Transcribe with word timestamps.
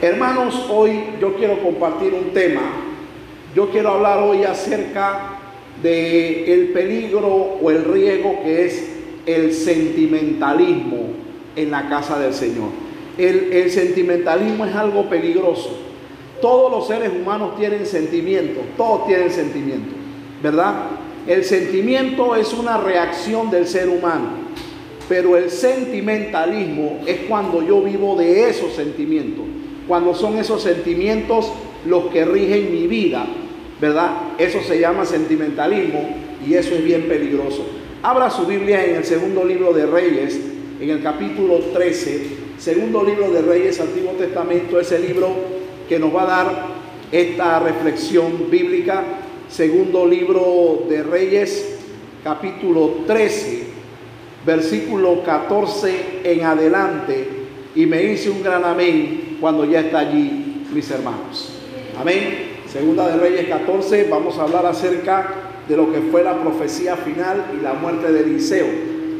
Hermanos, 0.00 0.66
hoy 0.70 1.00
yo 1.20 1.34
quiero 1.34 1.60
compartir 1.60 2.14
un 2.14 2.32
tema. 2.32 2.60
Yo 3.52 3.68
quiero 3.70 3.90
hablar 3.90 4.20
hoy 4.22 4.44
acerca 4.44 5.40
de 5.82 6.54
el 6.54 6.68
peligro 6.68 7.26
o 7.60 7.68
el 7.68 7.84
riesgo 7.84 8.40
que 8.44 8.66
es 8.66 8.90
el 9.26 9.52
sentimentalismo 9.52 11.08
en 11.56 11.72
la 11.72 11.88
casa 11.88 12.16
del 12.16 12.32
Señor. 12.32 12.68
El, 13.16 13.52
el 13.52 13.70
sentimentalismo 13.72 14.66
es 14.66 14.74
algo 14.76 15.08
peligroso. 15.08 15.76
Todos 16.40 16.70
los 16.70 16.86
seres 16.86 17.10
humanos 17.20 17.56
tienen 17.56 17.84
sentimientos, 17.84 18.62
todos 18.76 19.08
tienen 19.08 19.32
sentimientos, 19.32 19.94
¿verdad? 20.40 20.90
El 21.26 21.42
sentimiento 21.42 22.36
es 22.36 22.52
una 22.52 22.78
reacción 22.78 23.50
del 23.50 23.66
ser 23.66 23.88
humano, 23.88 24.28
pero 25.08 25.36
el 25.36 25.50
sentimentalismo 25.50 27.00
es 27.04 27.22
cuando 27.28 27.60
yo 27.66 27.82
vivo 27.82 28.14
de 28.14 28.48
esos 28.48 28.72
sentimientos, 28.74 29.44
cuando 29.88 30.14
son 30.14 30.38
esos 30.38 30.62
sentimientos 30.62 31.50
los 31.86 32.06
que 32.06 32.24
rigen 32.24 32.70
mi 32.70 32.86
vida, 32.86 33.26
¿verdad? 33.80 34.34
Eso 34.38 34.60
se 34.60 34.78
llama 34.78 35.04
sentimentalismo 35.04 36.08
y 36.46 36.54
eso 36.54 36.74
es 36.74 36.84
bien 36.84 37.08
peligroso. 37.08 37.64
Abra 38.02 38.30
su 38.30 38.46
Biblia 38.46 38.84
en 38.84 38.96
el 38.96 39.04
segundo 39.04 39.44
libro 39.44 39.72
de 39.72 39.86
Reyes, 39.86 40.38
en 40.80 40.90
el 40.90 41.02
capítulo 41.02 41.58
13, 41.72 42.26
segundo 42.58 43.02
libro 43.02 43.30
de 43.30 43.42
Reyes, 43.42 43.80
Antiguo 43.80 44.12
Testamento, 44.12 44.78
ese 44.78 44.98
libro 44.98 45.30
que 45.88 45.98
nos 45.98 46.14
va 46.14 46.22
a 46.22 46.26
dar 46.26 46.66
esta 47.10 47.58
reflexión 47.58 48.50
bíblica 48.50 49.02
segundo 49.48 50.06
libro 50.06 50.84
de 50.88 51.02
Reyes, 51.02 51.78
capítulo 52.22 52.98
13, 53.06 53.64
versículo 54.44 55.22
14 55.24 56.20
en 56.24 56.44
adelante, 56.44 57.28
y 57.74 57.86
me 57.86 58.02
hice 58.04 58.30
un 58.30 58.42
gran 58.42 58.64
amén 58.64 59.27
cuando 59.40 59.64
ya 59.64 59.80
está 59.80 60.00
allí, 60.00 60.64
mis 60.72 60.90
hermanos. 60.90 61.50
Amén. 61.98 62.58
Segunda 62.66 63.08
de 63.08 63.16
Reyes 63.16 63.48
14, 63.48 64.08
vamos 64.10 64.38
a 64.38 64.42
hablar 64.42 64.66
acerca 64.66 65.26
de 65.68 65.76
lo 65.76 65.92
que 65.92 66.00
fue 66.10 66.22
la 66.22 66.34
profecía 66.40 66.96
final 66.96 67.46
y 67.58 67.62
la 67.62 67.74
muerte 67.74 68.12
de 68.12 68.20
Eliseo. 68.20 68.66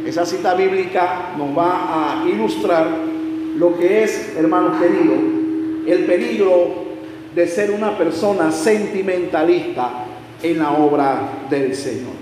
Esa 0.06 0.24
cita 0.26 0.54
bíblica 0.54 1.34
nos 1.36 1.56
va 1.56 2.22
a 2.22 2.28
ilustrar 2.28 2.86
lo 3.56 3.78
que 3.78 4.04
es, 4.04 4.36
hermanos 4.36 4.80
queridos, 4.80 5.18
el 5.86 6.04
peligro 6.04 6.86
de 7.34 7.46
ser 7.46 7.70
una 7.70 7.96
persona 7.96 8.50
sentimentalista 8.50 10.04
en 10.42 10.58
la 10.58 10.72
obra 10.72 11.46
del 11.50 11.74
Señor. 11.74 12.12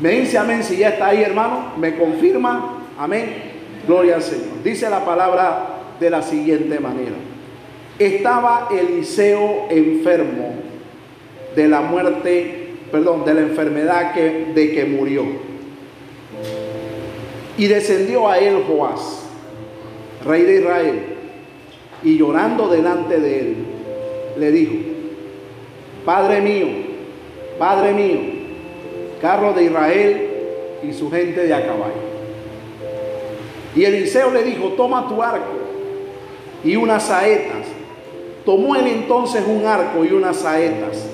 Me 0.00 0.10
dice 0.20 0.38
amén 0.38 0.62
si 0.62 0.76
ya 0.76 0.90
está 0.90 1.08
ahí, 1.08 1.22
hermano. 1.22 1.72
Me 1.78 1.96
confirma. 1.96 2.82
Amén. 2.98 3.52
Gloria 3.86 4.16
al 4.16 4.22
Señor. 4.22 4.62
Dice 4.62 4.88
la 4.90 5.04
palabra 5.04 5.94
de 6.00 6.10
la 6.10 6.22
siguiente 6.22 6.80
manera. 6.80 7.14
Estaba 7.98 8.68
Eliseo 8.72 9.66
enfermo 9.70 10.54
de 11.54 11.68
la 11.68 11.80
muerte, 11.80 12.70
perdón, 12.90 13.24
de 13.24 13.34
la 13.34 13.40
enfermedad 13.42 14.14
que, 14.14 14.52
de 14.54 14.72
que 14.74 14.84
murió. 14.84 15.24
Y 17.56 17.66
descendió 17.66 18.28
a 18.28 18.38
él 18.38 18.64
Joás, 18.66 19.26
rey 20.24 20.42
de 20.42 20.60
Israel, 20.60 21.02
y 22.02 22.18
llorando 22.18 22.68
delante 22.68 23.20
de 23.20 23.40
él, 23.40 23.56
le 24.38 24.50
dijo, 24.50 24.74
Padre 26.04 26.40
mío, 26.40 26.66
Padre 27.58 27.92
mío, 27.92 28.18
carro 29.20 29.52
de 29.52 29.64
Israel 29.64 30.28
y 30.82 30.92
su 30.92 31.10
gente 31.10 31.46
de 31.46 31.54
a 31.54 31.66
caballo. 31.66 32.14
Y 33.76 33.84
Eliseo 33.84 34.30
le 34.30 34.42
dijo, 34.42 34.68
toma 34.70 35.08
tu 35.08 35.22
arco 35.22 35.52
y 36.62 36.76
unas 36.76 37.04
saetas. 37.04 37.66
Tomó 38.44 38.76
él 38.76 38.86
entonces 38.86 39.42
un 39.46 39.64
arco 39.66 40.04
y 40.04 40.12
unas 40.12 40.36
saetas. 40.36 41.06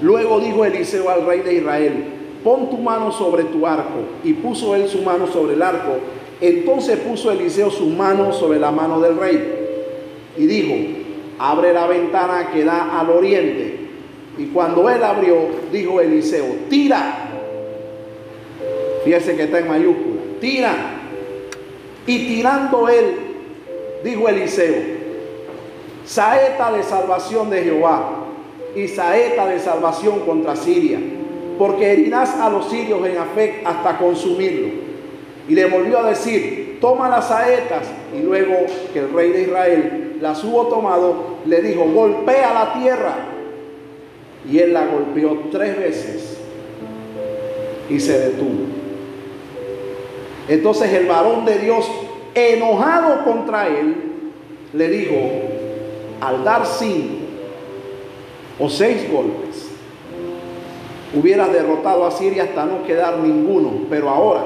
Luego 0.00 0.40
dijo 0.40 0.64
Eliseo 0.64 1.08
al 1.10 1.26
rey 1.26 1.40
de 1.40 1.54
Israel, 1.54 2.04
pon 2.42 2.70
tu 2.70 2.78
mano 2.78 3.12
sobre 3.12 3.44
tu 3.44 3.66
arco. 3.66 4.00
Y 4.22 4.32
puso 4.34 4.74
él 4.74 4.88
su 4.88 5.02
mano 5.02 5.26
sobre 5.26 5.54
el 5.54 5.62
arco. 5.62 5.96
Entonces 6.40 6.98
puso 6.98 7.30
Eliseo 7.30 7.70
su 7.70 7.86
mano 7.86 8.32
sobre 8.32 8.58
la 8.58 8.70
mano 8.70 9.00
del 9.00 9.16
rey. 9.16 9.54
Y 10.36 10.46
dijo, 10.46 10.74
abre 11.38 11.72
la 11.72 11.86
ventana 11.86 12.50
que 12.52 12.64
da 12.64 12.98
al 12.98 13.10
oriente 13.10 13.84
y 14.36 14.46
cuando 14.46 14.88
él 14.90 15.02
abrió, 15.02 15.36
dijo 15.72 16.00
Eliseo, 16.00 16.44
tira. 16.68 17.30
Fíjese 19.04 19.36
que 19.36 19.44
está 19.44 19.60
en 19.60 19.68
mayúscula, 19.68 20.22
tira. 20.40 20.74
Y 22.06 22.26
tirando 22.26 22.88
él, 22.88 23.14
dijo 24.02 24.28
Eliseo, 24.28 24.74
saeta 26.04 26.72
de 26.72 26.82
salvación 26.82 27.50
de 27.50 27.62
Jehová 27.62 28.24
y 28.74 28.88
saeta 28.88 29.46
de 29.46 29.58
salvación 29.58 30.20
contra 30.20 30.56
Siria, 30.56 30.98
porque 31.58 31.92
herirás 31.92 32.34
a 32.38 32.50
los 32.50 32.68
sirios 32.68 33.06
en 33.06 33.18
Afec 33.18 33.66
hasta 33.66 33.98
consumirlo. 33.98 34.68
Y 35.48 35.54
le 35.54 35.66
volvió 35.66 35.98
a 35.98 36.08
decir, 36.08 36.78
toma 36.80 37.08
las 37.08 37.28
saetas. 37.28 37.86
Y 38.14 38.22
luego 38.22 38.54
que 38.92 38.98
el 39.00 39.12
rey 39.12 39.30
de 39.30 39.42
Israel 39.42 40.16
las 40.20 40.42
hubo 40.42 40.66
tomado, 40.66 41.38
le 41.46 41.60
dijo, 41.60 41.84
golpea 41.84 42.54
la 42.54 42.72
tierra 42.80 43.14
y 44.50 44.58
él 44.58 44.72
la 44.72 44.86
golpeó 44.86 45.38
tres 45.50 45.78
veces 45.78 46.38
y 47.88 48.00
se 48.00 48.18
detuvo. 48.18 48.66
Entonces 50.48 50.92
el 50.92 51.06
varón 51.06 51.44
de 51.44 51.58
Dios, 51.58 51.90
enojado 52.34 53.24
contra 53.24 53.68
él, 53.68 53.94
le 54.72 54.88
dijo, 54.88 55.14
al 56.24 56.42
dar 56.42 56.66
cinco 56.66 57.24
o 58.58 58.68
seis 58.68 59.10
golpes, 59.10 59.68
hubiera 61.14 61.48
derrotado 61.48 62.06
a 62.06 62.10
Siria 62.10 62.44
hasta 62.44 62.64
no 62.64 62.84
quedar 62.84 63.18
ninguno, 63.18 63.70
pero 63.90 64.08
ahora 64.08 64.44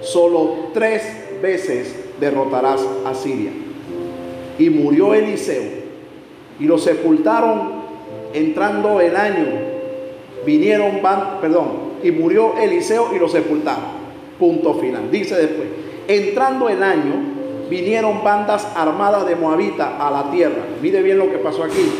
solo 0.00 0.70
tres 0.72 1.02
veces 1.42 1.94
derrotarás 2.18 2.86
a 3.04 3.14
Siria. 3.14 3.50
Y 4.58 4.70
murió 4.70 5.14
Eliseo 5.14 5.80
y 6.58 6.64
lo 6.64 6.78
sepultaron 6.78 7.80
entrando 8.32 9.00
el 9.00 9.16
año, 9.16 9.46
vinieron, 10.46 11.02
van, 11.02 11.40
perdón, 11.40 11.90
y 12.02 12.10
murió 12.10 12.56
Eliseo 12.58 13.14
y 13.14 13.18
lo 13.18 13.28
sepultaron. 13.28 14.00
Punto 14.38 14.74
final. 14.74 15.10
Dice 15.10 15.36
después, 15.36 15.68
entrando 16.08 16.68
el 16.68 16.82
año, 16.82 17.39
vinieron 17.70 18.24
bandas 18.24 18.66
armadas 18.74 19.26
de 19.26 19.36
Moabita 19.36 19.96
a 19.98 20.10
la 20.10 20.30
tierra. 20.30 20.64
Mire 20.82 21.00
bien 21.02 21.18
lo 21.18 21.30
que 21.30 21.38
pasó 21.38 21.62
aquí. 21.62 21.90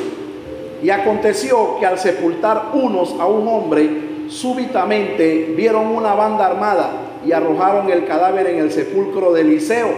Y 0.82 0.90
aconteció 0.90 1.78
que 1.78 1.86
al 1.86 1.98
sepultar 1.98 2.70
unos 2.74 3.14
a 3.20 3.26
un 3.26 3.46
hombre, 3.46 3.88
súbitamente 4.28 5.54
vieron 5.56 5.86
una 5.86 6.14
banda 6.14 6.46
armada 6.46 6.90
y 7.24 7.32
arrojaron 7.32 7.90
el 7.90 8.04
cadáver 8.04 8.48
en 8.48 8.58
el 8.58 8.72
sepulcro 8.72 9.32
de 9.32 9.42
Eliseo. 9.42 9.88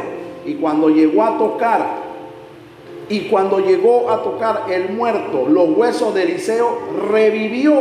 Y 0.45 0.55
cuando 0.55 0.91
llegó 0.91 1.25
a 1.25 1.39
tocar 1.39 2.03
y 3.09 3.29
cuando 3.29 3.61
llegó 3.61 4.11
a 4.11 4.23
tocar 4.23 4.65
el 4.71 4.91
muerto, 4.91 5.47
los 5.49 5.71
huesos 5.71 6.15
de 6.15 6.25
Eliseo, 6.25 6.79
revivió 7.11 7.75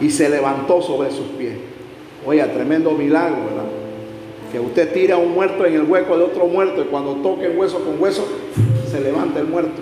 y 0.00 0.10
se 0.10 0.28
levantó 0.28 0.80
sobre 0.80 1.10
sus 1.10 1.26
pies. 1.38 1.56
Oiga, 2.26 2.46
tremendo 2.52 2.92
milagro, 2.92 3.36
¿verdad? 3.44 3.77
Que 4.52 4.60
usted 4.60 4.92
tira 4.92 5.16
un 5.16 5.32
muerto 5.34 5.66
en 5.66 5.74
el 5.74 5.82
hueco 5.82 6.16
de 6.16 6.24
otro 6.24 6.46
muerto 6.46 6.82
y 6.82 6.86
cuando 6.86 7.16
toque 7.16 7.48
hueso 7.50 7.84
con 7.84 8.00
hueso, 8.00 8.26
se 8.90 9.00
levanta 9.00 9.40
el 9.40 9.46
muerto. 9.46 9.80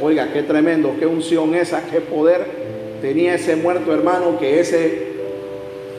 Oiga, 0.00 0.32
qué 0.32 0.42
tremendo, 0.42 0.94
qué 0.98 1.06
unción 1.06 1.54
esa, 1.54 1.82
qué 1.90 2.00
poder 2.00 2.60
tenía 3.00 3.34
ese 3.34 3.56
muerto 3.56 3.92
hermano, 3.92 4.38
que 4.38 4.60
ese, 4.60 5.12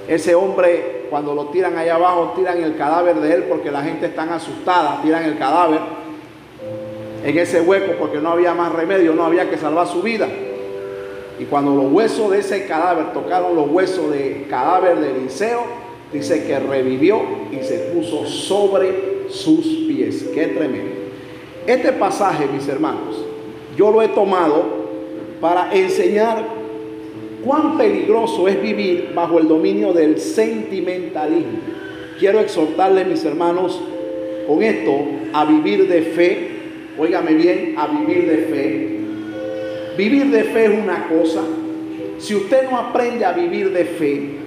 ese 0.07 0.35
hombre, 0.35 1.07
cuando 1.09 1.33
lo 1.33 1.45
tiran 1.47 1.77
allá 1.77 1.95
abajo, 1.95 2.33
tiran 2.35 2.61
el 2.61 2.75
cadáver 2.75 3.17
de 3.17 3.33
él 3.33 3.43
porque 3.43 3.71
la 3.71 3.83
gente 3.83 4.07
está 4.07 4.23
asustada, 4.33 5.01
tiran 5.01 5.23
el 5.23 5.37
cadáver 5.37 5.79
en 7.23 7.37
ese 7.37 7.61
hueco 7.61 7.93
porque 7.99 8.17
no 8.17 8.31
había 8.31 8.53
más 8.53 8.71
remedio, 8.71 9.13
no 9.13 9.25
había 9.25 9.49
que 9.49 9.57
salvar 9.57 9.87
su 9.87 10.01
vida. 10.01 10.27
Y 11.39 11.45
cuando 11.45 11.75
los 11.75 11.91
huesos 11.91 12.31
de 12.31 12.39
ese 12.39 12.65
cadáver 12.65 13.13
tocaron 13.13 13.55
los 13.55 13.69
huesos 13.69 14.11
del 14.11 14.47
cadáver 14.47 14.99
de 14.99 15.11
Eliseo, 15.11 15.63
dice 16.13 16.45
que 16.45 16.59
revivió 16.59 17.21
y 17.51 17.63
se 17.63 17.77
puso 17.93 18.25
sobre 18.25 19.29
sus 19.29 19.65
pies. 19.87 20.29
Qué 20.33 20.47
tremendo. 20.47 20.91
Este 21.65 21.93
pasaje, 21.93 22.47
mis 22.47 22.67
hermanos, 22.67 23.23
yo 23.77 23.91
lo 23.91 24.01
he 24.01 24.09
tomado 24.09 24.81
para 25.39 25.73
enseñar 25.73 26.43
cuán 27.43 27.77
peligroso 27.77 28.47
es 28.47 28.61
vivir 28.61 29.11
bajo 29.15 29.39
el 29.39 29.47
dominio 29.47 29.93
del 29.93 30.19
sentimentalismo. 30.19 31.59
Quiero 32.19 32.39
exhortarles, 32.39 33.07
mis 33.07 33.25
hermanos, 33.25 33.79
con 34.47 34.61
esto 34.61 34.91
a 35.33 35.45
vivir 35.45 35.87
de 35.87 36.01
fe, 36.01 36.47
óigame 36.97 37.33
bien, 37.33 37.75
a 37.77 37.87
vivir 37.87 38.27
de 38.27 38.37
fe. 38.37 39.01
Vivir 39.97 40.31
de 40.31 40.43
fe 40.45 40.65
es 40.65 40.83
una 40.83 41.07
cosa. 41.07 41.41
Si 42.17 42.35
usted 42.35 42.69
no 42.69 42.77
aprende 42.77 43.25
a 43.25 43.31
vivir 43.31 43.71
de 43.71 43.85
fe, 43.85 44.40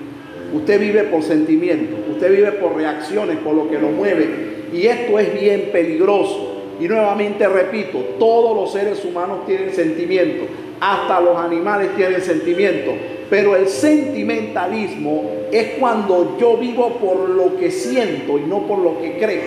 usted 0.54 0.80
vive 0.80 1.04
por 1.04 1.22
sentimiento, 1.22 1.96
usted 2.10 2.30
vive 2.30 2.52
por 2.52 2.76
reacciones, 2.76 3.38
por 3.38 3.54
lo 3.54 3.68
que 3.68 3.78
lo 3.78 3.88
mueve. 3.88 4.54
Y 4.72 4.86
esto 4.86 5.18
es 5.18 5.38
bien 5.38 5.70
peligroso. 5.72 6.52
Y 6.80 6.88
nuevamente 6.88 7.46
repito, 7.46 7.98
todos 8.18 8.56
los 8.56 8.72
seres 8.72 9.04
humanos 9.04 9.46
tienen 9.46 9.72
sentimientos, 9.72 10.48
hasta 10.80 11.20
los 11.20 11.36
animales 11.36 11.90
tienen 11.96 12.20
sentimientos. 12.20 12.94
Pero 13.30 13.56
el 13.56 13.68
sentimentalismo 13.68 15.30
es 15.50 15.78
cuando 15.78 16.36
yo 16.38 16.56
vivo 16.56 16.98
por 16.98 17.28
lo 17.28 17.56
que 17.56 17.70
siento 17.70 18.38
y 18.38 18.42
no 18.42 18.66
por 18.66 18.78
lo 18.78 19.00
que 19.00 19.16
creo. 19.18 19.42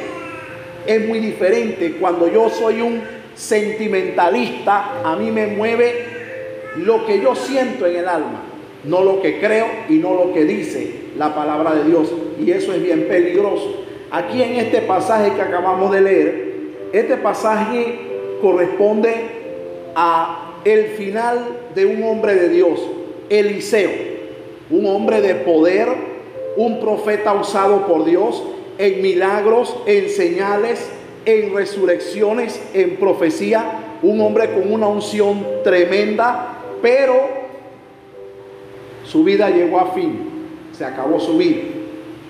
Es 0.85 1.05
muy 1.05 1.19
diferente 1.19 1.97
cuando 1.99 2.31
yo 2.31 2.49
soy 2.49 2.81
un 2.81 3.01
sentimentalista, 3.35 5.01
a 5.03 5.15
mí 5.15 5.31
me 5.31 5.47
mueve 5.47 6.17
lo 6.77 7.05
que 7.05 7.21
yo 7.21 7.35
siento 7.35 7.85
en 7.85 7.97
el 7.97 8.07
alma, 8.07 8.43
no 8.83 9.03
lo 9.03 9.21
que 9.21 9.39
creo 9.39 9.67
y 9.89 9.95
no 9.95 10.13
lo 10.13 10.33
que 10.33 10.45
dice 10.45 10.91
la 11.17 11.33
palabra 11.35 11.75
de 11.75 11.89
Dios. 11.89 12.11
Y 12.39 12.51
eso 12.51 12.73
es 12.73 12.81
bien 12.81 13.07
peligroso. 13.07 13.83
Aquí 14.11 14.41
en 14.41 14.55
este 14.55 14.81
pasaje 14.81 15.33
que 15.33 15.41
acabamos 15.41 15.91
de 15.91 16.01
leer, 16.01 16.47
este 16.93 17.17
pasaje 17.17 17.99
corresponde 18.41 19.13
a 19.95 20.53
el 20.63 20.85
final 20.87 21.39
de 21.75 21.85
un 21.85 22.03
hombre 22.03 22.35
de 22.35 22.49
Dios, 22.49 22.79
Eliseo, 23.29 23.91
un 24.69 24.85
hombre 24.85 25.21
de 25.21 25.35
poder, 25.35 25.87
un 26.55 26.79
profeta 26.79 27.33
usado 27.33 27.87
por 27.87 28.05
Dios 28.05 28.43
en 28.77 29.01
milagros, 29.01 29.75
en 29.85 30.09
señales, 30.09 30.89
en 31.25 31.53
resurrecciones, 31.53 32.61
en 32.73 32.97
profecía, 32.97 33.97
un 34.01 34.21
hombre 34.21 34.51
con 34.51 34.71
una 34.71 34.87
unción 34.87 35.45
tremenda, 35.63 36.59
pero 36.81 37.36
su 39.07 39.23
vida 39.23 39.49
llegó 39.49 39.79
a 39.79 39.93
fin, 39.93 40.19
se 40.71 40.83
acabó 40.83 41.19
su 41.19 41.37
vida. 41.37 41.61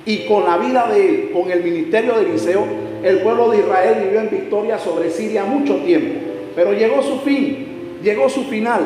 Y 0.05 0.25
con 0.25 0.45
la 0.45 0.57
vida 0.57 0.87
de 0.87 1.09
él, 1.09 1.31
con 1.33 1.51
el 1.51 1.63
ministerio 1.63 2.13
de 2.13 2.29
Eliseo, 2.29 2.65
el 3.03 3.19
pueblo 3.19 3.49
de 3.49 3.59
Israel 3.59 3.97
vivió 4.03 4.21
en 4.21 4.29
victoria 4.29 4.77
sobre 4.77 5.09
Siria 5.09 5.43
mucho 5.43 5.77
tiempo. 5.77 6.19
Pero 6.55 6.73
llegó 6.73 7.01
su 7.01 7.19
fin, 7.19 7.97
llegó 8.03 8.29
su 8.29 8.43
final. 8.43 8.81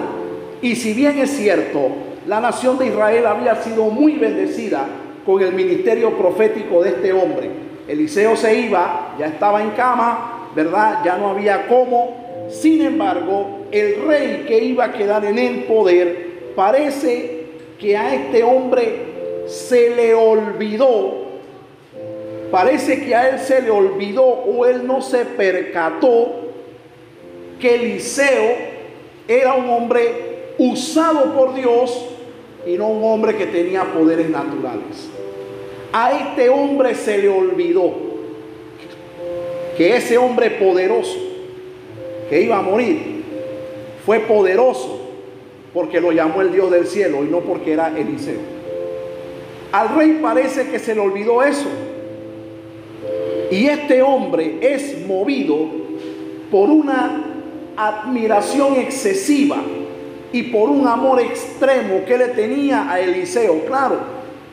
Y 0.61 0.75
si 0.75 0.93
bien 0.93 1.19
es 1.19 1.31
cierto, 1.31 1.89
la 2.27 2.39
nación 2.39 2.77
de 2.77 2.87
Israel 2.87 3.25
había 3.25 3.55
sido 3.55 3.85
muy 3.85 4.13
bendecida 4.13 4.87
con 5.25 5.41
el 5.41 5.53
ministerio 5.53 6.17
profético 6.17 6.81
de 6.81 6.89
este 6.89 7.13
hombre. 7.13 7.49
Eliseo 7.87 8.35
se 8.35 8.57
iba, 8.57 9.15
ya 9.19 9.27
estaba 9.27 9.61
en 9.61 9.71
cama, 9.71 10.49
¿verdad? 10.55 11.01
Ya 11.03 11.17
no 11.17 11.29
había 11.29 11.67
cómo. 11.67 12.47
Sin 12.49 12.81
embargo, 12.81 13.65
el 13.71 14.07
rey 14.07 14.45
que 14.47 14.63
iba 14.63 14.85
a 14.85 14.93
quedar 14.93 15.25
en 15.25 15.37
el 15.37 15.63
poder, 15.63 16.53
parece 16.55 17.30
que 17.81 17.97
a 17.97 18.13
este 18.13 18.43
hombre 18.43 19.47
se 19.47 19.95
le 19.95 20.13
olvidó, 20.13 21.31
parece 22.51 23.03
que 23.03 23.15
a 23.15 23.29
él 23.29 23.39
se 23.39 23.59
le 23.59 23.71
olvidó 23.71 24.23
o 24.23 24.67
él 24.67 24.85
no 24.85 25.01
se 25.01 25.25
percató 25.25 26.31
que 27.59 27.75
Eliseo 27.75 28.55
era 29.27 29.55
un 29.55 29.67
hombre 29.69 30.53
usado 30.59 31.33
por 31.33 31.55
Dios 31.55 32.05
y 32.67 32.77
no 32.77 32.87
un 32.89 33.03
hombre 33.03 33.35
que 33.35 33.47
tenía 33.47 33.83
poderes 33.83 34.29
naturales. 34.29 35.09
A 35.91 36.11
este 36.11 36.49
hombre 36.49 36.93
se 36.93 37.17
le 37.17 37.29
olvidó 37.29 37.91
que 39.75 39.95
ese 39.95 40.19
hombre 40.19 40.51
poderoso 40.51 41.17
que 42.29 42.41
iba 42.41 42.59
a 42.59 42.61
morir 42.61 43.23
fue 44.05 44.19
poderoso 44.19 45.00
porque 45.73 46.01
lo 46.01 46.11
llamó 46.11 46.41
el 46.41 46.51
Dios 46.51 46.69
del 46.71 46.87
cielo 46.87 47.23
y 47.23 47.27
no 47.27 47.39
porque 47.39 47.73
era 47.73 47.97
Eliseo. 47.97 48.39
Al 49.71 49.95
rey 49.95 50.19
parece 50.21 50.69
que 50.69 50.79
se 50.79 50.93
le 50.93 51.01
olvidó 51.01 51.43
eso. 51.43 51.67
Y 53.49 53.67
este 53.67 54.01
hombre 54.01 54.57
es 54.61 55.05
movido 55.07 55.57
por 56.49 56.69
una 56.69 57.23
admiración 57.77 58.75
excesiva 58.75 59.57
y 60.33 60.43
por 60.43 60.69
un 60.69 60.87
amor 60.87 61.21
extremo 61.21 62.05
que 62.05 62.17
le 62.17 62.27
tenía 62.29 62.91
a 62.91 62.99
Eliseo. 62.99 63.65
Claro, 63.65 63.97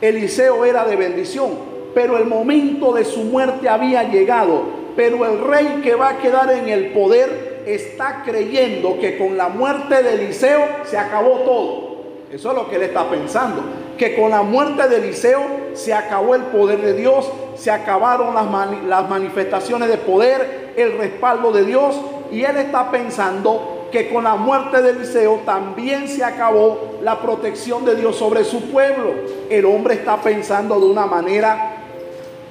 Eliseo 0.01 0.65
era 0.65 0.85
de 0.85 0.95
bendición, 0.95 1.51
pero 1.93 2.17
el 2.17 2.25
momento 2.25 2.93
de 2.93 3.03
su 3.03 3.23
muerte 3.23 3.67
había 3.67 4.03
llegado. 4.03 4.79
Pero 4.95 5.25
el 5.25 5.39
rey 5.39 5.79
que 5.81 5.95
va 5.95 6.09
a 6.09 6.17
quedar 6.17 6.51
en 6.51 6.67
el 6.67 6.91
poder 6.91 7.48
está 7.65 8.23
creyendo 8.23 8.99
que 8.99 9.17
con 9.17 9.37
la 9.37 9.49
muerte 9.49 10.03
de 10.03 10.13
Eliseo 10.13 10.65
se 10.85 10.97
acabó 10.97 11.39
todo. 11.39 11.89
Eso 12.31 12.49
es 12.49 12.55
lo 12.55 12.69
que 12.69 12.75
él 12.75 12.83
está 12.83 13.09
pensando 13.09 13.63
que 13.99 14.15
con 14.15 14.31
la 14.31 14.41
muerte 14.41 14.87
de 14.87 14.95
Eliseo 14.95 15.43
se 15.73 15.93
acabó 15.93 16.33
el 16.33 16.43
poder 16.43 16.81
de 16.81 16.93
Dios, 16.93 17.29
se 17.55 17.69
acabaron 17.69 18.33
las, 18.33 18.47
las 18.85 19.09
manifestaciones 19.09 19.89
de 19.89 19.97
poder, 19.97 20.73
el 20.77 20.97
respaldo 20.97 21.51
de 21.51 21.65
Dios, 21.65 21.99
y 22.31 22.43
él 22.43 22.55
está 22.55 22.89
pensando 22.89 23.87
que 23.91 24.09
con 24.09 24.23
la 24.23 24.35
muerte 24.35 24.81
de 24.81 24.91
Eliseo 24.91 25.41
también 25.45 26.07
se 26.07 26.23
acabó 26.23 26.99
la 27.03 27.19
protección 27.21 27.83
de 27.83 27.95
Dios 27.95 28.15
sobre 28.15 28.45
su 28.45 28.71
pueblo. 28.71 29.11
El 29.49 29.65
hombre 29.65 29.95
está 29.95 30.17
pensando 30.17 30.79
de 30.79 30.85
una 30.85 31.05
manera 31.05 31.73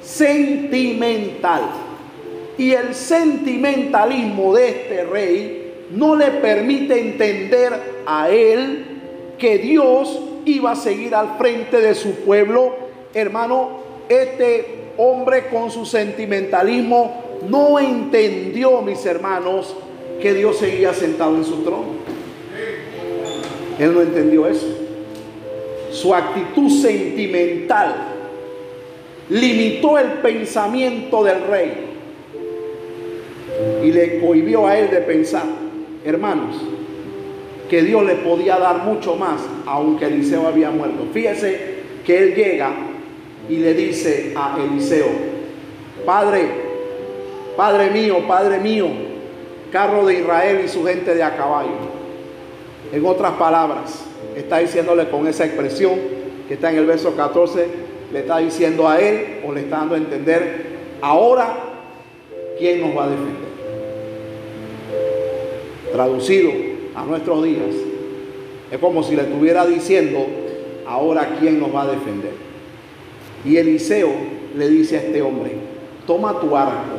sentimental. 0.03 1.63
Y 2.59 2.73
el 2.73 2.93
sentimentalismo 2.93 4.53
de 4.55 4.69
este 4.69 5.05
rey 5.05 5.87
no 5.93 6.17
le 6.17 6.27
permite 6.33 7.01
entender 7.01 8.03
a 8.05 8.29
él 8.29 8.85
que 9.39 9.59
Dios 9.59 10.21
iba 10.45 10.73
a 10.73 10.77
seguir 10.77 11.15
al 11.15 11.39
frente 11.39 11.81
de 11.81 11.95
su 11.95 12.17
pueblo. 12.25 12.75
Hermano, 13.15 13.81
este 14.09 14.91
hombre 14.97 15.47
con 15.49 15.71
su 15.71 15.87
sentimentalismo 15.87 17.23
no 17.49 17.79
entendió, 17.79 18.83
mis 18.83 19.07
hermanos, 19.07 19.77
que 20.21 20.35
Dios 20.35 20.59
seguía 20.59 20.93
sentado 20.93 21.37
en 21.37 21.45
su 21.45 21.63
trono. 21.63 21.87
Él 23.79 23.95
no 23.95 24.01
entendió 24.01 24.49
eso. 24.49 24.67
Su 25.93 26.13
actitud 26.13 26.69
sentimental 26.69 27.95
limitó 29.29 29.97
el 29.97 30.15
pensamiento 30.15 31.23
del 31.23 31.43
rey 31.45 31.88
y 33.83 33.91
le 33.91 34.21
cohibió 34.21 34.67
a 34.67 34.79
él 34.79 34.91
de 34.91 34.99
pensar, 34.99 35.45
hermanos, 36.05 36.57
que 37.69 37.83
Dios 37.83 38.05
le 38.05 38.15
podía 38.17 38.59
dar 38.59 38.79
mucho 38.85 39.17
más, 39.17 39.41
aunque 39.67 40.07
Eliseo 40.07 40.47
había 40.47 40.71
muerto. 40.71 41.07
Fíjese 41.13 41.79
que 42.05 42.19
él 42.19 42.35
llega 42.35 42.73
y 43.49 43.57
le 43.57 43.75
dice 43.75 44.33
a 44.37 44.59
Eliseo, 44.63 45.07
Padre, 46.05 46.47
Padre 47.57 47.91
mío, 47.91 48.27
Padre 48.27 48.59
mío, 48.59 48.87
carro 49.71 50.07
de 50.07 50.21
Israel 50.21 50.63
y 50.65 50.69
su 50.69 50.85
gente 50.85 51.15
de 51.15 51.23
a 51.23 51.37
caballo. 51.37 51.99
En 52.93 53.05
otras 53.05 53.33
palabras, 53.33 54.05
está 54.35 54.59
diciéndole 54.59 55.09
con 55.11 55.27
esa 55.27 55.45
expresión 55.45 55.99
que 56.47 56.55
está 56.55 56.71
en 56.71 56.79
el 56.79 56.87
verso 56.87 57.15
14, 57.15 57.67
le 58.13 58.21
está 58.21 58.39
diciendo 58.39 58.89
a 58.89 58.99
él 58.99 59.41
o 59.47 59.53
le 59.53 59.61
está 59.61 59.79
dando 59.79 59.95
a 59.95 59.99
entender, 59.99 60.79
ahora, 61.03 61.55
¿quién 62.59 62.81
nos 62.81 62.97
va 62.97 63.05
a 63.05 63.09
defender? 63.09 63.48
Traducido, 65.99 66.53
a 66.95 67.05
nuestros 67.05 67.43
días, 67.43 67.75
es 68.71 68.79
como 68.79 69.03
si 69.03 69.17
le 69.17 69.23
estuviera 69.23 69.67
diciendo, 69.67 70.25
ahora 70.87 71.39
quién 71.41 71.59
nos 71.59 71.75
va 71.75 71.83
a 71.83 71.87
defender. 71.89 72.35
Y 73.45 73.57
Eliseo 73.57 74.09
le 74.57 74.69
dice 74.69 74.97
a 74.97 75.01
este 75.01 75.21
hombre, 75.23 75.55
toma 76.07 76.39
tu 76.39 76.57
arco 76.57 76.99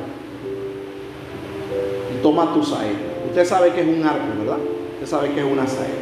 y 2.13 2.21
toma 2.21 2.53
tu 2.53 2.61
saeta. 2.61 2.99
Usted 3.29 3.45
sabe 3.45 3.71
que 3.71 3.79
es 3.79 3.87
un 3.87 4.03
arco, 4.03 4.37
¿verdad? 4.37 4.57
Usted 4.95 5.07
sabe 5.07 5.29
que 5.29 5.39
es 5.39 5.45
una 5.49 5.65
saeta. 5.65 5.93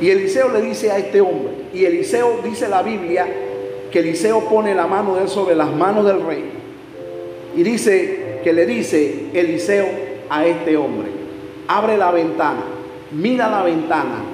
Y 0.00 0.10
Eliseo 0.10 0.48
le 0.48 0.60
dice 0.60 0.90
a 0.90 0.98
este 0.98 1.20
hombre, 1.20 1.52
y 1.72 1.84
Eliseo 1.84 2.40
dice 2.42 2.68
la 2.68 2.82
Biblia 2.82 3.28
que 3.92 4.00
Eliseo 4.00 4.40
pone 4.48 4.74
la 4.74 4.88
mano 4.88 5.14
de 5.14 5.22
él 5.22 5.28
sobre 5.28 5.54
las 5.54 5.72
manos 5.72 6.04
del 6.04 6.20
rey. 6.20 6.42
Y 7.56 7.62
dice 7.62 8.40
que 8.42 8.52
le 8.52 8.66
dice 8.66 9.26
Eliseo 9.32 9.86
a 10.28 10.44
este 10.44 10.76
hombre, 10.76 11.17
abre 11.68 11.98
la 11.98 12.10
ventana, 12.10 12.62
mira 13.12 13.48
la 13.48 13.62
ventana, 13.62 14.24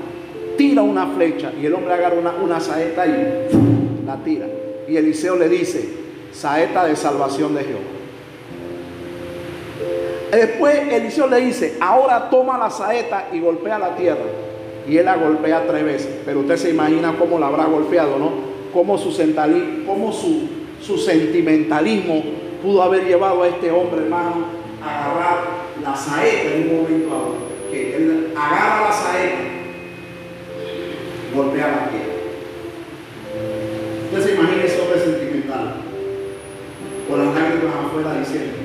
tira 0.57 0.83
una 0.83 1.09
flecha 1.09 1.53
y 1.61 1.67
el 1.67 1.75
hombre 1.75 1.93
agarra 1.93 2.17
una, 2.43 2.61
saeta 2.61 3.07
y 3.07 4.07
la 4.07 4.17
tira. 4.25 4.47
Y 4.89 4.97
Eliseo 4.97 5.37
le 5.37 5.49
dice, 5.49 5.89
saeta 6.33 6.87
de 6.87 6.97
salvación 6.97 7.55
de 7.55 7.65
Jehová. 7.65 7.81
Después 10.31 10.93
Eliseo 10.93 11.27
le 11.27 11.41
dice, 11.41 11.77
ahora 11.81 12.31
toma 12.31 12.57
la 12.57 12.71
saeta 12.71 13.29
y 13.33 13.41
golpea 13.41 13.79
la 13.79 13.97
tierra. 13.97 14.25
Y 14.89 14.97
él 14.99 15.05
la 15.07 15.17
golpea 15.17 15.67
tres 15.67 15.85
veces. 15.85 16.21
Pero 16.25 16.41
usted 16.41 16.57
se 16.57 16.71
imagina 16.71 17.15
cómo 17.19 17.39
la 17.39 17.47
habrá 17.47 17.65
golpeado, 17.65 18.19
¿no? 18.19 18.31
Cómo 18.73 18.99
su, 18.99 19.11
cómo 19.87 20.13
su, 20.13 20.49
su 20.83 20.99
sentimentalismo 20.99 22.23
pudo 22.63 22.83
haber 22.83 23.05
llevado 23.07 23.43
a 23.43 23.49
este 23.49 23.71
hombre, 23.71 24.03
hermano, 24.03 24.45
a 24.85 25.05
agarrar 25.05 25.64
la 25.85 25.95
saeta 25.95 26.55
en 26.55 26.63
un 26.63 26.77
momento 26.77 27.15
a 27.15 27.19
otro, 27.19 27.49
que 27.71 27.97
él 27.97 28.33
agarra 28.35 28.89
la 28.89 28.93
saeta, 28.93 29.39
golpea 31.35 31.69
la 31.69 31.91
piedra. 31.91 32.15
entonces 34.05 34.35
imagínese 34.35 34.81
hombre 34.81 35.01
sentimental, 35.01 35.75
con 37.09 37.19
las 37.19 37.35
lágrimas 37.35 37.75
afuera 37.85 38.19
diciendo, 38.19 38.65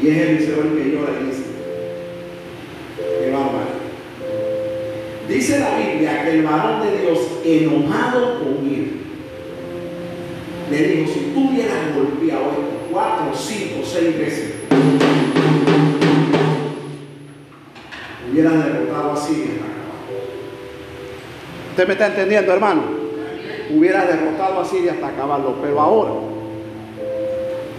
Y 0.00 0.10
es 0.10 0.16
el 0.16 0.36
miserable 0.36 0.82
que 0.82 0.90
llora 0.90 1.12
y 1.20 1.26
dice, 1.26 1.42
qué 2.96 3.30
bárbaro. 3.32 3.78
Dice 5.28 5.58
David, 5.58 5.87
Biblia 6.28 6.30
que 6.30 6.30
el 6.30 6.42
varón 6.42 6.82
de 6.82 6.98
Dios, 6.98 7.18
enojado 7.44 8.38
con 8.40 8.66
él, 8.66 9.00
le 10.70 10.82
dijo, 10.82 11.12
si 11.12 11.20
tú 11.32 11.48
hubieras 11.48 11.94
golpeado 11.94 12.50
esto 12.50 12.62
cuatro, 12.92 13.32
cinco, 13.34 13.80
seis 13.84 14.18
veces, 14.18 14.54
hubieras 18.30 18.64
derrotado 18.64 19.12
así 19.12 19.32
en 19.34 19.56
la 19.56 19.68
¿Usted 21.70 21.86
me 21.86 21.92
está 21.92 22.06
entendiendo, 22.08 22.52
hermano? 22.52 22.82
Hubiera 23.70 24.04
derrotado 24.04 24.60
a 24.60 24.64
Siria 24.64 24.92
hasta 24.92 25.08
acabarlo, 25.08 25.56
pero 25.62 25.80
ahora, 25.80 26.10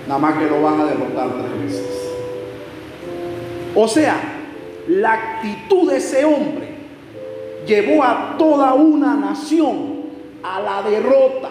nada 0.07 0.19
más 0.19 0.37
que 0.37 0.45
lo 0.45 0.61
van 0.61 0.81
a 0.81 0.85
derrotar 0.85 1.29
tres 1.29 1.63
veces. 1.63 2.11
O 3.75 3.87
sea, 3.87 4.15
la 4.87 5.13
actitud 5.13 5.91
de 5.91 5.97
ese 5.97 6.25
hombre 6.25 6.68
llevó 7.69 8.03
a 8.03 8.35
toda 8.37 8.73
una 8.73 9.15
nación 9.15 9.99
a 10.41 10.59
la 10.59 10.81
derrota. 10.81 11.49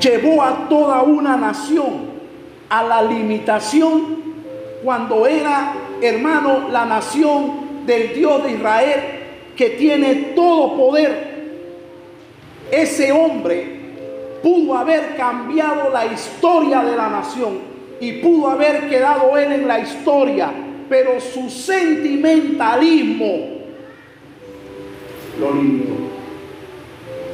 Llevó 0.00 0.42
a 0.42 0.68
toda 0.68 1.02
una 1.02 1.36
nación 1.36 2.08
a 2.68 2.82
la 2.82 3.02
limitación 3.02 4.18
cuando 4.82 5.24
era, 5.26 5.72
hermano, 6.02 6.68
la 6.70 6.84
nación 6.84 7.86
del 7.86 8.12
Dios 8.12 8.42
de 8.42 8.50
Israel 8.52 9.00
que 9.56 9.70
tiene 9.70 10.14
todo 10.34 10.76
poder. 10.76 11.28
Ese 12.70 13.10
hombre 13.12 13.78
pudo 14.42 14.76
haber 14.76 15.16
cambiado 15.16 15.88
la 15.90 16.04
historia 16.06 16.82
de 16.82 16.96
la 16.96 17.08
nación 17.08 17.60
y 18.00 18.14
pudo 18.14 18.48
haber 18.48 18.88
quedado 18.88 19.38
él 19.38 19.52
en 19.52 19.68
la 19.68 19.78
historia, 19.80 20.50
pero 20.88 21.20
su 21.20 21.48
sentimentalismo 21.48 23.57
lo 25.40 25.52
limitó. 25.52 25.94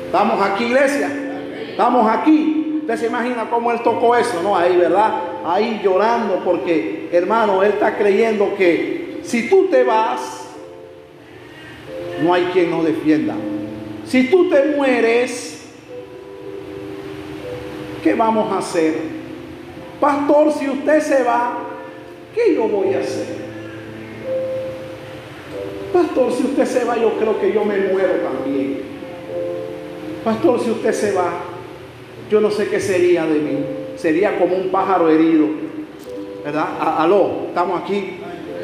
Estamos 0.06 0.40
aquí, 0.40 0.64
iglesia. 0.64 1.10
Estamos 1.70 2.08
aquí. 2.10 2.80
Usted 2.82 2.96
se 2.96 3.06
imagina 3.06 3.48
cómo 3.50 3.72
él 3.72 3.80
tocó 3.82 4.14
eso, 4.14 4.42
¿no? 4.42 4.56
Ahí, 4.56 4.76
¿verdad? 4.76 5.12
Ahí 5.44 5.80
llorando 5.82 6.42
porque, 6.44 7.08
hermano, 7.12 7.62
él 7.62 7.72
está 7.72 7.96
creyendo 7.96 8.54
que 8.56 9.20
si 9.22 9.48
tú 9.48 9.68
te 9.70 9.82
vas, 9.82 10.44
no 12.22 12.32
hay 12.32 12.44
quien 12.52 12.70
nos 12.70 12.84
defienda. 12.84 13.34
Si 14.06 14.30
tú 14.30 14.50
te 14.50 14.76
mueres, 14.76 15.66
¿qué 18.02 18.14
vamos 18.14 18.52
a 18.52 18.58
hacer? 18.58 18.94
Pastor, 19.98 20.52
si 20.52 20.68
usted 20.68 21.00
se 21.00 21.22
va, 21.22 21.58
¿qué 22.34 22.54
yo 22.54 22.68
voy 22.68 22.94
a 22.94 23.00
hacer? 23.00 23.43
Pastor, 25.94 26.32
si 26.32 26.42
usted 26.42 26.64
se 26.66 26.84
va, 26.84 26.96
yo 26.96 27.12
creo 27.20 27.40
que 27.40 27.52
yo 27.52 27.64
me 27.64 27.78
muero 27.78 28.14
también. 28.14 28.80
Pastor, 30.24 30.60
si 30.60 30.72
usted 30.72 30.92
se 30.92 31.12
va, 31.12 31.34
yo 32.28 32.40
no 32.40 32.50
sé 32.50 32.66
qué 32.66 32.80
sería 32.80 33.24
de 33.24 33.38
mí. 33.38 33.58
Sería 33.94 34.36
como 34.36 34.56
un 34.56 34.70
pájaro 34.70 35.08
herido. 35.08 35.46
¿Verdad? 36.44 36.66
Aló, 36.98 37.44
estamos 37.46 37.80
aquí. 37.80 38.14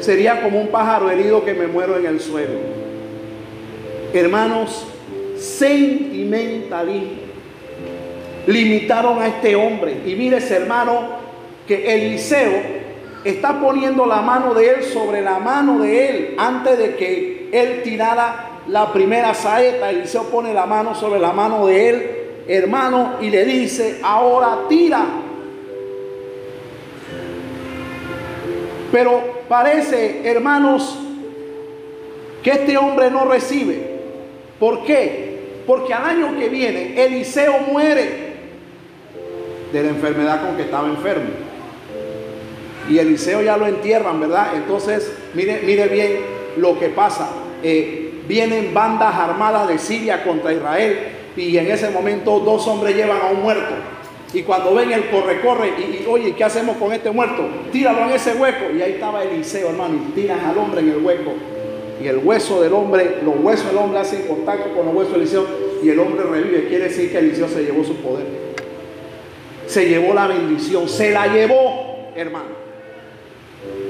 Sería 0.01 0.41
como 0.41 0.59
un 0.59 0.67
pájaro 0.67 1.09
herido 1.09 1.45
que 1.45 1.53
me 1.53 1.67
muero 1.67 1.95
en 1.97 2.05
el 2.05 2.19
suelo. 2.19 2.59
Hermanos, 4.13 4.85
sentimentalismo. 5.37 7.31
Limitaron 8.45 9.21
a 9.21 9.27
este 9.27 9.55
hombre. 9.55 10.01
Y 10.05 10.15
mire 10.15 10.35
ese 10.35 10.57
hermano 10.57 11.11
que 11.65 11.95
Eliseo 11.95 12.80
está 13.23 13.59
poniendo 13.59 14.05
la 14.05 14.21
mano 14.21 14.53
de 14.53 14.69
él 14.69 14.83
sobre 14.83 15.21
la 15.21 15.39
mano 15.39 15.79
de 15.79 16.09
él 16.09 16.35
antes 16.37 16.77
de 16.77 16.95
que 16.95 17.49
él 17.51 17.81
tirara 17.83 18.59
la 18.67 18.91
primera 18.91 19.33
saeta. 19.33 19.89
Eliseo 19.89 20.23
pone 20.23 20.53
la 20.53 20.65
mano 20.65 20.95
sobre 20.95 21.19
la 21.19 21.31
mano 21.31 21.67
de 21.67 21.89
él, 21.89 22.11
hermano, 22.47 23.15
y 23.21 23.29
le 23.29 23.45
dice, 23.45 23.99
ahora 24.03 24.59
tira. 24.67 25.05
Pero 28.91 29.43
parece, 29.47 30.21
hermanos, 30.29 30.97
que 32.43 32.51
este 32.51 32.77
hombre 32.77 33.09
no 33.09 33.25
recibe. 33.25 33.99
¿Por 34.59 34.83
qué? 34.83 35.61
Porque 35.65 35.93
al 35.93 36.05
año 36.05 36.37
que 36.37 36.49
viene 36.49 37.01
Eliseo 37.03 37.59
muere 37.71 38.31
de 39.71 39.83
la 39.83 39.89
enfermedad 39.89 40.45
con 40.45 40.57
que 40.57 40.63
estaba 40.63 40.87
enfermo 40.87 41.50
y 42.91 42.99
Eliseo 42.99 43.41
ya 43.41 43.55
lo 43.55 43.67
entierran, 43.67 44.19
¿verdad? 44.19 44.47
Entonces, 44.53 45.09
mire, 45.33 45.87
bien 45.87 46.17
lo 46.57 46.77
que 46.77 46.89
pasa. 46.89 47.29
Eh, 47.63 48.21
vienen 48.27 48.73
bandas 48.73 49.15
armadas 49.15 49.69
de 49.69 49.77
Siria 49.79 50.25
contra 50.25 50.51
Israel 50.51 50.97
y 51.37 51.57
en 51.57 51.71
ese 51.71 51.89
momento 51.89 52.39
dos 52.39 52.67
hombres 52.67 52.93
llevan 52.93 53.21
a 53.21 53.31
un 53.31 53.43
muerto. 53.43 53.73
Y 54.33 54.43
cuando 54.43 54.75
ven 54.75 54.91
el 54.91 55.09
corre-corre 55.09 55.69
y, 55.69 56.05
oye, 56.05 56.35
¿qué 56.35 56.43
hacemos 56.43 56.75
con 56.77 56.91
este 56.91 57.11
muerto? 57.11 57.47
Tíralo 57.71 58.03
en 58.03 58.09
ese 58.11 58.33
hueco. 58.33 58.75
Y 58.75 58.81
ahí 58.81 58.93
estaba 58.93 59.23
Eliseo, 59.23 59.69
hermano, 59.69 59.95
y 60.09 60.11
tiran 60.11 60.41
al 60.41 60.57
hombre 60.57 60.81
en 60.81 60.89
el 60.89 60.97
hueco. 60.97 61.31
Y 62.03 62.07
el 62.07 62.17
hueso 62.17 62.61
del 62.61 62.73
hombre, 62.73 63.19
los 63.23 63.35
huesos 63.39 63.67
del 63.67 63.77
hombre 63.77 63.99
hacen 63.99 64.23
contacto 64.23 64.73
con 64.75 64.85
los 64.85 64.95
huesos 64.95 65.13
de 65.13 65.19
Eliseo 65.19 65.47
y 65.81 65.89
el 65.89 65.99
hombre 65.99 66.23
revive. 66.25 66.67
Quiere 66.67 66.85
decir 66.85 67.09
que 67.09 67.19
Eliseo 67.19 67.47
se 67.47 67.63
llevó 67.63 67.85
su 67.85 67.95
poder. 67.97 68.25
Se 69.65 69.87
llevó 69.87 70.13
la 70.13 70.27
bendición, 70.27 70.89
se 70.89 71.11
la 71.11 71.27
llevó, 71.27 72.11
hermano 72.17 72.70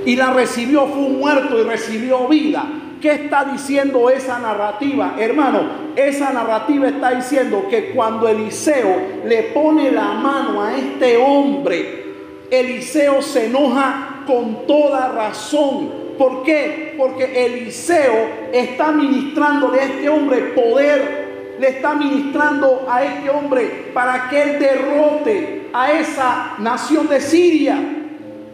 y 0.05 0.15
la 0.15 0.33
recibió, 0.33 0.87
fue 0.87 1.03
un 1.03 1.19
muerto 1.19 1.59
y 1.59 1.63
recibió 1.63 2.27
vida. 2.27 2.65
¿Qué 3.01 3.11
está 3.13 3.45
diciendo 3.45 4.09
esa 4.09 4.37
narrativa? 4.39 5.15
Hermano, 5.17 5.61
esa 5.95 6.31
narrativa 6.31 6.87
está 6.87 7.11
diciendo 7.11 7.65
que 7.69 7.91
cuando 7.91 8.27
Eliseo 8.27 9.23
le 9.25 9.43
pone 9.43 9.91
la 9.91 10.13
mano 10.13 10.61
a 10.61 10.77
este 10.77 11.17
hombre, 11.17 12.05
Eliseo 12.51 13.21
se 13.21 13.47
enoja 13.47 14.23
con 14.27 14.67
toda 14.67 15.11
razón. 15.13 15.91
¿Por 16.17 16.43
qué? 16.43 16.93
Porque 16.95 17.45
Eliseo 17.45 18.49
está 18.53 18.91
ministrándole 18.91 19.79
a 19.79 19.85
este 19.85 20.07
hombre 20.07 20.37
poder, 20.53 21.55
le 21.59 21.69
está 21.69 21.95
ministrando 21.95 22.85
a 22.87 23.03
este 23.03 23.29
hombre 23.31 23.91
para 23.93 24.29
que 24.29 24.41
él 24.43 24.59
derrote 24.59 25.69
a 25.73 25.91
esa 25.91 26.53
nación 26.59 27.07
de 27.07 27.19
Siria. 27.19 28.00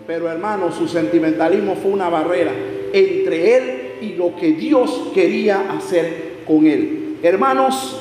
Pero 0.07 0.31
hermano, 0.31 0.71
su 0.71 0.87
sentimentalismo 0.87 1.75
fue 1.75 1.91
una 1.91 2.07
barrera 2.07 2.53
entre 2.93 3.57
él 3.57 3.81
y 3.99 4.13
lo 4.13 4.37
que 4.37 4.53
Dios 4.53 5.09
quería 5.13 5.69
hacer 5.73 6.37
con 6.47 6.65
él. 6.65 7.17
Hermanos, 7.21 7.99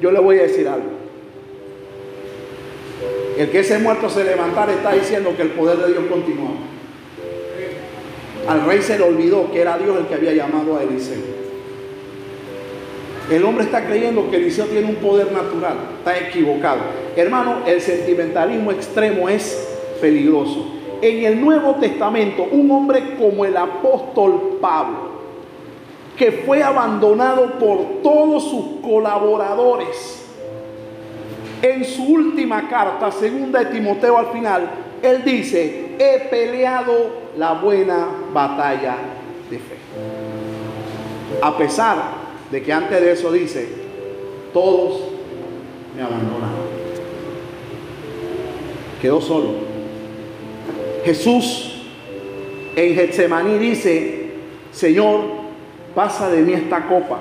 yo 0.00 0.10
le 0.10 0.20
voy 0.20 0.38
a 0.38 0.44
decir 0.44 0.66
algo. 0.66 0.88
El 3.36 3.50
que 3.50 3.60
ese 3.60 3.78
muerto 3.78 4.08
se 4.08 4.24
levantara 4.24 4.72
está 4.72 4.92
diciendo 4.92 5.34
que 5.36 5.42
el 5.42 5.50
poder 5.50 5.76
de 5.76 5.88
Dios 5.88 6.04
continuaba. 6.08 6.56
Al 8.48 8.64
rey 8.64 8.80
se 8.80 8.98
le 8.98 9.04
olvidó 9.04 9.52
que 9.52 9.60
era 9.60 9.76
Dios 9.76 9.98
el 9.98 10.06
que 10.06 10.14
había 10.14 10.32
llamado 10.32 10.78
a 10.78 10.82
Eliseo. 10.82 11.38
El 13.30 13.44
hombre 13.44 13.64
está 13.64 13.86
creyendo 13.86 14.30
que 14.30 14.36
Eliseo 14.36 14.64
tiene 14.64 14.88
un 14.88 14.96
poder 14.96 15.30
natural. 15.30 15.76
Está 15.98 16.18
equivocado. 16.18 16.80
Hermano, 17.14 17.58
el 17.66 17.82
sentimentalismo 17.82 18.72
extremo 18.72 19.28
es 19.28 19.68
peligroso 20.00 20.77
en 21.00 21.24
el 21.24 21.40
Nuevo 21.40 21.74
Testamento 21.76 22.46
un 22.50 22.70
hombre 22.70 23.16
como 23.16 23.44
el 23.44 23.56
apóstol 23.56 24.58
Pablo, 24.60 25.08
que 26.16 26.32
fue 26.32 26.62
abandonado 26.62 27.58
por 27.58 28.02
todos 28.02 28.44
sus 28.44 28.80
colaboradores. 28.82 30.24
En 31.62 31.84
su 31.84 32.04
última 32.04 32.68
carta, 32.68 33.10
segunda 33.10 33.60
de 33.60 33.66
Timoteo 33.66 34.16
al 34.16 34.26
final, 34.28 34.70
él 35.02 35.22
dice, 35.24 35.96
he 35.98 36.28
peleado 36.30 37.28
la 37.36 37.54
buena 37.54 38.08
batalla 38.32 38.96
de 39.50 39.58
fe. 39.58 39.76
A 41.42 41.56
pesar 41.56 41.96
de 42.50 42.62
que 42.62 42.72
antes 42.72 43.00
de 43.00 43.12
eso 43.12 43.32
dice, 43.32 43.68
todos 44.52 45.00
me 45.96 46.02
abandonaron. 46.02 46.68
Quedó 49.00 49.20
solo 49.20 49.67
Jesús 51.08 51.70
en 52.76 52.94
Getsemaní 52.94 53.56
dice, 53.56 54.26
Señor, 54.70 55.20
pasa 55.94 56.28
de 56.28 56.42
mí 56.42 56.52
esta 56.52 56.86
copa, 56.86 57.18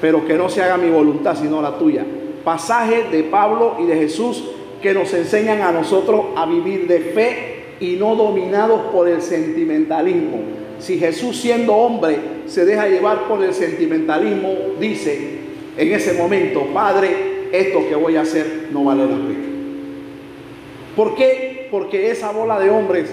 pero 0.00 0.24
que 0.24 0.34
no 0.34 0.48
se 0.48 0.62
haga 0.62 0.76
mi 0.76 0.90
voluntad 0.90 1.36
sino 1.36 1.60
la 1.60 1.76
tuya. 1.76 2.06
Pasaje 2.44 3.06
de 3.10 3.24
Pablo 3.24 3.78
y 3.80 3.86
de 3.86 3.96
Jesús 3.96 4.44
que 4.80 4.94
nos 4.94 5.12
enseñan 5.12 5.62
a 5.62 5.72
nosotros 5.72 6.26
a 6.36 6.46
vivir 6.46 6.86
de 6.86 7.00
fe 7.00 7.64
y 7.80 7.96
no 7.96 8.14
dominados 8.14 8.92
por 8.92 9.08
el 9.08 9.20
sentimentalismo. 9.20 10.38
Si 10.78 11.00
Jesús 11.00 11.36
siendo 11.40 11.74
hombre 11.74 12.16
se 12.46 12.64
deja 12.64 12.86
llevar 12.86 13.26
por 13.26 13.42
el 13.42 13.52
sentimentalismo, 13.52 14.50
dice 14.78 15.40
en 15.76 15.92
ese 15.92 16.12
momento, 16.12 16.64
Padre, 16.72 17.48
esto 17.50 17.88
que 17.88 17.96
voy 17.96 18.14
a 18.14 18.20
hacer 18.20 18.68
no 18.70 18.84
vale 18.84 19.02
la 19.02 19.16
pena. 19.16 19.44
¿Por 20.94 21.16
qué? 21.16 21.43
Porque 21.74 22.12
esa 22.12 22.30
bola 22.30 22.60
de 22.60 22.70
hombres 22.70 23.12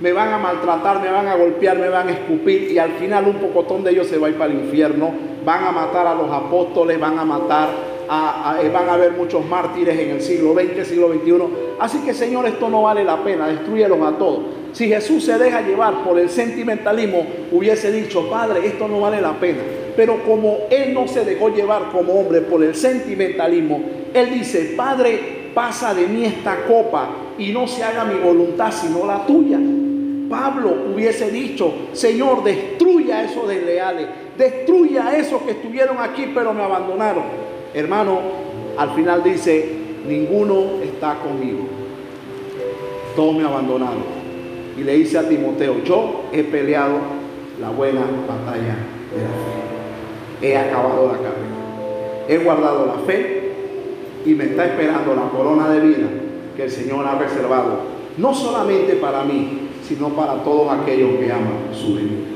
me 0.00 0.14
van 0.14 0.32
a 0.32 0.38
maltratar, 0.38 1.02
me 1.02 1.10
van 1.10 1.28
a 1.28 1.34
golpear, 1.34 1.78
me 1.78 1.90
van 1.90 2.08
a 2.08 2.12
escupir 2.12 2.72
y 2.72 2.78
al 2.78 2.92
final 2.92 3.26
un 3.26 3.34
pocotón 3.34 3.84
de 3.84 3.90
ellos 3.90 4.06
se 4.06 4.16
va 4.16 4.28
a 4.28 4.30
ir 4.30 4.38
para 4.38 4.50
el 4.50 4.60
infierno, 4.60 5.12
van 5.44 5.62
a 5.62 5.72
matar 5.72 6.06
a 6.06 6.14
los 6.14 6.32
apóstoles, 6.32 6.98
van 6.98 7.18
a 7.18 7.26
matar, 7.26 7.68
a, 8.08 8.56
van 8.72 8.88
a 8.88 8.94
haber 8.94 9.12
muchos 9.12 9.44
mártires 9.44 9.98
en 9.98 10.08
el 10.08 10.22
siglo 10.22 10.54
XX, 10.54 10.88
siglo 10.88 11.12
XXI. 11.12 11.32
Así 11.78 11.98
que 11.98 12.14
Señor, 12.14 12.46
esto 12.46 12.70
no 12.70 12.84
vale 12.84 13.04
la 13.04 13.22
pena, 13.22 13.46
destruyelos 13.46 14.00
a 14.00 14.16
todos. 14.16 14.40
Si 14.72 14.88
Jesús 14.88 15.26
se 15.26 15.36
deja 15.36 15.60
llevar 15.60 16.02
por 16.02 16.18
el 16.18 16.30
sentimentalismo, 16.30 17.26
hubiese 17.52 17.92
dicho, 17.92 18.30
Padre, 18.30 18.66
esto 18.66 18.88
no 18.88 19.00
vale 19.00 19.20
la 19.20 19.34
pena. 19.34 19.58
Pero 19.94 20.24
como 20.24 20.60
Él 20.70 20.94
no 20.94 21.06
se 21.08 21.26
dejó 21.26 21.50
llevar 21.50 21.90
como 21.92 22.14
hombre 22.14 22.40
por 22.40 22.64
el 22.64 22.74
sentimentalismo, 22.74 23.82
Él 24.14 24.30
dice, 24.30 24.72
Padre, 24.78 25.37
pasa 25.54 25.94
de 25.94 26.06
mí 26.06 26.24
esta 26.24 26.64
copa 26.66 27.08
y 27.38 27.52
no 27.52 27.66
se 27.66 27.82
haga 27.84 28.04
mi 28.04 28.18
voluntad 28.18 28.72
sino 28.72 29.06
la 29.06 29.26
tuya. 29.26 29.58
Pablo 30.28 30.74
hubiese 30.92 31.30
dicho, 31.30 31.72
Señor, 31.92 32.44
destruya 32.44 33.24
esos 33.24 33.48
desleales, 33.48 34.08
destruya 34.36 35.08
a 35.08 35.16
esos 35.16 35.42
que 35.42 35.52
estuvieron 35.52 35.98
aquí 35.98 36.30
pero 36.34 36.52
me 36.52 36.62
abandonaron. 36.62 37.24
Hermano, 37.74 38.20
al 38.76 38.90
final 38.90 39.22
dice, 39.22 39.68
ninguno 40.06 40.82
está 40.82 41.14
conmigo. 41.14 41.66
Todos 43.16 43.34
me 43.34 43.44
abandonaron. 43.44 44.18
Y 44.76 44.84
le 44.84 44.94
dice 44.94 45.18
a 45.18 45.28
Timoteo, 45.28 45.82
yo 45.82 46.24
he 46.32 46.44
peleado 46.44 46.98
la 47.60 47.70
buena 47.70 48.00
batalla 48.00 48.76
de 49.12 49.22
la 49.22 49.28
fe. 49.28 50.46
He 50.46 50.56
acabado 50.56 51.08
la 51.08 51.18
carrera. 51.18 51.58
He 52.28 52.38
guardado 52.38 52.86
la 52.86 52.94
fe 53.04 53.47
y 54.28 54.34
me 54.34 54.44
está 54.44 54.66
esperando 54.66 55.14
la 55.14 55.30
corona 55.30 55.70
de 55.70 55.80
vida 55.80 56.06
que 56.54 56.64
el 56.64 56.70
Señor 56.70 57.06
ha 57.06 57.18
reservado, 57.18 57.78
no 58.18 58.34
solamente 58.34 58.94
para 58.96 59.24
mí, 59.24 59.70
sino 59.82 60.10
para 60.10 60.44
todos 60.44 60.70
aquellos 60.70 61.18
que 61.18 61.32
aman 61.32 61.70
su 61.72 61.94
venida. 61.94 62.26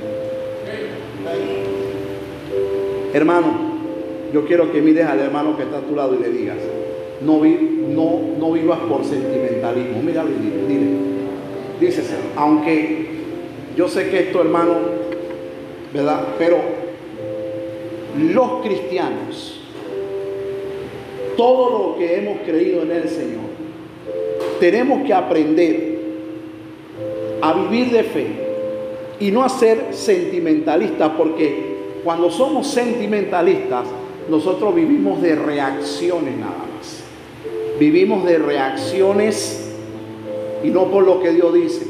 Hermano, 3.12 3.46
yo 4.32 4.46
quiero 4.46 4.72
que 4.72 4.80
mires 4.80 5.04
al 5.06 5.20
hermano 5.20 5.54
que 5.54 5.64
está 5.64 5.78
a 5.78 5.80
tu 5.82 5.94
lado 5.94 6.14
y 6.14 6.22
le 6.22 6.30
digas, 6.30 6.56
no, 7.20 7.42
no, 7.44 8.20
no 8.38 8.52
vivas 8.52 8.78
por 8.88 9.04
sentimentalismo. 9.04 9.98
Y 9.98 10.06
dile, 10.06 10.66
dile. 10.66 10.90
Dícese, 11.78 12.14
aunque 12.36 13.06
yo 13.76 13.86
sé 13.86 14.08
que 14.08 14.20
esto, 14.20 14.40
hermano, 14.40 14.76
¿verdad? 15.92 16.28
Pero 16.38 16.56
los 18.18 18.62
cristianos, 18.62 19.61
todo 21.36 21.70
lo 21.70 21.98
que 21.98 22.18
hemos 22.18 22.38
creído 22.44 22.82
en 22.82 22.90
el 22.90 23.08
Señor, 23.08 23.42
tenemos 24.60 25.04
que 25.06 25.12
aprender 25.12 26.00
a 27.40 27.52
vivir 27.54 27.90
de 27.90 28.04
fe 28.04 28.26
y 29.18 29.30
no 29.30 29.42
a 29.42 29.48
ser 29.48 29.88
sentimentalistas, 29.90 31.12
porque 31.16 31.72
cuando 32.04 32.30
somos 32.30 32.68
sentimentalistas, 32.68 33.86
nosotros 34.28 34.74
vivimos 34.74 35.20
de 35.20 35.34
reacciones 35.34 36.36
nada 36.36 36.52
más. 36.52 37.02
Vivimos 37.78 38.24
de 38.24 38.38
reacciones 38.38 39.72
y 40.62 40.68
no 40.68 40.86
por 40.86 41.04
lo 41.04 41.20
que 41.20 41.30
Dios 41.30 41.52
dice. 41.54 41.86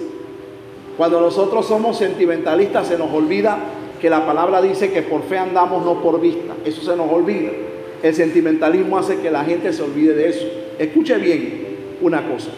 Cuando 0.97 1.21
nosotros 1.21 1.67
somos 1.67 1.97
sentimentalistas 1.99 2.89
se 2.89 2.99
nos 2.99 3.13
olvida 3.13 3.59
que 4.01 4.11
la 4.11 4.27
palabra 4.27 4.61
dice 4.61 4.93
que 4.93 5.03
por 5.03 5.23
fe 5.23 5.39
andamos, 5.39 5.85
no 5.85 6.03
por 6.03 6.21
vista. 6.21 6.55
Eso 6.65 6.83
se 6.83 6.97
nos 6.97 7.11
olvida. 7.11 7.51
El 8.03 8.15
sentimentalismo 8.15 8.99
hace 8.99 9.19
que 9.19 9.31
la 9.31 9.45
gente 9.45 9.73
se 9.73 9.83
olvide 9.83 10.15
de 10.15 10.29
eso. 10.29 10.47
Escuche 10.79 11.17
bien 11.19 11.63
una 12.01 12.29
cosa. 12.29 12.51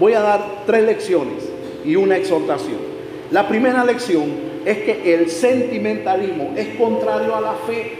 Voy 0.00 0.14
a 0.14 0.20
dar 0.20 0.64
tres 0.66 0.84
lecciones 0.84 1.48
y 1.84 1.96
una 1.96 2.16
exhortación. 2.16 2.78
La 3.30 3.46
primera 3.46 3.84
lección 3.84 4.48
es 4.64 4.78
que 4.78 5.14
el 5.14 5.30
sentimentalismo 5.30 6.52
es 6.56 6.76
contrario 6.76 7.34
a 7.34 7.40
la 7.40 7.54
fe. 7.54 7.92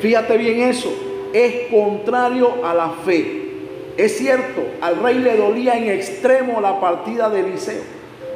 Fíjate 0.00 0.36
bien 0.36 0.60
eso, 0.60 0.92
es 1.32 1.68
contrario 1.70 2.64
a 2.64 2.74
la 2.74 2.90
fe. 3.04 3.42
Es 3.96 4.16
cierto, 4.16 4.62
al 4.80 4.96
rey 5.02 5.18
le 5.18 5.36
dolía 5.36 5.76
en 5.76 5.90
extremo 5.90 6.60
la 6.60 6.80
partida 6.80 7.28
de 7.30 7.40
Eliseo, 7.40 7.82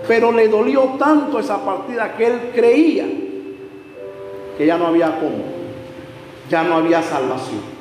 pero 0.07 0.33
le 0.33 0.49
dolió 0.49 0.97
tanto 0.99 1.39
esa 1.39 1.65
partida 1.65 2.17
que 2.17 2.27
él 2.27 2.41
creía 2.55 3.07
que 4.59 4.67
ya 4.67 4.79
no 4.79 4.87
había 4.87 5.19
cómo, 5.19 5.45
ya 6.49 6.63
no 6.63 6.77
había 6.77 7.03
salvación. 7.03 7.76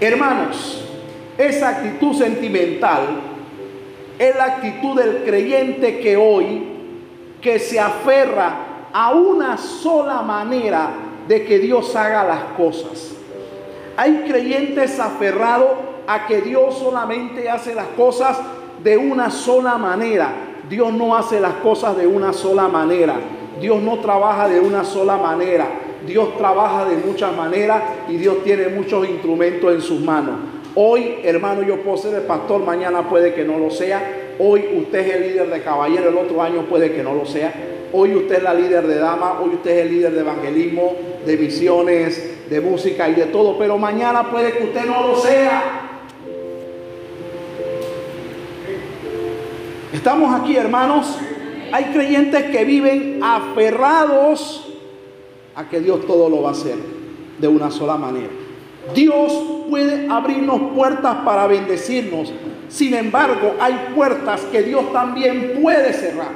Hermanos, 0.00 0.82
esa 1.36 1.68
actitud 1.68 2.14
sentimental 2.14 3.20
es 4.18 4.34
la 4.34 4.44
actitud 4.44 4.98
del 4.98 5.24
creyente 5.24 6.00
que 6.00 6.16
hoy, 6.16 6.62
que 7.42 7.58
se 7.58 7.78
aferra 7.78 8.88
a 8.92 9.10
una 9.12 9.58
sola 9.58 10.22
manera 10.22 10.90
de 11.28 11.44
que 11.44 11.58
Dios 11.58 11.94
haga 11.96 12.24
las 12.24 12.42
cosas. 12.56 13.12
Hay 13.96 14.24
creyentes 14.26 14.98
aferrados 14.98 15.70
a 16.06 16.26
que 16.26 16.40
Dios 16.40 16.78
solamente 16.78 17.50
hace 17.50 17.74
las 17.74 17.88
cosas 17.88 18.38
de 18.82 18.96
una 18.96 19.30
sola 19.30 19.76
manera. 19.76 20.32
Dios 20.68 20.92
no 20.94 21.14
hace 21.14 21.40
las 21.40 21.54
cosas 21.54 21.96
de 21.96 22.06
una 22.06 22.32
sola 22.32 22.68
manera. 22.68 23.16
Dios 23.60 23.82
no 23.82 23.98
trabaja 23.98 24.48
de 24.48 24.60
una 24.60 24.82
sola 24.82 25.18
manera. 25.18 25.66
Dios 26.06 26.36
trabaja 26.36 26.86
de 26.86 26.96
muchas 26.96 27.36
maneras 27.36 27.82
y 28.08 28.16
Dios 28.16 28.42
tiene 28.44 28.68
muchos 28.68 29.08
instrumentos 29.08 29.72
en 29.72 29.80
sus 29.80 30.00
manos. 30.00 30.36
Hoy, 30.74 31.16
hermano, 31.24 31.62
yo 31.62 31.82
puedo 31.82 31.96
ser 31.96 32.14
el 32.14 32.22
pastor, 32.22 32.64
mañana 32.64 33.08
puede 33.08 33.34
que 33.34 33.44
no 33.44 33.58
lo 33.58 33.70
sea. 33.70 34.34
Hoy 34.38 34.64
usted 34.78 35.00
es 35.00 35.14
el 35.14 35.22
líder 35.22 35.50
de 35.50 35.62
caballero, 35.62 36.08
el 36.08 36.16
otro 36.16 36.40
año 36.42 36.62
puede 36.62 36.92
que 36.92 37.02
no 37.02 37.14
lo 37.14 37.26
sea. 37.26 37.52
Hoy 37.92 38.14
usted 38.14 38.36
es 38.36 38.42
la 38.42 38.54
líder 38.54 38.86
de 38.86 38.96
dama, 38.96 39.40
hoy 39.40 39.50
usted 39.54 39.70
es 39.70 39.86
el 39.86 39.92
líder 39.92 40.12
de 40.12 40.20
evangelismo, 40.20 40.94
de 41.26 41.36
misiones, 41.36 42.48
de 42.48 42.60
música 42.60 43.08
y 43.08 43.14
de 43.14 43.26
todo, 43.26 43.58
pero 43.58 43.78
mañana 43.78 44.30
puede 44.30 44.52
que 44.52 44.64
usted 44.64 44.86
no 44.86 45.08
lo 45.08 45.16
sea. 45.16 45.88
Estamos 49.92 50.40
aquí, 50.40 50.56
hermanos. 50.56 51.18
Hay 51.72 51.84
creyentes 51.86 52.44
que 52.44 52.64
viven 52.64 53.20
aferrados 53.22 54.69
a 55.60 55.68
que 55.68 55.80
Dios 55.80 56.06
todo 56.06 56.30
lo 56.30 56.42
va 56.42 56.48
a 56.48 56.52
hacer 56.52 56.76
de 57.38 57.48
una 57.48 57.70
sola 57.70 57.96
manera. 57.96 58.30
Dios 58.94 59.32
puede 59.68 60.08
abrirnos 60.08 60.72
puertas 60.74 61.16
para 61.24 61.46
bendecirnos. 61.46 62.32
Sin 62.68 62.94
embargo, 62.94 63.56
hay 63.60 63.92
puertas 63.94 64.40
que 64.50 64.62
Dios 64.62 64.90
también 64.92 65.60
puede 65.62 65.92
cerrar. 65.92 66.32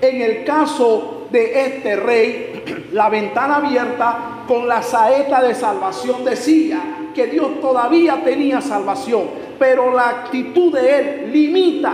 En 0.00 0.22
el 0.22 0.44
caso 0.44 1.26
de 1.32 1.66
este 1.66 1.96
rey, 1.96 2.88
la 2.92 3.08
ventana 3.08 3.56
abierta 3.56 4.44
con 4.46 4.68
la 4.68 4.82
saeta 4.82 5.42
de 5.42 5.54
salvación 5.54 6.24
decía 6.24 7.10
que 7.14 7.26
Dios 7.26 7.60
todavía 7.60 8.22
tenía 8.24 8.60
salvación, 8.60 9.24
pero 9.58 9.92
la 9.92 10.10
actitud 10.10 10.72
de 10.72 10.98
él 10.98 11.32
limita 11.32 11.92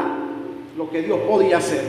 lo 0.76 0.90
que 0.90 1.00
Dios 1.02 1.20
podía 1.26 1.56
hacer 1.56 1.82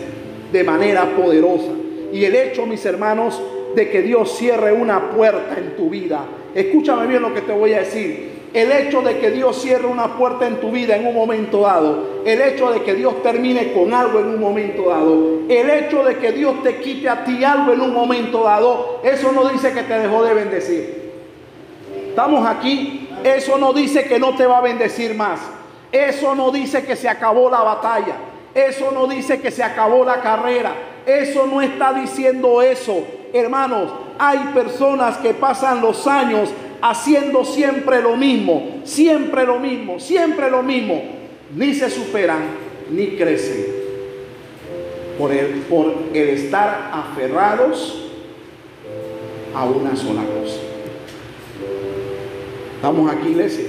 de 0.51 0.63
manera 0.63 1.13
poderosa. 1.13 1.71
Y 2.13 2.23
el 2.23 2.35
hecho, 2.35 2.65
mis 2.65 2.85
hermanos, 2.85 3.41
de 3.75 3.89
que 3.89 4.01
Dios 4.01 4.37
cierre 4.37 4.73
una 4.73 5.11
puerta 5.11 5.57
en 5.57 5.75
tu 5.75 5.89
vida 5.89 6.25
Escúchame 6.55 7.05
bien 7.05 7.21
lo 7.21 7.33
que 7.33 7.41
te 7.41 7.51
voy 7.51 7.73
a 7.73 7.79
decir. 7.79 8.33
El 8.53 8.71
hecho 8.71 9.01
de 9.01 9.19
que 9.19 9.29
Dios 9.29 9.61
cierre 9.61 9.85
una 9.87 10.15
puerta 10.17 10.47
en 10.47 10.61
tu 10.61 10.71
vida 10.71 10.95
en 10.95 11.05
un 11.05 11.13
momento 11.13 11.59
dado, 11.59 12.21
el 12.25 12.39
hecho 12.39 12.71
de 12.71 12.81
que 12.83 12.95
Dios 12.95 13.21
termine 13.21 13.73
con 13.73 13.93
algo 13.93 14.21
en 14.21 14.27
un 14.27 14.39
momento 14.39 14.87
dado, 14.87 15.41
el 15.49 15.69
hecho 15.69 16.05
de 16.05 16.15
que 16.15 16.31
Dios 16.31 16.63
te 16.63 16.77
quite 16.77 17.09
a 17.09 17.25
ti 17.25 17.43
algo 17.43 17.73
en 17.73 17.81
un 17.81 17.93
momento 17.93 18.43
dado, 18.43 19.01
eso 19.03 19.33
no 19.33 19.49
dice 19.49 19.73
que 19.73 19.83
te 19.83 19.99
dejó 19.99 20.23
de 20.23 20.33
bendecir. 20.33 21.11
Estamos 22.07 22.47
aquí, 22.47 23.09
eso 23.25 23.57
no 23.57 23.73
dice 23.73 24.05
que 24.05 24.17
no 24.17 24.37
te 24.37 24.45
va 24.45 24.59
a 24.59 24.61
bendecir 24.61 25.13
más. 25.13 25.41
Eso 25.91 26.35
no 26.35 26.51
dice 26.51 26.85
que 26.85 26.95
se 26.95 27.09
acabó 27.09 27.49
la 27.49 27.61
batalla. 27.61 28.15
Eso 28.53 28.91
no 28.93 29.07
dice 29.07 29.41
que 29.41 29.51
se 29.51 29.63
acabó 29.63 30.05
la 30.05 30.21
carrera. 30.21 30.71
Eso 31.05 31.45
no 31.45 31.61
está 31.61 31.91
diciendo 31.91 32.61
eso. 32.61 33.03
Hermanos, 33.35 33.91
hay 34.17 34.39
personas 34.53 35.17
que 35.17 35.33
pasan 35.33 35.81
los 35.81 36.07
años 36.07 36.51
haciendo 36.81 37.43
siempre 37.43 38.01
lo 38.01 38.15
mismo, 38.15 38.79
siempre 38.85 39.45
lo 39.45 39.59
mismo, 39.59 39.99
siempre 39.99 40.49
lo 40.49 40.63
mismo. 40.63 41.03
Ni 41.53 41.73
se 41.73 41.89
superan 41.89 42.43
ni 42.89 43.07
crecen 43.17 43.65
por 45.19 45.33
el, 45.33 45.47
por 45.63 45.93
el 46.13 46.29
estar 46.29 46.91
aferrados 46.93 48.09
a 49.53 49.65
una 49.65 49.97
sola 49.97 50.21
cosa. 50.21 50.61
¿Estamos 52.77 53.11
aquí, 53.11 53.31
iglesia? 53.31 53.65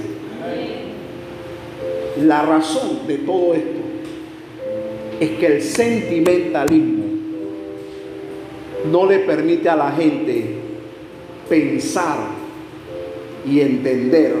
La 2.21 2.41
razón 2.43 3.05
de 3.05 3.17
todo 3.17 3.53
esto 3.53 3.79
es 5.19 5.29
que 5.31 5.45
el 5.45 5.61
sentimentalismo 5.61 7.16
no 8.85 9.05
le 9.05 9.19
permite 9.19 9.69
a 9.69 9.75
la 9.75 9.91
gente 9.91 10.55
pensar 11.49 12.17
y 13.45 13.61
entender 13.61 14.33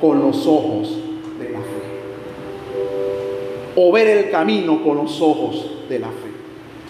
con 0.00 0.20
los 0.20 0.46
ojos 0.46 0.98
de 1.38 1.50
la 1.50 1.58
fe. 1.58 1.64
o 3.76 3.92
ver 3.92 4.08
el 4.08 4.30
camino 4.30 4.82
con 4.82 4.96
los 4.96 5.20
ojos 5.22 5.84
de 5.88 5.98
la 6.00 6.08
fe. 6.08 6.30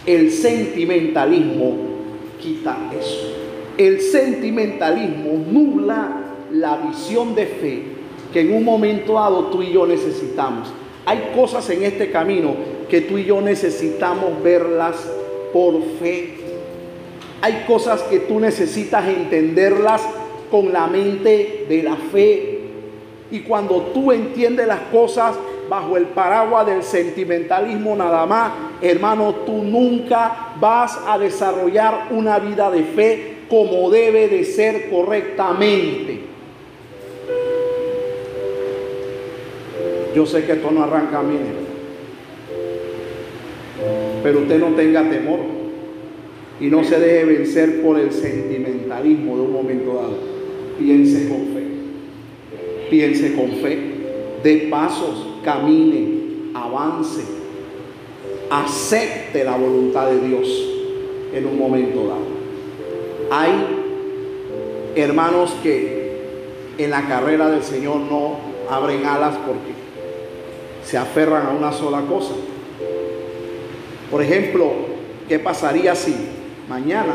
El 0.06 0.32
sentimentalismo 0.32 1.76
quita 2.40 2.76
eso. 2.98 3.34
El 3.76 4.00
sentimentalismo 4.00 5.44
nubla 5.50 6.22
la 6.52 6.76
visión 6.78 7.34
de 7.34 7.46
fe 7.46 7.82
que 8.32 8.40
en 8.40 8.54
un 8.54 8.64
momento 8.64 9.14
dado 9.14 9.46
tú 9.46 9.62
y 9.62 9.72
yo 9.72 9.86
necesitamos. 9.86 10.72
Hay 11.04 11.32
cosas 11.34 11.68
en 11.70 11.82
este 11.82 12.10
camino 12.10 12.54
que 12.88 13.02
tú 13.02 13.18
y 13.18 13.24
yo 13.24 13.40
necesitamos 13.40 14.42
verlas 14.42 14.96
por 15.52 15.80
fe. 15.98 16.34
Hay 17.42 17.64
cosas 17.66 18.02
que 18.02 18.20
tú 18.20 18.38
necesitas 18.38 19.08
entenderlas 19.08 20.02
con 20.50 20.72
la 20.72 20.86
mente 20.86 21.66
de 21.68 21.82
la 21.82 21.96
fe. 21.96 22.60
Y 23.30 23.40
cuando 23.40 23.90
tú 23.94 24.12
entiendes 24.12 24.66
las 24.66 24.80
cosas 24.92 25.36
bajo 25.68 25.96
el 25.96 26.06
paraguas 26.06 26.66
del 26.66 26.82
sentimentalismo 26.82 27.94
nada 27.94 28.26
más, 28.26 28.52
hermano, 28.82 29.34
tú 29.46 29.62
nunca 29.62 30.54
vas 30.60 30.98
a 31.06 31.16
desarrollar 31.18 32.08
una 32.10 32.38
vida 32.38 32.70
de 32.70 32.82
fe 32.82 33.36
como 33.48 33.88
debe 33.90 34.28
de 34.28 34.44
ser 34.44 34.90
correctamente. 34.90 36.20
Yo 40.14 40.26
sé 40.26 40.44
que 40.44 40.52
esto 40.52 40.70
no 40.72 40.82
arranca 40.82 41.22
mí, 41.22 41.36
pero 44.22 44.40
usted 44.40 44.59
no 44.59 44.74
tenga 44.76 45.09
temor 45.09 45.40
y 46.61 46.66
no 46.66 46.85
se 46.85 47.00
deje 47.00 47.24
vencer 47.24 47.83
por 47.83 47.98
el 47.98 48.12
sentimentalismo 48.12 49.37
de 49.37 49.42
un 49.42 49.52
momento 49.52 49.94
dado. 49.94 50.18
Piense 50.78 51.28
con 51.28 51.38
fe, 51.54 51.64
piense 52.90 53.35
con 53.35 53.50
fe, 53.62 53.78
de 54.42 54.68
pasos, 54.70 55.26
camine, 55.44 56.20
avance, 56.54 57.22
acepte 58.50 59.44
la 59.44 59.56
voluntad 59.56 60.11
de 60.11 60.26
Dios 60.26 60.48
en 61.35 61.46
un 61.46 61.59
momento 61.59 62.06
dado. 62.06 62.40
Hay 63.30 63.50
hermanos 64.96 65.54
que 65.62 66.00
en 66.78 66.90
la 66.90 67.06
carrera 67.06 67.50
del 67.50 67.62
Señor 67.62 67.98
no 68.11 68.37
abren 68.70 69.04
alas 69.06 69.37
porque 69.46 69.72
se 70.85 70.98
aferran 70.98 71.46
a 71.46 71.50
una 71.50 71.72
sola 71.72 72.02
cosa. 72.02 72.35
Por 74.10 74.22
ejemplo, 74.22 74.72
¿qué 75.28 75.38
pasaría 75.38 75.94
si 75.94 76.14
mañana 76.68 77.14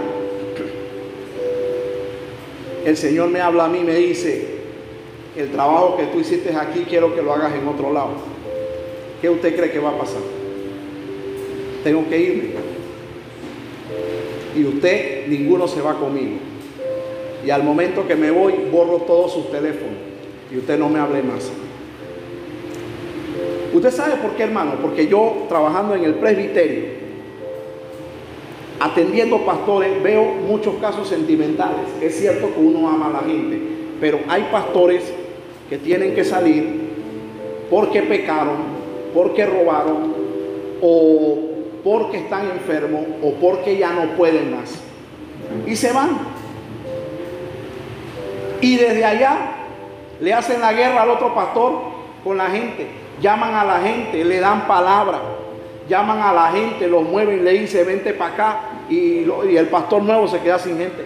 el 2.86 2.96
Señor 2.96 3.30
me 3.30 3.42
habla 3.42 3.66
a 3.66 3.68
mí 3.68 3.80
y 3.80 3.84
me 3.84 3.96
dice, 3.96 4.56
el 5.36 5.52
trabajo 5.52 5.98
que 5.98 6.06
tú 6.06 6.20
hiciste 6.20 6.56
aquí 6.56 6.86
quiero 6.88 7.14
que 7.14 7.22
lo 7.22 7.34
hagas 7.34 7.54
en 7.54 7.68
otro 7.68 7.92
lado? 7.92 8.12
¿Qué 9.22 9.30
usted 9.30 9.56
cree 9.56 9.72
que 9.72 9.80
va 9.80 9.90
a 9.90 9.98
pasar? 9.98 10.22
Tengo 11.84 12.08
que 12.08 12.20
irme. 12.20 12.50
Y 14.56 14.64
usted, 14.64 15.28
ninguno 15.28 15.68
se 15.68 15.82
va 15.82 16.00
conmigo. 16.00 16.38
Y 17.46 17.50
al 17.50 17.64
momento 17.64 18.08
que 18.08 18.16
me 18.16 18.32
voy, 18.32 18.54
borro 18.72 19.00
todos 19.00 19.34
sus 19.34 19.52
teléfonos. 19.52 19.96
Y 20.52 20.58
usted 20.58 20.80
no 20.80 20.90
me 20.90 21.00
hable 21.00 21.22
más. 21.22 21.52
¿Usted 23.76 23.92
sabe 23.92 24.16
por 24.16 24.32
qué, 24.38 24.44
hermano? 24.44 24.76
Porque 24.82 25.06
yo 25.08 25.48
trabajando 25.50 25.96
en 25.96 26.06
el 26.06 26.14
presbiterio, 26.16 26.86
atendiendo 28.80 29.46
pastores, 29.46 30.02
veo 30.02 30.24
muchos 30.48 30.76
casos 30.76 31.10
sentimentales. 31.10 31.82
Es 32.02 32.18
cierto 32.18 32.54
que 32.54 32.60
uno 32.62 32.88
ama 32.88 33.08
a 33.08 33.22
la 33.22 33.30
gente, 33.30 33.60
pero 34.00 34.20
hay 34.30 34.48
pastores 34.50 35.04
que 35.70 35.78
tienen 35.78 36.16
que 36.16 36.24
salir 36.24 36.86
porque 37.70 38.02
pecaron, 38.04 38.56
porque 39.14 39.46
robaron, 39.46 40.14
o 40.82 41.38
porque 41.84 42.20
están 42.20 42.50
enfermos, 42.52 43.02
o 43.22 43.34
porque 43.34 43.78
ya 43.78 43.92
no 43.92 44.16
pueden 44.16 44.56
más. 44.56 44.74
Y 45.68 45.76
se 45.76 45.92
van. 45.92 46.18
Y 48.62 48.78
desde 48.78 49.04
allá 49.04 49.52
le 50.22 50.34
hacen 50.34 50.62
la 50.62 50.72
guerra 50.72 51.02
al 51.02 51.10
otro 51.10 51.36
pastor 51.36 51.74
con 52.24 52.38
la 52.38 52.50
gente 52.50 53.04
llaman 53.22 53.54
a 53.54 53.64
la 53.64 53.80
gente, 53.80 54.24
le 54.24 54.40
dan 54.40 54.68
palabra, 54.68 55.22
llaman 55.88 56.22
a 56.22 56.34
la 56.34 56.52
gente, 56.52 56.88
los 56.88 57.04
mueven, 57.04 57.44
le 57.44 57.52
dicen, 57.52 57.86
vente 57.86 58.14
para 58.14 58.34
acá, 58.34 58.60
y, 58.90 59.26
y 59.50 59.58
el 59.58 59.68
pastor 59.68 60.04
nuevo 60.04 60.28
se 60.28 60.40
queda 60.40 60.60
sin 60.60 60.78
gente. 60.78 61.06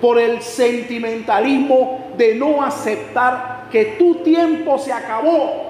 Por 0.00 0.18
el 0.18 0.42
sentimentalismo 0.42 2.12
de 2.16 2.34
no 2.34 2.62
aceptar 2.62 3.66
que 3.70 3.96
tu 3.98 4.16
tiempo 4.16 4.78
se 4.78 4.92
acabó. 4.92 5.68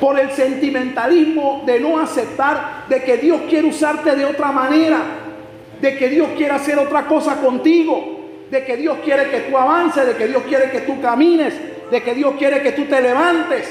Por 0.00 0.18
el 0.18 0.30
sentimentalismo 0.30 1.62
de 1.66 1.80
no 1.80 1.98
aceptar 1.98 2.84
de 2.88 3.02
que 3.02 3.18
Dios 3.18 3.42
quiere 3.48 3.68
usarte 3.68 4.16
de 4.16 4.24
otra 4.24 4.50
manera, 4.50 4.98
de 5.80 5.96
que 5.96 6.08
Dios 6.08 6.28
quiere 6.36 6.54
hacer 6.54 6.78
otra 6.78 7.06
cosa 7.06 7.36
contigo, 7.36 8.18
de 8.50 8.64
que 8.64 8.76
Dios 8.76 8.98
quiere 9.04 9.30
que 9.30 9.40
tú 9.40 9.56
avances, 9.56 10.06
de 10.06 10.16
que 10.16 10.26
Dios 10.26 10.42
quiere 10.48 10.70
que 10.70 10.80
tú 10.80 11.00
camines, 11.00 11.54
de 11.90 12.02
que 12.02 12.14
Dios 12.14 12.34
quiere 12.38 12.62
que 12.62 12.72
tú 12.72 12.84
te 12.86 13.00
levantes, 13.00 13.68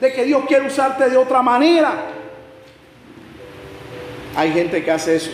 de 0.00 0.12
que 0.12 0.24
Dios 0.24 0.44
quiere 0.46 0.66
usarte 0.66 1.08
de 1.08 1.16
otra 1.16 1.42
manera. 1.42 2.06
Hay 4.36 4.52
gente 4.52 4.82
que 4.84 4.90
hace 4.90 5.16
eso. 5.16 5.30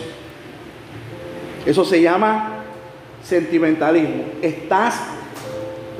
Eso 1.65 1.85
se 1.85 2.01
llama 2.01 2.65
sentimentalismo. 3.23 4.25
Estás 4.43 5.01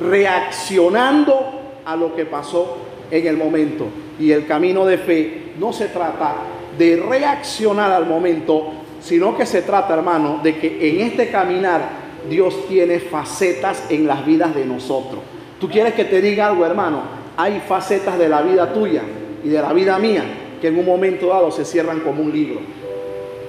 reaccionando 0.01 1.81
a 1.85 1.97
lo 1.97 2.15
que 2.15 2.25
pasó 2.25 2.79
en 3.11 3.27
el 3.27 3.37
momento. 3.37 3.87
Y 4.19 4.33
el 4.33 4.47
camino 4.47 4.85
de 4.85 4.99
fe 4.99 5.53
no 5.59 5.73
se 5.73 5.87
trata 5.89 6.37
de 6.77 6.97
reaccionar 6.97 7.93
al 7.93 8.07
momento, 8.07 8.73
sino 9.01 9.37
que 9.37 9.47
se 9.47 9.63
trata, 9.63 9.95
hermano, 9.95 10.41
de 10.43 10.59
que 10.59 10.91
en 10.91 11.01
este 11.07 11.31
caminar 11.31 12.09
Dios 12.29 12.69
tiene 12.69 13.01
facetas 13.01 13.85
en 13.91 14.07
las 14.07 14.25
vidas 14.25 14.55
de 14.55 14.65
nosotros. 14.65 15.21
Tú 15.61 15.69
quieres 15.69 15.95
que 15.95 16.05
te 16.05 16.21
diga 16.21 16.47
algo, 16.47 16.65
hermano. 16.65 17.03
Hay 17.37 17.63
facetas 17.67 18.19
de 18.19 18.29
la 18.29 18.43
vida 18.43 18.73
tuya 18.73 19.03
y 19.45 19.49
de 19.49 19.61
la 19.61 19.73
vida 19.73 19.99
mía 19.99 20.25
que 20.61 20.69
en 20.69 20.79
un 20.79 20.85
momento 20.85 21.29
dado 21.29 21.51
se 21.51 21.65
cierran 21.65 22.01
como 22.01 22.23
un 22.23 22.33
libro. 22.33 22.61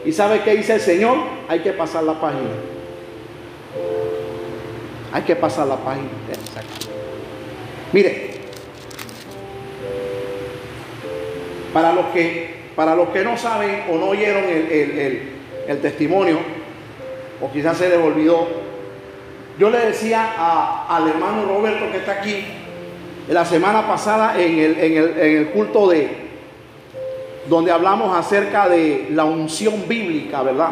¿Y 0.06 0.12
sabe 0.12 0.42
qué 0.44 0.56
dice 0.56 0.76
el 0.76 0.82
Señor? 0.82 1.18
Hay 1.48 1.60
que 1.60 1.72
pasar 1.72 2.04
la 2.04 2.20
página. 2.20 2.50
Hay 5.12 5.24
que 5.24 5.36
pasar 5.36 5.68
la 5.68 5.78
página. 5.78 6.08
Mire, 7.92 8.30
para 11.74 11.94
los 11.94 12.06
que, 12.08 12.56
para 12.76 12.96
los 12.96 13.10
que 13.10 13.24
no 13.24 13.38
saben 13.38 13.86
o 13.92 13.98
no 13.98 14.10
oyeron 14.10 14.44
el, 14.44 15.30
el 15.68 15.82
testimonio, 15.82 16.38
o 17.42 17.52
quizás 17.52 17.78
se 17.78 17.90
les 17.90 17.98
olvidó, 17.98 18.48
yo 19.60 19.70
le 19.70 19.78
decía 19.80 20.86
al 20.88 21.06
hermano 21.10 21.44
Roberto 21.44 21.92
que 21.92 21.98
está 21.98 22.14
aquí, 22.14 22.46
la 23.28 23.44
semana 23.44 23.86
pasada 23.86 24.42
en 24.42 24.58
el, 24.58 25.50
culto 25.50 25.90
de, 25.90 26.10
donde 27.50 27.70
hablamos 27.70 28.18
acerca 28.18 28.70
de 28.70 29.10
la 29.12 29.26
unción 29.26 29.86
bíblica, 29.86 30.42
¿verdad? 30.44 30.70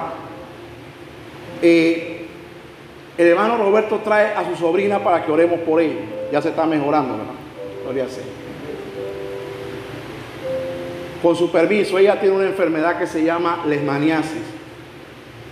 Eh, 1.62 2.28
el 3.18 3.28
hermano 3.28 3.58
Roberto 3.58 4.00
trae 4.04 4.34
a 4.34 4.48
su 4.50 4.56
sobrina 4.56 5.04
para 5.04 5.26
que 5.26 5.34
oremos 5.34 5.60
por 5.60 5.82
ella. 5.82 6.00
Ya 6.32 6.42
se 6.42 6.50
está 6.50 6.66
mejorando, 6.66 7.18
¿verdad? 7.18 7.34
Gloria 7.84 8.06
Con 11.22 11.36
su 11.36 11.52
permiso, 11.52 11.98
ella 11.98 12.20
tiene 12.22 12.38
una 12.38 12.46
enfermedad 12.46 12.98
que 12.98 13.08
se 13.08 13.24
llama 13.24 13.66
lesmaniasis. 13.68 14.44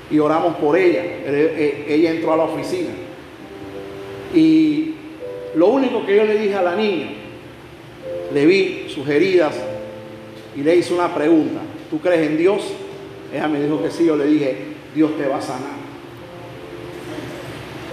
Y 0.09 0.19
oramos 0.19 0.55
por 0.55 0.77
ella. 0.77 1.01
Eh, 1.03 1.85
ella 1.89 2.11
entró 2.11 2.31
a 2.31 2.37
la 2.37 2.43
oficina. 2.43 2.91
Y 4.33 4.95
lo 5.55 5.67
único 5.67 6.05
que 6.05 6.15
yo 6.15 6.25
le 6.25 6.37
dije 6.37 6.55
a 6.55 6.61
la 6.61 6.75
niña, 6.75 7.07
le 8.33 8.45
vi 8.45 8.87
sus 8.89 9.07
heridas 9.07 9.55
y 10.55 10.61
le 10.61 10.75
hice 10.75 10.93
una 10.93 11.13
pregunta. 11.13 11.61
¿Tú 11.89 11.99
crees 11.99 12.27
en 12.27 12.37
Dios? 12.37 12.63
Ella 13.33 13.47
me 13.47 13.61
dijo 13.61 13.81
que 13.81 13.89
sí, 13.89 14.05
yo 14.05 14.15
le 14.15 14.25
dije, 14.25 14.57
Dios 14.93 15.17
te 15.17 15.27
va 15.27 15.37
a 15.37 15.41
sanar. 15.41 15.85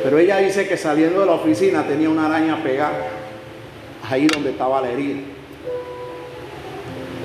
Pero 0.02 0.18
ella 0.18 0.38
dice 0.38 0.66
que 0.66 0.76
saliendo 0.76 1.20
de 1.20 1.26
la 1.26 1.32
oficina 1.32 1.86
tenía 1.86 2.10
una 2.10 2.26
araña 2.26 2.62
pegada 2.62 3.08
ahí 4.08 4.26
donde 4.26 4.50
estaba 4.50 4.80
la 4.80 4.90
herida. 4.90 5.20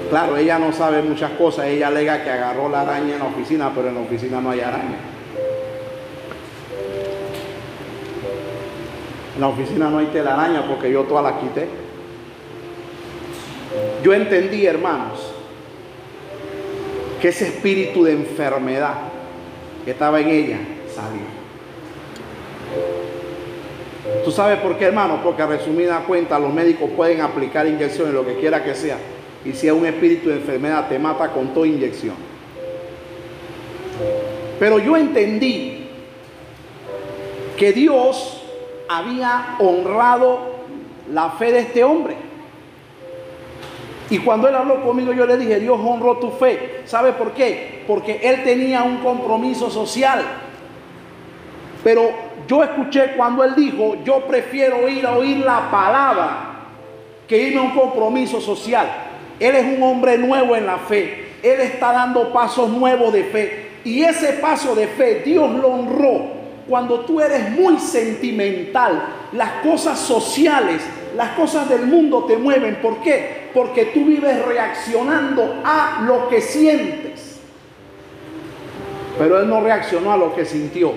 Claro, 0.10 0.38
ella 0.38 0.58
no 0.58 0.72
sabe 0.72 1.02
muchas 1.02 1.32
cosas, 1.32 1.66
ella 1.66 1.88
alega 1.88 2.24
que 2.24 2.30
agarró 2.30 2.70
la 2.70 2.82
araña 2.82 3.14
en 3.14 3.20
la 3.20 3.26
oficina, 3.26 3.72
pero 3.76 3.90
en 3.90 3.96
la 3.96 4.02
oficina 4.02 4.40
no 4.40 4.52
hay 4.52 4.62
araña. 4.62 5.17
En 9.38 9.42
la 9.42 9.50
oficina 9.50 9.88
no 9.88 10.00
hay 10.00 10.08
telaraña 10.08 10.68
porque 10.68 10.92
yo 10.92 11.04
toda 11.04 11.22
la 11.22 11.40
quité. 11.40 11.68
Yo 14.04 14.12
entendí, 14.12 14.66
hermanos, 14.66 15.32
que 17.22 17.28
ese 17.28 17.50
espíritu 17.50 18.04
de 18.04 18.14
enfermedad 18.14 18.96
que 19.86 19.92
estaba 19.92 20.20
en 20.22 20.30
ella 20.30 20.58
salió. 20.92 21.22
¿Tú 24.26 24.32
sabes 24.32 24.58
por 24.58 24.76
qué, 24.80 24.86
hermano? 24.86 25.20
Porque 25.24 25.44
a 25.44 25.46
resumida 25.46 26.04
cuenta, 26.08 26.40
los 26.40 26.52
médicos 26.52 26.90
pueden 26.98 27.22
aplicar 27.22 27.68
inyecciones, 27.68 28.16
lo 28.16 28.26
que 28.26 28.38
quiera 28.38 28.64
que 28.64 28.74
sea, 28.74 28.98
Y 29.46 29.54
si 29.54 29.68
es 29.68 29.74
un 29.74 29.86
espíritu 29.86 30.30
de 30.30 30.38
enfermedad, 30.38 30.90
te 30.90 30.98
mata 30.98 31.32
con 31.32 31.54
toda 31.54 31.68
inyección. 31.68 32.16
Pero 34.60 34.80
yo 34.80 34.98
entendí 34.98 35.90
que 37.56 37.72
Dios 37.72 38.37
había 38.90 39.56
honrado 39.60 40.58
la 41.12 41.32
fe 41.32 41.52
de 41.52 41.60
este 41.60 41.84
hombre. 41.84 42.16
Y 44.10 44.20
cuando 44.20 44.48
él 44.48 44.56
habló 44.56 44.82
conmigo, 44.84 45.12
yo 45.12 45.26
le 45.26 45.38
dije, 45.38 45.60
Dios 45.60 45.80
honró 45.84 46.18
tu 46.18 46.32
fe. 46.32 46.82
¿Sabe 46.86 47.12
por 47.14 47.32
qué? 47.32 47.84
Porque 47.88 48.20
él 48.24 48.44
tenía 48.44 48.84
un 48.84 48.98
compromiso 48.98 49.70
social. 49.70 50.22
Pero 51.84 52.10
yo 52.48 52.64
escuché 52.64 53.14
cuando 53.18 53.44
él 53.44 53.54
dijo, 53.56 53.98
yo 54.04 54.26
prefiero 54.26 54.88
ir 54.88 55.06
a 55.06 55.18
oír 55.18 55.38
la 55.38 55.70
palabra 55.70 56.54
que 57.28 57.38
irme 57.38 57.60
a 57.60 57.64
un 57.64 57.72
compromiso 57.72 58.40
social. 58.40 58.88
Él 59.40 59.56
es 59.56 59.78
un 59.78 59.84
hombre 59.84 60.18
nuevo 60.18 60.56
en 60.56 60.66
la 60.66 60.78
fe. 60.78 61.34
Él 61.44 61.60
está 61.60 61.92
dando 61.92 62.32
pasos 62.32 62.70
nuevos 62.70 63.12
de 63.12 63.26
fe. 63.26 63.68
Y 63.84 64.04
ese 64.04 64.34
paso 64.34 64.74
de 64.74 64.88
fe 64.88 65.22
Dios 65.26 65.52
lo 65.52 65.68
honró. 65.68 66.37
Cuando 66.68 67.02
tú 67.02 67.22
eres 67.22 67.52
muy 67.52 67.80
sentimental, 67.80 69.02
las 69.32 69.64
cosas 69.64 69.98
sociales, 70.00 70.82
las 71.16 71.32
cosas 71.32 71.70
del 71.70 71.86
mundo 71.88 72.26
te 72.26 72.38
mueven. 72.38 72.76
¿Por 72.82 73.02
qué? 73.02 73.50
Porque 73.54 73.86
tú 73.86 74.06
vives 74.06 74.46
reaccionando 74.46 75.62
a 75.64 76.04
lo 76.06 76.28
que 76.28 76.42
sientes. 76.42 77.40
Pero 79.18 79.40
él 79.40 79.50
no 79.50 79.62
reaccionó 79.62 80.12
a 80.12 80.18
lo 80.18 80.36
que 80.36 80.46
sintió. 80.46 80.92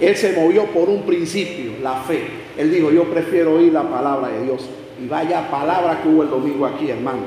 Él 0.00 0.16
se 0.16 0.32
movió 0.32 0.66
por 0.66 0.88
un 0.88 1.02
principio, 1.02 1.72
la 1.82 1.94
fe. 2.02 2.22
Él 2.56 2.70
dijo, 2.70 2.90
yo 2.90 3.04
prefiero 3.04 3.54
oír 3.54 3.72
la 3.72 3.82
palabra 3.82 4.28
de 4.28 4.44
Dios. 4.44 4.68
Y 5.02 5.06
vaya 5.08 5.50
palabra 5.50 6.00
que 6.02 6.08
hubo 6.08 6.22
el 6.22 6.30
domingo 6.30 6.66
aquí, 6.66 6.90
hermano. 6.90 7.20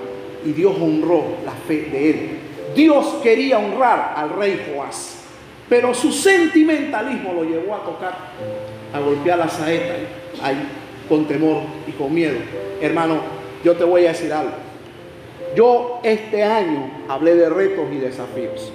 Y 0.46 0.52
Dios 0.52 0.76
honró 0.80 1.24
la 1.44 1.52
fe 1.52 1.90
de 1.92 2.10
él. 2.10 2.30
Dios 2.76 3.16
quería 3.24 3.58
honrar 3.58 4.14
al 4.16 4.30
rey 4.32 4.62
Joás. 4.74 5.15
Pero 5.68 5.94
su 5.94 6.12
sentimentalismo 6.12 7.34
lo 7.34 7.44
llevó 7.44 7.76
a 7.76 7.84
tocar, 7.84 8.16
a 8.94 9.00
golpear 9.00 9.40
la 9.40 9.50
saeta 9.50 9.96
ahí, 10.42 10.68
con 11.10 11.26
temor 11.26 11.62
y 11.88 11.92
con 11.92 12.14
miedo. 12.14 12.38
Hermano, 12.82 13.18
yo 13.64 13.76
te 13.76 13.84
voy 13.84 14.06
a 14.06 14.10
decir 14.10 14.32
algo. 14.32 14.52
Yo 15.56 16.00
este 16.04 16.44
año 16.44 16.92
hablé 17.08 17.36
de 17.36 17.50
retos 17.50 17.86
y 17.92 17.98
desafíos. 17.98 18.72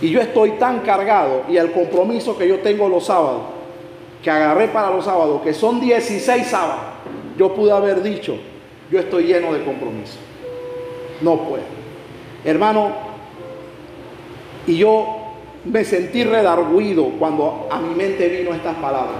Y 0.00 0.10
yo 0.10 0.20
estoy 0.20 0.52
tan 0.52 0.80
cargado 0.80 1.44
y 1.48 1.56
el 1.56 1.72
compromiso 1.72 2.36
que 2.36 2.48
yo 2.48 2.60
tengo 2.60 2.88
los 2.88 3.06
sábados, 3.06 3.42
que 4.22 4.30
agarré 4.30 4.68
para 4.68 4.90
los 4.90 5.04
sábados, 5.04 5.42
que 5.42 5.52
son 5.52 5.80
16 5.80 6.46
sábados, 6.46 6.94
yo 7.36 7.54
pude 7.54 7.72
haber 7.72 8.02
dicho, 8.02 8.36
yo 8.90 8.98
estoy 8.98 9.24
lleno 9.24 9.52
de 9.52 9.64
compromiso. 9.64 10.18
No 11.20 11.36
puedo. 11.48 11.62
Hermano, 12.44 13.13
y 14.66 14.76
yo 14.76 15.06
me 15.64 15.84
sentí 15.84 16.24
redarguido 16.24 17.04
cuando 17.18 17.68
a 17.70 17.78
mi 17.78 17.94
mente 17.94 18.28
vino 18.28 18.54
estas 18.54 18.76
palabras. 18.76 19.16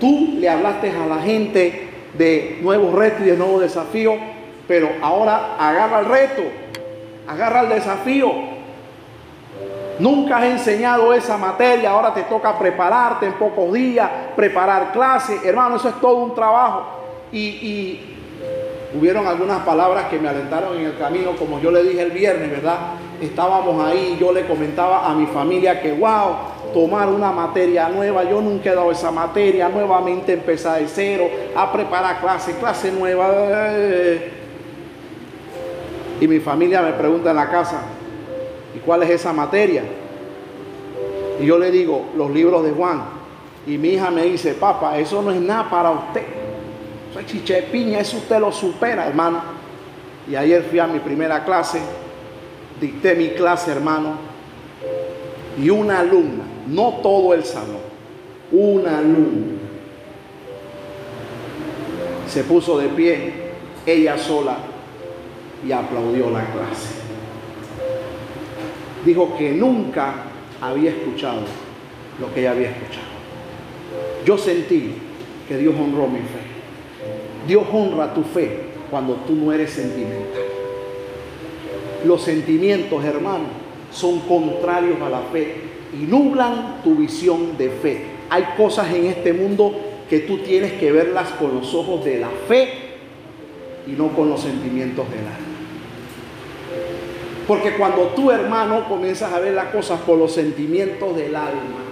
Tú 0.00 0.36
le 0.38 0.48
hablaste 0.48 0.90
a 0.90 1.06
la 1.06 1.18
gente 1.18 1.88
de 2.16 2.58
nuevos 2.62 2.94
retos 2.94 3.20
y 3.22 3.30
de 3.30 3.36
nuevos 3.36 3.60
desafíos, 3.60 4.16
pero 4.68 4.88
ahora 5.00 5.56
agarra 5.58 6.00
el 6.00 6.06
reto, 6.06 6.42
agarra 7.26 7.60
el 7.60 7.68
desafío 7.70 8.56
Nunca 9.98 10.38
has 10.38 10.44
enseñado 10.44 11.14
esa 11.14 11.38
materia, 11.38 11.90
ahora 11.90 12.12
te 12.12 12.22
toca 12.24 12.58
prepararte 12.58 13.26
en 13.26 13.32
pocos 13.34 13.72
días, 13.72 14.08
preparar 14.34 14.92
clases. 14.92 15.42
Hermano, 15.42 15.76
eso 15.76 15.88
es 15.88 16.00
todo 16.00 16.16
un 16.16 16.34
trabajo. 16.34 16.84
Y, 17.32 18.15
hubieron 18.94 19.26
algunas 19.26 19.62
palabras 19.62 20.06
que 20.06 20.18
me 20.18 20.28
alentaron 20.28 20.76
en 20.78 20.86
el 20.86 20.98
camino, 20.98 21.32
como 21.36 21.60
yo 21.60 21.70
le 21.70 21.82
dije 21.82 22.02
el 22.02 22.10
viernes, 22.10 22.50
¿verdad? 22.50 22.78
Estábamos 23.20 23.82
ahí, 23.84 24.16
yo 24.20 24.32
le 24.32 24.46
comentaba 24.46 25.10
a 25.10 25.14
mi 25.14 25.26
familia 25.26 25.80
que, 25.80 25.92
wow, 25.92 26.36
tomar 26.74 27.08
una 27.08 27.32
materia 27.32 27.88
nueva, 27.88 28.24
yo 28.24 28.40
nunca 28.40 28.70
he 28.70 28.74
dado 28.74 28.90
esa 28.90 29.10
materia, 29.10 29.68
nuevamente 29.68 30.34
empezar 30.34 30.80
de 30.80 30.88
cero, 30.88 31.28
a 31.56 31.72
preparar 31.72 32.20
clase, 32.20 32.52
clase 32.56 32.92
nueva. 32.92 33.72
Y 36.20 36.28
mi 36.28 36.40
familia 36.40 36.82
me 36.82 36.92
pregunta 36.92 37.30
en 37.30 37.36
la 37.36 37.50
casa, 37.50 37.82
¿Y 38.76 38.78
cuál 38.80 39.02
es 39.04 39.10
esa 39.10 39.32
materia? 39.32 39.82
Y 41.40 41.46
yo 41.46 41.58
le 41.58 41.70
digo, 41.70 42.10
los 42.14 42.30
libros 42.30 42.62
de 42.62 42.72
Juan. 42.72 43.04
Y 43.66 43.78
mi 43.78 43.88
hija 43.88 44.10
me 44.10 44.24
dice, 44.24 44.52
papá, 44.52 44.98
eso 44.98 45.22
no 45.22 45.30
es 45.30 45.40
nada 45.40 45.70
para 45.70 45.90
usted. 45.92 46.24
Eso 47.18 47.20
es 47.20 47.32
chichepiña, 47.32 48.00
eso 48.00 48.18
usted 48.18 48.38
lo 48.38 48.52
supera, 48.52 49.06
hermano. 49.06 49.42
Y 50.30 50.36
ayer 50.36 50.62
fui 50.64 50.78
a 50.78 50.86
mi 50.86 50.98
primera 50.98 51.44
clase, 51.44 51.80
dicté 52.80 53.14
mi 53.14 53.30
clase, 53.30 53.72
hermano. 53.72 54.18
Y 55.58 55.70
una 55.70 56.00
alumna, 56.00 56.44
no 56.66 56.98
todo 57.02 57.32
el 57.32 57.44
salón, 57.44 57.80
una 58.52 58.98
alumna 58.98 59.56
se 62.28 62.44
puso 62.44 62.76
de 62.76 62.88
pie, 62.88 63.32
ella 63.86 64.18
sola, 64.18 64.58
y 65.66 65.72
aplaudió 65.72 66.28
la 66.30 66.44
clase 66.44 67.06
dijo 69.06 69.36
que 69.38 69.52
nunca 69.52 70.14
había 70.60 70.90
escuchado 70.90 71.42
lo 72.20 72.34
que 72.34 72.40
ella 72.40 72.50
había 72.50 72.70
escuchado. 72.70 73.06
Yo 74.26 74.36
sentí 74.36 74.92
que 75.48 75.56
Dios 75.56 75.74
honró 75.74 76.08
mi 76.08 76.18
fe. 76.18 76.45
Dios 77.46 77.64
honra 77.72 78.12
tu 78.12 78.22
fe 78.22 78.60
cuando 78.90 79.14
tú 79.26 79.34
no 79.34 79.52
eres 79.52 79.70
sentimental. 79.70 80.42
Los 82.04 82.22
sentimientos, 82.22 83.04
hermano, 83.04 83.44
son 83.90 84.20
contrarios 84.20 85.00
a 85.00 85.08
la 85.08 85.20
fe 85.32 85.54
y 85.92 86.04
nublan 86.04 86.82
tu 86.82 86.96
visión 86.96 87.56
de 87.56 87.70
fe. 87.70 88.02
Hay 88.30 88.44
cosas 88.56 88.92
en 88.94 89.06
este 89.06 89.32
mundo 89.32 89.74
que 90.08 90.20
tú 90.20 90.38
tienes 90.38 90.72
que 90.72 90.92
verlas 90.92 91.30
con 91.30 91.54
los 91.54 91.74
ojos 91.74 92.04
de 92.04 92.18
la 92.18 92.30
fe 92.48 92.68
y 93.86 93.92
no 93.92 94.08
con 94.08 94.28
los 94.28 94.40
sentimientos 94.40 95.08
del 95.10 95.20
alma. 95.20 95.56
Porque 97.46 97.72
cuando 97.76 98.08
tú, 98.08 98.30
hermano, 98.30 98.88
comienzas 98.88 99.32
a 99.32 99.38
ver 99.38 99.54
las 99.54 99.66
cosas 99.66 100.00
por 100.00 100.18
los 100.18 100.32
sentimientos 100.32 101.16
del 101.16 101.34
alma, 101.36 101.84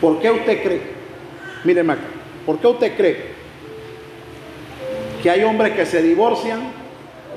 ¿por 0.00 0.18
qué 0.18 0.30
usted 0.32 0.62
cree? 0.62 0.80
Míreme 1.64 1.92
acá, 1.92 2.02
¿por 2.44 2.58
qué 2.58 2.66
usted 2.66 2.96
cree 2.96 3.42
que 5.22 5.30
hay 5.30 5.44
hombres 5.44 5.72
que 5.72 5.86
se 5.86 6.02
divorcian, 6.02 6.60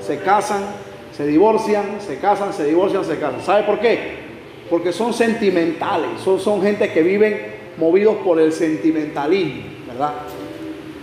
se 0.00 0.18
casan, 0.18 0.62
se 1.16 1.26
divorcian, 1.26 2.00
se 2.00 2.18
casan, 2.18 2.52
se 2.52 2.64
divorcian, 2.64 3.04
se 3.04 3.18
casan? 3.18 3.40
¿Sabe 3.42 3.62
por 3.64 3.78
qué? 3.80 4.26
Porque 4.68 4.92
son 4.92 5.12
sentimentales, 5.12 6.20
son, 6.24 6.40
son 6.40 6.62
gente 6.62 6.92
que 6.92 7.02
viven 7.02 7.54
movidos 7.76 8.16
por 8.24 8.40
el 8.40 8.52
sentimentalismo, 8.52 9.62
¿verdad? 9.86 10.14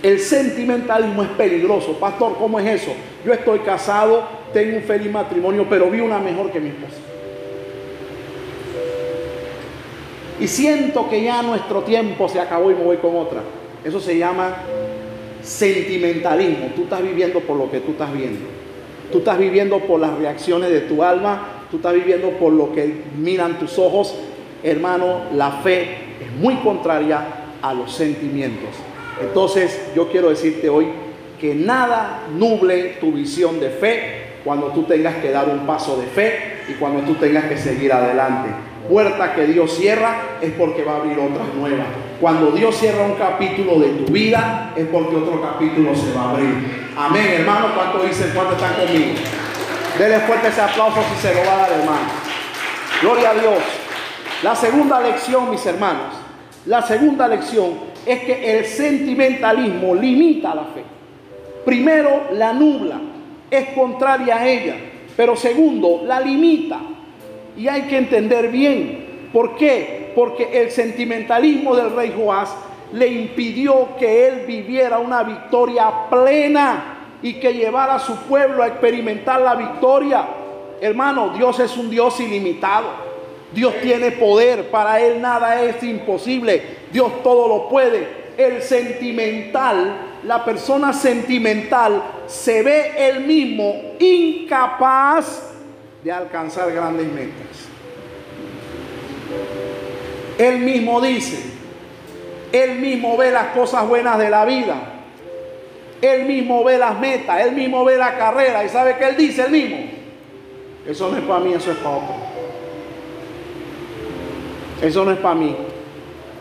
El 0.02 0.20
sentimentalismo 0.20 1.24
es 1.24 1.30
peligroso. 1.30 1.94
Pastor, 1.98 2.36
¿cómo 2.38 2.60
es 2.60 2.82
eso? 2.82 2.92
Yo 3.26 3.32
estoy 3.32 3.60
casado, 3.60 4.28
tengo 4.52 4.78
un 4.78 4.84
feliz 4.84 5.10
matrimonio, 5.10 5.66
pero 5.70 5.90
vi 5.90 6.02
una 6.02 6.20
mejor 6.20 6.52
que 6.52 6.60
mi 6.60 6.70
esposa. 6.70 6.98
Y 10.42 10.48
siento 10.48 11.10
que 11.10 11.24
ya 11.24 11.42
nuestro 11.42 11.84
tiempo 11.84 12.28
se 12.28 12.40
acabó 12.40 12.70
y 12.70 12.76
me 12.76 12.84
voy 12.84 12.98
con 12.98 13.16
otra. 13.16 13.42
Eso 13.84 14.00
se 14.00 14.18
llama 14.18 14.56
sentimentalismo. 15.42 16.68
Tú 16.76 16.84
estás 16.84 17.02
viviendo 17.02 17.40
por 17.42 17.58
lo 17.58 17.70
que 17.70 17.80
tú 17.82 17.92
estás 17.92 18.14
viendo. 18.14 18.46
Tú 19.12 19.20
estás 19.20 19.38
viviendo 19.38 19.80
por 19.80 20.00
las 20.00 20.18
reacciones 20.18 20.70
de 20.70 20.82
tu 20.82 21.04
alma. 21.04 21.66
Tú 21.70 21.78
estás 21.78 21.94
viviendo 21.94 22.30
por 22.32 22.54
lo 22.54 22.72
que 22.74 23.04
miran 23.18 23.60
tus 23.60 23.78
ojos. 23.78 24.16
Hermano, 24.64 25.24
la 25.34 25.52
fe 25.52 25.82
es 26.22 26.32
muy 26.40 26.56
contraria 26.56 27.26
a 27.62 27.74
los 27.74 27.92
sentimientos. 27.92 28.70
Entonces 29.22 29.92
yo 29.96 30.10
quiero 30.10 30.30
decirte 30.30 30.70
hoy 30.70 30.88
que 31.40 31.54
nada 31.54 32.24
nuble 32.38 32.96
tu 33.00 33.12
visión 33.12 33.60
de 33.60 33.70
fe 33.70 34.24
cuando 34.44 34.68
tú 34.68 34.84
tengas 34.84 35.16
que 35.16 35.32
dar 35.32 35.50
un 35.50 35.66
paso 35.66 35.98
de 35.98 36.08
fe 36.08 36.58
y 36.70 36.74
cuando 36.74 37.02
tú 37.02 37.16
tengas 37.16 37.46
que 37.46 37.58
seguir 37.58 37.92
adelante. 37.92 38.50
Puerta 38.90 39.34
que 39.36 39.48
Dios 39.48 39.74
cierra 39.74 40.38
es 40.42 40.52
porque 40.54 40.84
va 40.84 40.94
a 40.94 40.96
abrir 40.98 41.18
otras 41.20 41.54
nuevas. 41.56 41.88
Cuando 42.24 42.52
Dios 42.52 42.78
cierra 42.78 43.04
un 43.04 43.16
capítulo 43.16 43.82
de 43.82 43.90
tu 43.90 44.10
vida 44.10 44.72
es 44.78 44.88
porque 44.88 45.18
otro 45.18 45.42
capítulo 45.42 45.94
se 45.94 46.14
va 46.14 46.22
a 46.22 46.30
abrir. 46.30 46.88
Amén, 46.96 47.28
hermano. 47.40 47.76
¿Cuánto 47.76 48.02
dicen? 48.02 48.32
¿Cuánto 48.34 48.56
están 48.56 48.76
conmigo? 48.76 49.12
Dele 50.00 50.20
fuerte 50.20 50.48
ese 50.48 50.62
aplauso 50.62 51.02
si 51.14 51.22
se 51.22 51.34
lo 51.36 51.46
va 51.46 51.54
a 51.54 51.58
dar, 51.58 51.72
hermano. 51.74 52.08
Gloria 53.02 53.32
a 53.32 53.34
Dios. 53.34 53.58
La 54.42 54.56
segunda 54.56 55.02
lección, 55.02 55.52
mis 55.52 55.66
hermanos. 55.66 56.14
La 56.66 56.82
segunda 56.82 57.28
lección 57.28 57.72
es 58.06 58.20
que 58.22 58.58
el 58.58 58.66
sentimentalismo 58.68 59.94
limita 59.94 60.56
la 60.56 60.64
fe. 60.64 60.86
Primero, 61.66 62.28
la 62.32 62.54
nubla, 62.54 63.02
es 63.52 63.68
contraria 63.76 64.38
a 64.38 64.48
ella, 64.48 64.76
pero 65.18 65.36
segundo, 65.36 66.04
la 66.06 66.22
limita. 66.22 66.80
Y 67.58 67.68
hay 67.68 67.82
que 67.82 67.98
entender 67.98 68.48
bien, 68.48 69.30
¿por 69.34 69.58
qué? 69.58 70.03
Porque 70.16 70.62
el 70.62 70.72
sentimentalismo 70.72 71.76
del 71.76 71.96
rey 71.96 72.14
Joás 72.16 72.54
le 72.94 73.08
impidió 73.08 73.96
que 73.98 74.28
él 74.28 74.46
viviera 74.46 75.00
una 75.00 75.24
victoria 75.24 76.10
plena 76.10 77.18
y 77.22 77.36
que 77.36 77.54
llevara 77.54 77.96
a 77.96 78.00
su 78.00 78.16
pueblo 78.24 78.62
a 78.62 78.68
experimentar 78.68 79.42
la 79.42 79.56
victoria. 79.56 80.28
Hermano, 80.80 81.30
Dios 81.30 81.60
es 81.60 81.76
un 81.78 81.90
Dios 81.90 82.20
ilimitado. 82.20 83.14
Dios 83.54 83.76
tiene 83.82 84.12
poder, 84.12 84.70
para 84.70 85.00
Él 85.00 85.22
nada 85.22 85.62
es 85.64 85.82
imposible. 85.84 86.62
Dios 86.92 87.24
todo 87.24 87.48
lo 87.48 87.70
puede. 87.70 88.24
El 88.38 88.62
sentimental, 88.62 89.96
la 90.24 90.44
persona 90.44 90.92
sentimental, 90.92 92.04
se 92.28 92.64
ve 92.64 92.94
él 92.98 93.22
mismo 93.22 93.76
incapaz 94.00 95.52
de 96.04 96.12
alcanzar 96.12 96.72
grandes 96.72 97.08
metas. 97.08 97.73
Él 100.38 100.60
mismo 100.60 101.02
dice, 101.02 101.44
él 102.52 102.80
mismo 102.80 103.18
ve 103.18 103.32
las 103.32 103.48
cosas 103.48 103.88
buenas 103.88 104.18
de 104.18 104.30
la 104.30 104.46
vida. 104.46 104.76
Él 106.02 106.26
mismo 106.26 106.64
ve 106.64 106.78
las 106.78 107.00
metas, 107.00 107.42
él 107.42 107.54
mismo 107.54 107.86
ve 107.86 107.98
la 107.98 108.18
carrera 108.18 108.64
y 108.64 108.70
sabe 108.70 108.98
que 108.98 109.06
él 109.06 109.18
dice, 109.18 109.44
él 109.44 109.52
mismo. 109.52 109.78
Eso 110.88 111.10
no 111.10 111.18
es 111.18 111.24
para 111.24 111.40
mí, 111.40 111.54
eso 111.54 111.72
es 111.72 111.78
para 111.78 111.98
otro. 111.98 112.16
Eso 114.82 115.06
no 115.06 115.12
es 115.12 115.18
para 115.20 115.36
mí. 115.36 115.56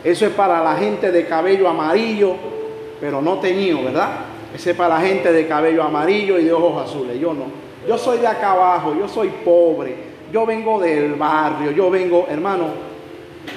Eso 0.03 0.27
es 0.27 0.33
para 0.33 0.63
la 0.65 0.75
gente 0.75 1.13
de 1.13 1.27
cabello 1.27 1.69
amarillo, 1.69 2.35
pero 3.01 3.23
no 3.23 3.39
teñido, 3.39 3.85
¿verdad? 3.85 4.11
Ese 4.55 4.73
es 4.73 4.77
para 4.77 4.97
la 4.97 5.01
gente 5.01 5.33
de 5.33 5.47
cabello 5.47 5.83
amarillo 5.83 6.39
y 6.39 6.45
de 6.45 6.53
ojos 6.53 6.91
azules. 6.91 7.21
Yo 7.21 7.33
no. 7.33 7.45
Yo 7.87 7.97
soy 7.97 8.19
de 8.19 8.27
acá 8.27 8.53
abajo, 8.53 8.95
yo 8.99 9.09
soy 9.09 9.29
pobre, 9.45 9.95
yo 10.33 10.45
vengo 10.45 10.81
del 10.81 11.15
barrio, 11.15 11.71
yo 11.71 11.91
vengo, 11.91 12.27
hermano, 12.29 12.92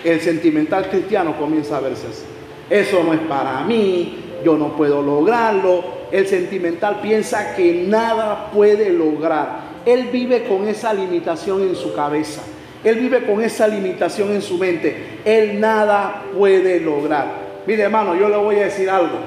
el 0.03 0.21
sentimental 0.21 0.89
cristiano 0.89 1.37
comienza 1.37 1.77
a 1.77 1.79
verse 1.79 2.07
así. 2.07 2.25
Eso 2.69 3.03
no 3.03 3.13
es 3.13 3.19
para 3.21 3.61
mí, 3.61 4.17
yo 4.43 4.57
no 4.57 4.75
puedo 4.75 5.01
lograrlo. 5.01 5.83
El 6.11 6.27
sentimental 6.27 6.99
piensa 7.01 7.55
que 7.55 7.85
nada 7.87 8.51
puede 8.51 8.89
lograr. 8.91 9.75
Él 9.85 10.09
vive 10.11 10.43
con 10.43 10.67
esa 10.67 10.93
limitación 10.93 11.61
en 11.61 11.75
su 11.75 11.93
cabeza. 11.93 12.41
Él 12.83 12.97
vive 12.97 13.25
con 13.25 13.41
esa 13.41 13.67
limitación 13.67 14.31
en 14.31 14.41
su 14.41 14.57
mente. 14.57 15.19
Él 15.25 15.59
nada 15.59 16.23
puede 16.37 16.79
lograr. 16.79 17.45
Mire 17.65 17.83
hermano, 17.83 18.15
yo 18.15 18.29
le 18.29 18.37
voy 18.37 18.57
a 18.57 18.65
decir 18.65 18.89
algo. 18.89 19.17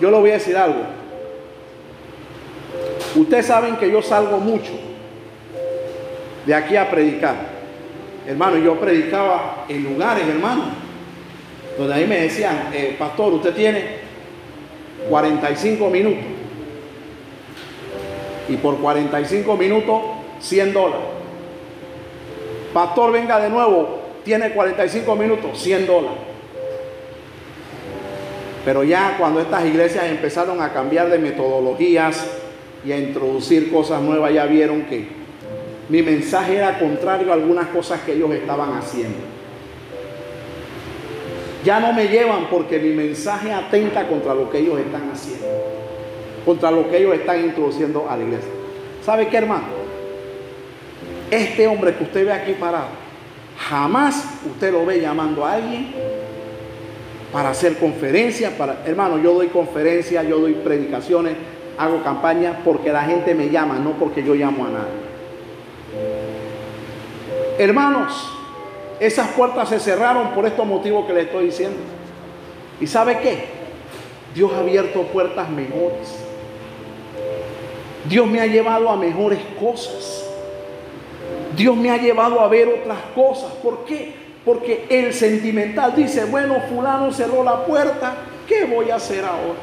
Yo 0.00 0.10
le 0.10 0.18
voy 0.18 0.30
a 0.30 0.34
decir 0.34 0.56
algo. 0.56 0.80
Ustedes 3.14 3.46
saben 3.46 3.76
que 3.76 3.90
yo 3.90 4.02
salgo 4.02 4.38
mucho 4.38 4.72
de 6.44 6.54
aquí 6.54 6.76
a 6.76 6.90
predicar. 6.90 7.53
Hermano, 8.26 8.58
yo 8.58 8.78
predicaba 8.80 9.66
en 9.68 9.84
lugares, 9.84 10.26
hermano 10.26 10.84
donde 11.76 11.94
ahí 11.94 12.06
me 12.06 12.20
decían, 12.20 12.70
eh, 12.72 12.94
pastor, 12.98 13.32
usted 13.34 13.52
tiene 13.54 13.82
45 15.08 15.90
minutos. 15.90 16.24
Y 18.48 18.56
por 18.56 18.78
45 18.78 19.56
minutos, 19.56 20.02
100 20.40 20.72
dólares. 20.72 21.06
Pastor, 22.72 23.12
venga 23.12 23.40
de 23.40 23.50
nuevo, 23.50 24.00
tiene 24.24 24.50
45 24.50 25.16
minutos, 25.16 25.58
100 25.60 25.86
dólares. 25.86 26.18
Pero 28.64 28.82
ya 28.82 29.16
cuando 29.18 29.40
estas 29.40 29.64
iglesias 29.66 30.06
empezaron 30.06 30.60
a 30.60 30.72
cambiar 30.72 31.10
de 31.10 31.18
metodologías 31.18 32.26
y 32.84 32.92
a 32.92 32.98
introducir 32.98 33.70
cosas 33.70 34.00
nuevas, 34.00 34.32
ya 34.32 34.46
vieron 34.46 34.82
que 34.82 35.23
mi 35.88 36.02
mensaje 36.02 36.56
era 36.56 36.78
contrario 36.78 37.30
a 37.30 37.34
algunas 37.34 37.68
cosas 37.68 38.00
que 38.00 38.12
ellos 38.12 38.30
estaban 38.32 38.72
haciendo 38.76 39.34
ya 41.64 41.80
no 41.80 41.92
me 41.92 42.08
llevan 42.08 42.46
porque 42.50 42.78
mi 42.78 42.90
mensaje 42.90 43.50
atenta 43.50 44.06
contra 44.06 44.34
lo 44.34 44.50
que 44.50 44.58
ellos 44.58 44.78
están 44.78 45.10
haciendo, 45.10 45.46
contra 46.44 46.70
lo 46.70 46.90
que 46.90 46.98
ellos 46.98 47.14
están 47.14 47.42
introduciendo 47.42 48.06
a 48.08 48.16
la 48.16 48.22
iglesia. 48.22 48.50
¿Sabe 49.02 49.28
qué, 49.28 49.38
hermano? 49.38 49.64
Este 51.30 51.66
hombre 51.66 51.96
que 51.96 52.04
usted 52.04 52.26
ve 52.26 52.32
aquí 52.32 52.52
parado, 52.52 52.88
jamás 53.58 54.40
usted 54.46 54.72
lo 54.72 54.84
ve 54.84 55.00
llamando 55.00 55.44
a 55.44 55.54
alguien 55.54 55.94
para 57.32 57.50
hacer 57.50 57.78
conferencias, 57.78 58.52
hermano, 58.86 59.18
yo 59.18 59.32
doy 59.32 59.48
conferencias, 59.48 60.28
yo 60.28 60.38
doy 60.38 60.52
predicaciones, 60.52 61.34
hago 61.78 62.02
campañas 62.04 62.58
porque 62.62 62.92
la 62.92 63.02
gente 63.04 63.34
me 63.34 63.48
llama, 63.48 63.78
no 63.78 63.92
porque 63.92 64.22
yo 64.22 64.34
llamo 64.34 64.66
a 64.66 64.68
nadie. 64.68 65.03
Hermanos, 67.58 68.30
esas 69.00 69.28
puertas 69.28 69.68
se 69.68 69.80
cerraron 69.80 70.30
por 70.30 70.46
estos 70.46 70.66
motivos 70.66 71.06
que 71.06 71.12
le 71.12 71.22
estoy 71.22 71.46
diciendo. 71.46 71.78
¿Y 72.80 72.86
sabe 72.86 73.18
qué? 73.20 73.44
Dios 74.34 74.52
ha 74.52 74.60
abierto 74.60 75.02
puertas 75.02 75.48
mejores. 75.48 76.24
Dios 78.08 78.26
me 78.26 78.40
ha 78.40 78.46
llevado 78.46 78.90
a 78.90 78.96
mejores 78.96 79.38
cosas. 79.58 80.24
Dios 81.56 81.76
me 81.76 81.90
ha 81.90 81.96
llevado 81.96 82.40
a 82.40 82.48
ver 82.48 82.68
otras 82.68 82.98
cosas. 83.14 83.52
¿Por 83.62 83.84
qué? 83.84 84.14
Porque 84.44 84.86
el 84.90 85.14
sentimental 85.14 85.94
dice, 85.94 86.24
bueno, 86.24 86.56
fulano 86.68 87.12
cerró 87.12 87.42
la 87.42 87.64
puerta, 87.64 88.14
¿qué 88.46 88.64
voy 88.64 88.90
a 88.90 88.96
hacer 88.96 89.24
ahora? 89.24 89.60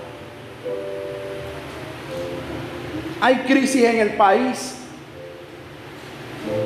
Hay 3.19 3.35
crisis 3.47 3.83
en 3.83 3.99
el 3.99 4.13
país. 4.15 4.80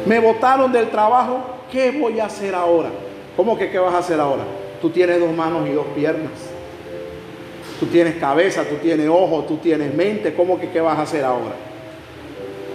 Me 0.05 0.19
botaron 0.19 0.71
del 0.71 0.89
trabajo, 0.89 1.39
¿qué 1.71 1.91
voy 1.91 2.19
a 2.19 2.25
hacer 2.25 2.53
ahora? 2.53 2.89
¿Cómo 3.35 3.57
que 3.57 3.69
qué 3.69 3.79
vas 3.79 3.93
a 3.93 3.99
hacer 3.99 4.19
ahora? 4.19 4.43
Tú 4.81 4.89
tienes 4.89 5.19
dos 5.19 5.31
manos 5.31 5.67
y 5.67 5.71
dos 5.71 5.87
piernas. 5.95 6.31
Tú 7.79 7.87
tienes 7.87 8.15
cabeza, 8.15 8.63
tú 8.63 8.75
tienes 8.75 9.09
ojos, 9.09 9.47
tú 9.47 9.57
tienes 9.57 9.93
mente. 9.93 10.33
¿Cómo 10.33 10.59
que 10.59 10.69
qué 10.69 10.79
vas 10.79 10.97
a 10.97 11.01
hacer 11.01 11.25
ahora? 11.25 11.55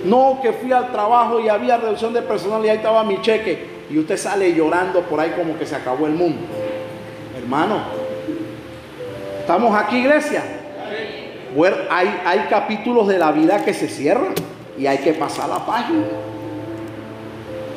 No, 0.05 0.41
que 0.43 0.53
fui 0.53 0.73
al 0.73 0.91
trabajo 0.93 1.41
y 1.41 1.49
había 1.49 1.77
reducción 1.77 2.13
de 2.13 2.23
personal 2.23 2.65
y 2.65 2.69
ahí 2.69 2.77
estaba 2.77 3.05
mi 3.05 3.21
cheque. 3.23 3.81
Y 3.91 3.99
usted 3.99 4.17
sale 4.17 4.53
llorando 4.53 5.03
por 5.03 5.21
ahí 5.21 5.31
como 5.31 5.59
que 5.59 5.67
se 5.67 5.77
acabó 5.77 6.07
el 6.07 6.13
mundo. 6.13 6.43
Hermano, 7.37 7.79
¿estamos 9.41 9.75
aquí, 9.75 9.99
iglesia? 9.99 10.43
Bueno, 11.57 11.77
hay, 11.91 12.21
hay 12.25 12.47
capítulos 12.51 13.09
de 13.09 13.19
la 13.19 13.33
vida 13.33 13.65
que 13.65 13.75
se 13.75 13.89
cierran 13.89 14.35
y 14.79 14.87
hay 14.87 14.99
que 14.99 15.15
pasar 15.15 15.49
la 15.49 15.65
página. 15.65 16.05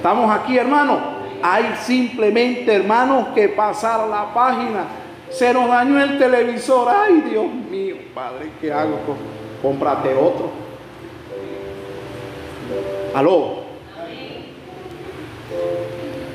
¿Estamos 0.03 0.29
aquí, 0.35 0.57
hermano? 0.57 0.99
Hay 1.41 1.75
simplemente, 1.81 2.75
hermanos, 2.75 3.29
que 3.33 3.47
pasar 3.47 4.05
la 4.09 4.33
página. 4.33 4.85
Se 5.29 5.53
nos 5.53 5.69
dañó 5.69 6.03
el 6.03 6.19
televisor. 6.19 6.89
Ay, 6.89 7.21
Dios 7.21 7.45
mío, 7.71 7.95
Padre, 8.13 8.49
¿qué 8.59 8.73
hago? 8.73 8.99
Cómprate 9.61 10.13
otro. 10.13 10.51
Aló. 13.15 13.63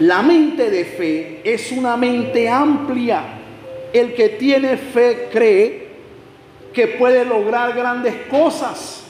La 0.01 0.23
mente 0.23 0.71
de 0.71 0.85
fe 0.87 1.43
es 1.45 1.71
una 1.71 1.95
mente 1.99 2.49
amplia. 2.49 3.23
El 3.93 4.15
que 4.15 4.31
tiene 4.31 4.79
fe 4.79 5.29
cree 5.31 5.89
que 6.73 6.87
puede 6.87 7.23
lograr 7.27 7.75
grandes 7.75 8.15
cosas. 8.31 9.05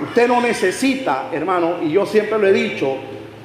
Usted 0.00 0.28
no 0.28 0.40
necesita, 0.40 1.30
hermano, 1.32 1.82
y 1.82 1.90
yo 1.90 2.06
siempre 2.06 2.38
lo 2.38 2.46
he 2.46 2.52
dicho, 2.52 2.98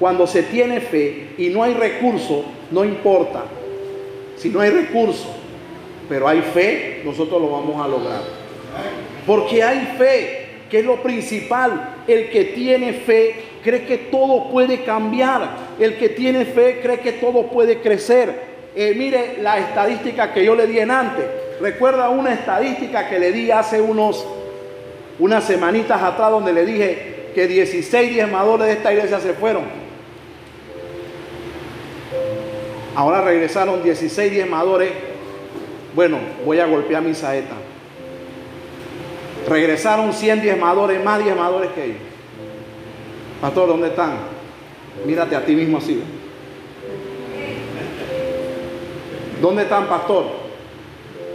cuando 0.04 0.28
se 0.28 0.44
tiene 0.44 0.82
fe 0.82 1.30
y 1.38 1.48
no 1.48 1.64
hay 1.64 1.76
recurso, 1.76 2.44
no 2.72 2.84
importa. 2.84 3.46
Si 4.36 4.50
no 4.50 4.60
hay 4.60 4.70
recurso, 4.70 5.34
pero 6.10 6.28
hay 6.28 6.42
fe, 6.42 7.04
nosotros 7.06 7.42
lo 7.42 7.50
vamos 7.50 7.82
a 7.82 7.88
lograr. 7.88 8.20
Porque 9.26 9.64
hay 9.64 9.96
fe, 9.98 10.46
que 10.70 10.80
es 10.80 10.86
lo 10.86 11.02
principal. 11.02 12.00
El 12.06 12.30
que 12.32 12.44
tiene 12.44 12.92
fe 12.92 13.34
cree 13.64 13.86
que 13.86 13.98
todo 13.98 14.50
puede 14.50 14.84
cambiar. 14.84 15.52
El 15.80 15.96
que 15.96 16.10
tiene 16.10 16.44
fe 16.44 16.82
cree 16.84 17.00
que 17.00 17.14
todo 17.14 17.44
puede 17.44 17.80
crecer. 17.80 18.42
Eh, 18.76 18.94
mire 18.98 19.38
la 19.42 19.58
estadística 19.58 20.34
que 20.34 20.44
yo 20.44 20.54
le 20.54 20.68
di 20.68 20.80
en 20.80 20.92
antes. 20.92 21.24
Recuerda 21.62 22.10
una 22.10 22.34
estadística 22.34 23.08
que 23.08 23.20
le 23.20 23.32
di 23.32 23.52
hace 23.52 23.80
unos 23.80 24.28
unas 25.18 25.46
semanitas 25.46 26.04
atrás 26.04 26.30
donde 26.30 26.52
le 26.52 26.66
dije 26.66 27.30
que 27.34 27.48
16 27.48 28.14
diezmadores 28.14 28.68
de 28.68 28.74
esta 28.74 28.92
iglesia 28.92 29.22
se 29.22 29.32
fueron. 29.32 29.83
Ahora 32.96 33.22
regresaron 33.22 33.82
16 33.84 34.32
diezmadores. 34.32 34.92
Bueno, 35.96 36.20
voy 36.46 36.60
a 36.60 36.66
golpear 36.66 37.02
mi 37.02 37.14
saeta. 37.14 37.56
Regresaron 39.48 40.14
100 40.14 40.42
diezmadores, 40.42 41.04
más 41.04 41.24
diezmadores 41.24 41.72
que 41.72 41.86
ellos. 41.86 41.98
Pastor, 43.42 43.68
¿dónde 43.68 43.88
están? 43.90 44.18
Mírate 45.06 45.36
a 45.36 45.46
ti 45.46 45.56
mismo 45.56 45.78
así. 45.78 46.02
¿Dónde 49.42 49.64
están, 49.64 49.88
pastor? 49.88 50.26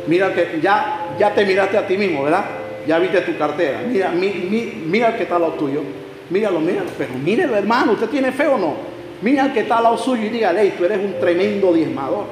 Mira 0.06 0.32
que 0.32 0.58
ya, 0.62 1.14
ya 1.18 1.34
te 1.34 1.44
miraste 1.44 1.76
a 1.76 1.86
ti 1.86 1.98
mismo, 1.98 2.22
¿verdad? 2.24 2.44
Ya 2.86 2.98
viste 2.98 3.20
tu 3.20 3.36
cartera. 3.36 3.82
Mira, 3.86 4.10
mira 4.10 5.14
que 5.16 5.24
está 5.24 5.38
lo 5.38 5.48
tuyo. 5.48 5.82
Míralo, 6.30 6.60
míralo. 6.60 6.88
Pero 6.96 7.12
mírelo, 7.14 7.54
hermano. 7.54 7.92
¿Usted 7.92 8.08
tiene 8.08 8.32
fe 8.32 8.46
o 8.46 8.56
no? 8.56 8.87
Mira 9.20 9.52
que 9.52 9.60
está 9.60 9.78
al 9.78 9.84
lado 9.84 9.98
suyo 9.98 10.24
y 10.24 10.28
dígale, 10.28 10.70
tú 10.70 10.84
eres 10.84 10.98
un 10.98 11.18
tremendo 11.18 11.72
diezmador. 11.72 12.24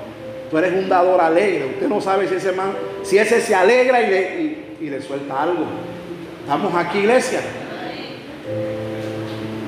Tú 0.50 0.58
eres 0.58 0.72
un 0.74 0.88
dador 0.88 1.20
alegre. 1.20 1.66
Usted 1.74 1.88
no 1.88 2.00
sabe 2.00 2.28
si 2.28 2.34
ese 2.34 2.52
man, 2.52 2.72
si 3.02 3.18
ese 3.18 3.40
se 3.40 3.54
alegra 3.54 4.00
y 4.00 4.10
le, 4.10 4.56
y 4.80 4.90
le 4.90 5.02
suelta 5.02 5.42
algo. 5.42 5.64
Estamos 6.42 6.72
aquí, 6.74 6.98
iglesia. 6.98 7.40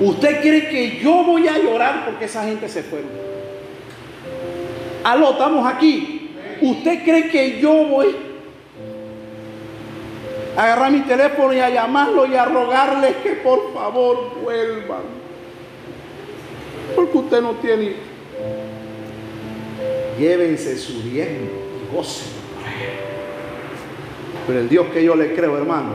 ¿Usted 0.01 0.41
cree 0.41 0.69
que 0.69 0.99
yo 0.99 1.25
voy 1.25 1.49
a 1.49 1.59
llorar 1.59 2.05
porque 2.05 2.27
esa 2.27 2.45
gente 2.45 2.69
se 2.69 2.85
fueron? 2.85 3.11
Aló, 5.03 5.33
estamos 5.33 5.67
aquí. 5.67 6.31
¿Usted 6.61 7.03
cree 7.03 7.29
que 7.29 7.61
yo 7.61 7.73
voy 7.87 8.15
a 10.57 10.63
agarrar 10.63 10.93
mi 10.93 11.01
teléfono 11.01 11.53
y 11.53 11.61
a 11.61 11.71
llamarlo 11.71 12.27
y 12.27 12.37
a 12.37 12.45
rogarles 12.45 13.17
que 13.17 13.31
por 13.33 13.75
favor 13.75 14.41
vuelvan? 14.43 15.18
Porque 16.95 17.19
usted 17.19 17.41
no 17.41 17.53
tiene. 17.57 17.95
Llévense 20.19 20.77
su 20.77 21.03
diezmo 21.03 21.49
y 21.83 21.95
gocen. 21.95 22.29
Pero 24.47 24.61
el 24.61 24.69
Dios 24.69 24.87
que 24.93 25.05
yo 25.05 25.15
le 25.15 25.35
creo, 25.35 25.57
hermano, 25.59 25.95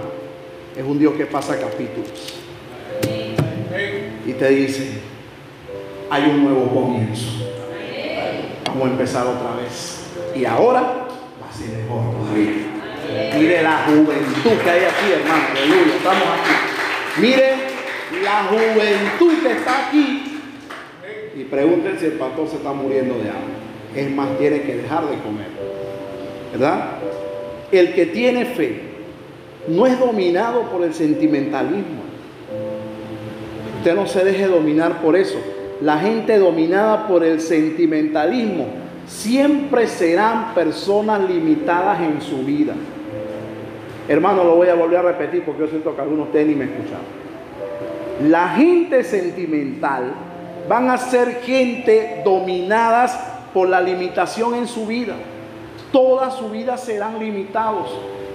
es 0.78 0.84
un 0.84 0.98
Dios 1.00 1.14
que 1.16 1.26
pasa 1.26 1.60
capítulos 1.60 2.34
y 4.26 4.34
te 4.34 4.50
dice, 4.50 5.02
hay 6.10 6.24
un 6.24 6.44
nuevo 6.44 6.68
comienzo. 6.70 7.28
Vamos 8.68 8.88
a 8.88 8.92
empezar 8.92 9.28
otra 9.28 9.56
vez. 9.62 10.06
Y 10.36 10.46
ahora 10.46 10.82
va 10.82 11.50
a 11.50 11.54
ser 11.54 11.70
mejor. 11.78 12.02
Mire 13.38 13.62
la 13.62 13.86
juventud 13.86 14.64
que 14.64 14.70
hay 14.70 14.84
aquí, 14.86 15.12
hermano. 15.14 15.44
Aleluya. 15.52 15.96
Estamos 15.96 16.24
aquí. 16.24 17.22
Mire 17.22 17.54
la 18.24 18.44
juventud 18.46 19.44
que 19.44 19.52
está 19.52 19.88
aquí. 19.88 20.33
Y 21.54 21.56
pregúntense 21.56 22.00
si 22.00 22.06
el 22.06 22.14
pastor 22.14 22.48
se 22.48 22.56
está 22.56 22.74
muriendo 22.74 23.14
de 23.16 23.30
hambre. 23.30 23.54
Es 23.96 24.10
más, 24.10 24.38
tiene 24.40 24.62
que 24.64 24.78
dejar 24.78 25.04
de 25.04 25.18
comer. 25.20 25.48
¿Verdad? 26.52 26.86
El 27.72 27.94
que 27.94 28.08
tiene 28.08 28.46
fe 28.46 28.82
no 29.68 29.86
es 29.86 30.00
dominado 30.00 30.64
por 30.64 30.84
el 30.84 30.96
sentimentalismo. 30.96 32.02
Usted 33.78 33.96
no 33.96 34.08
se 34.08 34.24
deje 34.26 34.48
dominar 34.48 35.02
por 35.02 35.16
eso. 35.16 35.38
La 35.80 36.00
gente 36.00 36.40
dominada 36.40 37.08
por 37.08 37.24
el 37.24 37.40
sentimentalismo 37.40 38.68
siempre 39.06 39.86
serán 39.88 40.56
personas 40.56 41.30
limitadas 41.30 42.02
en 42.02 42.22
su 42.22 42.44
vida. 42.44 42.74
Hermano, 44.08 44.44
lo 44.44 44.56
voy 44.56 44.70
a 44.70 44.76
volver 44.76 44.98
a 44.98 45.02
repetir 45.04 45.44
porque 45.44 45.62
yo 45.62 45.68
siento 45.68 45.96
que 45.96 46.02
algunos 46.02 46.26
de 46.26 46.30
ustedes 46.30 46.48
ni 46.48 46.56
me 46.56 46.66
escucharon. 46.66 47.24
La 48.30 48.50
gente 48.50 49.04
sentimental 49.04 50.14
van 50.68 50.90
a 50.90 50.98
ser 50.98 51.42
gente 51.42 52.22
dominadas 52.24 53.18
por 53.54 53.70
la 53.70 53.82
limitación 53.82 54.56
en 54.56 54.68
su 54.68 54.86
vida. 54.86 55.16
Toda 55.92 56.32
su 56.32 56.50
vida 56.50 56.78
serán 56.78 57.20
limitados. 57.20 57.90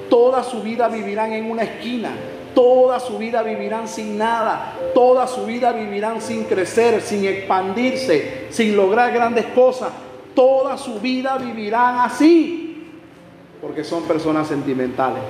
Toda 0.08 0.42
su 0.44 0.62
vida 0.62 0.88
vivirán 0.88 1.32
en 1.32 1.50
una 1.50 1.64
esquina. 1.64 2.10
Toda 2.54 3.00
su 3.00 3.18
vida 3.18 3.42
vivirán 3.42 3.88
sin 3.88 4.16
nada. 4.16 4.74
Toda 4.94 5.26
su 5.26 5.44
vida 5.44 5.72
vivirán 5.72 6.20
sin 6.20 6.44
crecer, 6.44 7.00
sin 7.00 7.24
expandirse, 7.24 8.46
sin 8.50 8.76
lograr 8.76 9.12
grandes 9.12 9.46
cosas. 9.46 9.90
Toda 10.34 10.78
su 10.78 11.00
vida 11.00 11.36
vivirán 11.36 11.98
así. 11.98 12.86
Porque 13.60 13.82
son 13.82 14.04
personas 14.04 14.46
sentimentales. 14.46 15.22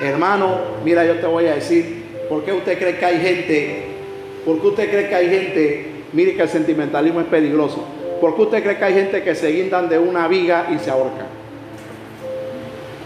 Hermano, 0.00 0.58
mira, 0.84 1.06
yo 1.06 1.18
te 1.18 1.26
voy 1.26 1.46
a 1.46 1.54
decir, 1.54 2.26
¿por 2.28 2.44
qué 2.44 2.52
usted 2.52 2.78
cree 2.78 2.98
que 2.98 3.04
hay 3.06 3.18
gente? 3.18 3.84
¿Por 4.44 4.60
qué 4.60 4.66
usted 4.66 4.90
cree 4.90 5.08
que 5.08 5.14
hay 5.14 5.30
gente? 5.30 5.95
Mire 6.12 6.34
que 6.34 6.42
el 6.42 6.48
sentimentalismo 6.48 7.20
es 7.20 7.26
peligroso. 7.26 7.84
¿Por 8.20 8.34
qué 8.36 8.42
usted 8.42 8.62
cree 8.62 8.78
que 8.78 8.84
hay 8.84 8.94
gente 8.94 9.22
que 9.22 9.34
se 9.34 9.48
guindan 9.48 9.88
de 9.88 9.98
una 9.98 10.26
viga 10.28 10.68
y 10.74 10.78
se 10.78 10.90
ahorcan? 10.90 11.26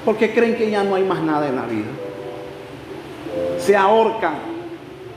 Porque 0.04 0.32
creen 0.32 0.56
que 0.56 0.70
ya 0.70 0.84
no 0.84 0.94
hay 0.94 1.04
más 1.04 1.22
nada 1.22 1.48
en 1.48 1.56
la 1.56 1.66
vida 1.66 1.88
se 3.58 3.76
ahorcan. 3.76 4.34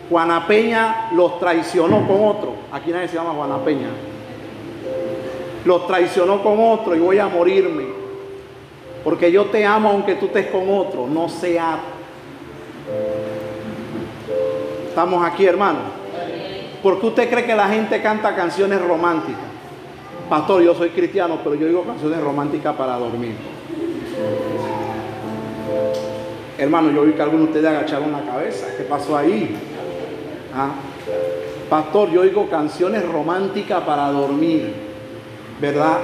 Juana 0.09 0.45
Peña 0.47 1.09
los 1.15 1.39
traicionó 1.39 2.05
con 2.07 2.23
otro. 2.23 2.53
Aquí 2.71 2.91
nadie 2.91 3.07
se 3.07 3.15
llama 3.15 3.31
Juana 3.31 3.57
Peña. 3.63 3.87
Los 5.65 5.87
traicionó 5.87 6.43
con 6.43 6.59
otro 6.59 6.95
y 6.95 6.99
voy 6.99 7.19
a 7.19 7.27
morirme. 7.27 7.85
Porque 9.03 9.31
yo 9.31 9.45
te 9.45 9.65
amo 9.65 9.89
aunque 9.89 10.15
tú 10.15 10.27
estés 10.27 10.47
con 10.47 10.69
otro. 10.69 11.07
No 11.07 11.29
sea. 11.29 11.79
Estamos 14.89 15.25
aquí, 15.25 15.45
hermano. 15.45 16.02
Porque 16.83 17.07
usted 17.07 17.29
cree 17.29 17.45
que 17.45 17.55
la 17.55 17.69
gente 17.69 18.01
canta 18.01 18.35
canciones 18.35 18.81
románticas? 18.81 19.41
Pastor, 20.29 20.61
yo 20.61 20.75
soy 20.75 20.89
cristiano, 20.89 21.39
pero 21.41 21.55
yo 21.55 21.65
digo 21.67 21.83
canciones 21.83 22.21
románticas 22.21 22.75
para 22.75 22.97
dormir. 22.97 23.35
Hermano, 26.57 26.91
yo 26.91 27.03
vi 27.03 27.13
que 27.13 27.21
algunos 27.21 27.47
de 27.47 27.51
ustedes 27.53 27.65
agacharon 27.65 28.11
la 28.11 28.21
cabeza. 28.21 28.67
¿Qué 28.77 28.83
pasó 28.83 29.17
ahí? 29.17 29.55
¿Ah? 30.53 30.71
Pastor, 31.69 32.11
yo 32.11 32.21
oigo 32.21 32.49
canciones 32.49 33.07
románticas 33.07 33.81
para 33.83 34.09
dormir, 34.11 34.73
¿verdad? 35.59 35.99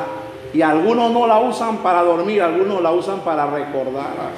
Y 0.53 0.61
algunos 0.61 1.11
no 1.11 1.27
la 1.27 1.39
usan 1.39 1.77
para 1.77 2.01
dormir, 2.01 2.41
algunos 2.41 2.81
la 2.81 2.91
usan 2.91 3.19
para 3.19 3.45
recordar. 3.45 4.31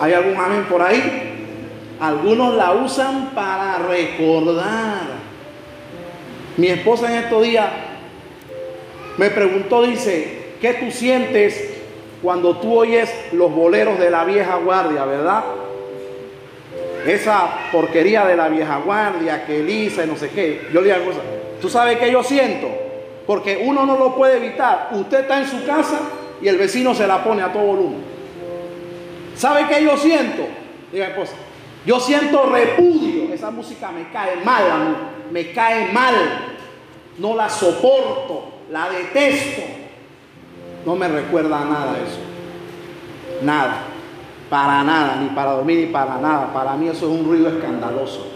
¿Hay 0.00 0.12
algún 0.12 0.36
amén 0.36 0.66
por 0.68 0.82
ahí? 0.82 1.21
Algunos 2.02 2.56
la 2.56 2.72
usan 2.72 3.30
para 3.32 3.78
recordar. 3.78 5.02
Mi 6.56 6.66
esposa 6.66 7.08
en 7.08 7.22
estos 7.22 7.44
días 7.44 7.68
me 9.18 9.30
preguntó, 9.30 9.84
dice, 9.84 10.56
¿qué 10.60 10.74
tú 10.74 10.90
sientes 10.90 11.74
cuando 12.20 12.56
tú 12.56 12.76
oyes 12.76 13.08
los 13.30 13.54
boleros 13.54 14.00
de 14.00 14.10
la 14.10 14.24
vieja 14.24 14.56
guardia, 14.56 15.04
¿verdad? 15.04 15.44
Esa 17.06 17.48
porquería 17.70 18.26
de 18.26 18.34
la 18.36 18.48
vieja 18.48 18.78
guardia, 18.78 19.46
que 19.46 19.60
Elisa 19.60 20.02
y 20.02 20.08
no 20.08 20.16
sé 20.16 20.30
qué. 20.30 20.70
Yo 20.74 20.80
le 20.80 20.92
digo 20.92 21.12
¿tú 21.60 21.68
sabes 21.68 21.98
qué 21.98 22.10
yo 22.10 22.24
siento? 22.24 22.66
Porque 23.28 23.62
uno 23.64 23.86
no 23.86 23.96
lo 23.96 24.16
puede 24.16 24.38
evitar. 24.38 24.88
Usted 24.90 25.20
está 25.20 25.38
en 25.38 25.46
su 25.46 25.64
casa 25.64 26.00
y 26.42 26.48
el 26.48 26.56
vecino 26.56 26.96
se 26.96 27.06
la 27.06 27.22
pone 27.22 27.42
a 27.42 27.52
todo 27.52 27.62
volumen. 27.62 28.02
¿Sabe 29.36 29.68
qué 29.68 29.84
yo 29.84 29.96
siento? 29.96 30.42
Diga 30.90 31.06
esposa, 31.06 31.34
yo 31.84 31.98
siento 31.98 32.46
repudio. 32.46 33.32
Esa 33.32 33.50
música 33.50 33.90
me 33.90 34.08
cae 34.10 34.36
mal, 34.44 34.96
me 35.30 35.52
cae 35.52 35.92
mal. 35.92 36.14
No 37.18 37.34
la 37.34 37.48
soporto, 37.48 38.44
la 38.70 38.88
detesto. 38.88 39.62
No 40.86 40.96
me 40.96 41.08
recuerda 41.08 41.60
a 41.60 41.64
nada 41.64 41.96
eso. 41.98 42.20
Nada. 43.42 43.84
Para 44.48 44.84
nada, 44.84 45.16
ni 45.20 45.28
para 45.28 45.52
dormir, 45.52 45.78
ni 45.78 45.86
para 45.86 46.18
nada. 46.18 46.52
Para 46.52 46.74
mí 46.74 46.88
eso 46.88 47.10
es 47.10 47.20
un 47.20 47.24
ruido 47.24 47.48
escandaloso. 47.48 48.26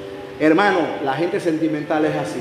Hermano, 0.41 0.81
la 1.05 1.15
gente 1.15 1.41
sentimental 1.41 2.05
es 2.05 2.17
así. 2.17 2.41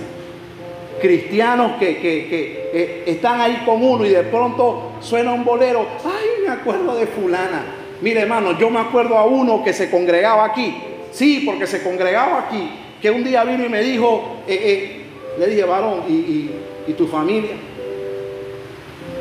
Cristianos 1.01 1.73
que, 1.77 1.97
que, 1.97 2.69
eh, 2.73 3.03
están 3.05 3.41
ahí 3.41 3.63
con 3.65 3.83
uno 3.83 4.05
y 4.05 4.09
de 4.09 4.23
pronto 4.23 4.93
suena 5.01 5.33
un 5.33 5.43
bolero. 5.43 5.85
Ay, 6.03 6.45
me 6.45 6.53
acuerdo 6.53 6.95
de 6.95 7.05
fulana. 7.07 7.63
Mire, 8.01 8.21
hermano, 8.21 8.57
yo 8.57 8.69
me 8.69 8.79
acuerdo 8.79 9.17
a 9.17 9.25
uno 9.25 9.63
que 9.63 9.73
se 9.73 9.89
congregaba 9.91 10.45
aquí. 10.45 10.75
Sí, 11.15 11.43
porque 11.45 11.65
se 11.65 11.81
congregaba 11.81 12.39
aquí. 12.39 12.69
Que 13.01 13.09
un 13.09 13.23
día 13.23 13.45
vino 13.45 13.65
y 13.65 13.69
me 13.69 13.81
dijo, 13.81 14.41
eh, 14.45 14.59
eh, 14.61 15.01
le 15.39 15.47
dije, 15.47 15.63
varón, 15.63 16.01
¿y, 16.09 16.49
tu 16.97 17.07
familia? 17.07 17.55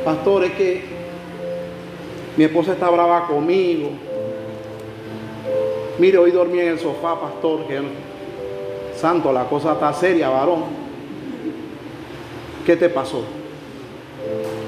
Pastor, 0.03 0.43
es 0.43 0.51
que 0.51 0.81
mi 2.35 2.43
esposa 2.43 2.73
está 2.73 2.89
brava 2.89 3.25
conmigo. 3.27 3.91
Mire, 5.97 6.17
hoy 6.17 6.31
dormí 6.31 6.59
en 6.59 6.67
el 6.67 6.79
sofá, 6.79 7.17
pastor, 7.17 7.61
santo, 8.93 9.31
la 9.31 9.45
cosa 9.45 9.71
está 9.71 9.93
seria, 9.93 10.27
varón. 10.27 10.65
¿Qué 12.65 12.75
te 12.75 12.89
pasó? 12.89 13.23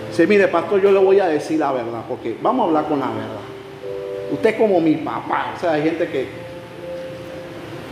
Dice, 0.09 0.27
mire, 0.27 0.47
pastor, 0.47 0.81
yo 0.81 0.93
le 0.93 0.99
voy 0.99 1.19
a 1.19 1.27
decir 1.27 1.59
la 1.59 1.73
verdad, 1.73 2.03
porque 2.07 2.37
vamos 2.41 2.63
a 2.63 2.67
hablar 2.67 2.87
con 2.87 3.01
la 3.01 3.07
verdad. 3.07 3.41
Usted 4.31 4.49
es 4.51 4.55
como 4.55 4.79
mi 4.79 4.95
papá, 4.95 5.55
o 5.57 5.59
sea, 5.59 5.73
hay 5.73 5.83
gente 5.83 6.07
que... 6.07 6.46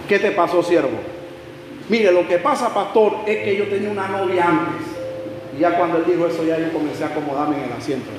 ¿Qué 0.08 0.20
te 0.20 0.32
pasó, 0.32 0.62
siervo? 0.62 0.98
Mire, 1.90 2.12
lo 2.12 2.28
que 2.28 2.38
pasa, 2.38 2.74
pastor, 2.74 3.18
es 3.26 3.44
que 3.44 3.56
yo 3.58 3.68
tenía 3.68 3.90
una 3.92 4.08
novia 4.08 4.48
antes. 4.48 4.88
Y 5.56 5.62
ya 5.62 5.78
cuando 5.78 5.98
él 5.98 6.04
dijo 6.08 6.28
eso, 6.28 6.44
ya 6.44 6.58
yo 6.58 6.72
comencé 6.72 7.04
a 7.04 7.08
acomodarme 7.08 7.58
en 7.58 7.64
el 7.64 7.72
asiento. 7.72 8.10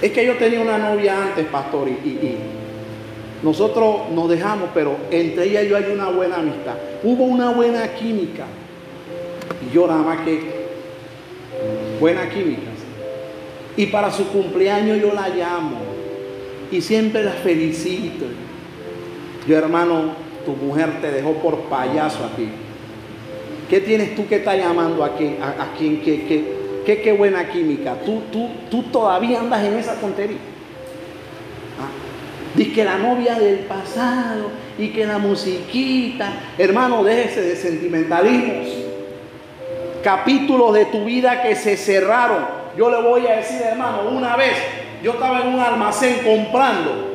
Es 0.00 0.12
que 0.12 0.24
yo 0.24 0.36
tenía 0.36 0.60
una 0.60 0.78
novia 0.78 1.22
antes, 1.22 1.46
pastor, 1.46 1.88
y, 1.88 2.36
nosotros 3.42 4.10
nos 4.12 4.28
dejamos, 4.28 4.70
pero 4.74 4.96
entre 5.12 5.44
ella 5.44 5.62
y 5.62 5.68
yo 5.68 5.76
hay 5.76 5.92
una 5.92 6.08
buena 6.08 6.36
amistad. 6.36 6.74
Hubo 7.04 7.24
una 7.24 7.50
buena 7.50 7.94
química. 7.94 8.46
Y 9.64 9.72
yo 9.72 9.86
nada 9.86 10.02
más 10.02 10.20
que 10.22 10.40
buena 12.00 12.28
química. 12.28 12.70
Y 13.76 13.86
para 13.86 14.10
su 14.10 14.26
cumpleaños 14.28 15.00
yo 15.00 15.12
la 15.14 15.28
llamo. 15.28 15.97
Y 16.70 16.80
siempre 16.80 17.24
la 17.24 17.32
felicito. 17.32 18.26
Yo, 19.46 19.56
hermano, 19.56 20.12
tu 20.44 20.52
mujer 20.52 21.00
te 21.00 21.10
dejó 21.10 21.34
por 21.34 21.60
payaso 21.62 22.24
a 22.24 22.36
ti. 22.36 22.48
¿Qué 23.68 23.80
tienes 23.80 24.14
tú 24.14 24.26
que 24.26 24.36
está 24.36 24.56
llamando? 24.56 25.04
¿A, 25.04 25.08
a? 25.08 25.74
¿Qué, 25.78 26.00
qué, 26.00 26.44
qué, 26.84 27.02
qué 27.02 27.12
buena 27.12 27.48
química? 27.48 27.96
¿Tú, 28.04 28.22
tú, 28.32 28.48
tú 28.70 28.82
todavía 28.84 29.40
andas 29.40 29.64
en 29.64 29.74
esa 29.74 29.94
tontería. 29.94 30.38
¿Ah? 31.78 31.88
Dice 32.54 32.72
que 32.72 32.84
la 32.84 32.98
novia 32.98 33.38
del 33.38 33.60
pasado 33.60 34.50
y 34.78 34.88
que 34.88 35.06
la 35.06 35.18
musiquita. 35.18 36.32
Hermano, 36.56 37.04
déjese 37.04 37.42
de 37.42 37.56
sentimentalismos. 37.56 38.68
Capítulos 40.02 40.74
de 40.74 40.86
tu 40.86 41.04
vida 41.04 41.42
que 41.42 41.54
se 41.56 41.76
cerraron. 41.76 42.46
Yo 42.76 42.90
le 42.90 43.02
voy 43.02 43.26
a 43.26 43.36
decir, 43.36 43.60
hermano, 43.62 44.10
una 44.10 44.36
vez 44.36 44.54
yo 45.02 45.12
estaba 45.12 45.40
en 45.40 45.48
un 45.48 45.60
almacén 45.60 46.20
comprando 46.24 47.08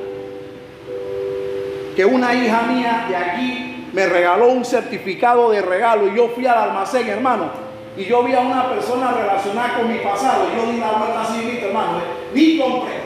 que 1.95 2.05
una 2.05 2.33
hija 2.33 2.63
mía 2.63 3.05
de 3.09 3.15
aquí 3.15 3.87
me 3.93 4.07
regaló 4.07 4.47
un 4.47 4.65
certificado 4.65 5.51
de 5.51 5.61
regalo 5.61 6.07
y 6.07 6.15
yo 6.15 6.29
fui 6.29 6.45
al 6.47 6.57
almacén, 6.57 7.07
hermano, 7.07 7.51
y 7.95 8.05
yo 8.05 8.23
vi 8.23 8.33
a 8.33 8.39
una 8.39 8.69
persona 8.69 9.11
relacionada 9.11 9.77
con 9.77 9.91
mi 9.91 9.99
pasado. 9.99 10.47
Y 10.51 10.57
yo 10.57 10.71
di 10.71 10.79
la 10.79 10.91
vuelta 10.93 11.21
así, 11.21 11.59
hermano, 11.61 11.99
¿eh? 11.99 12.31
ni 12.33 12.57
compré. 12.57 13.03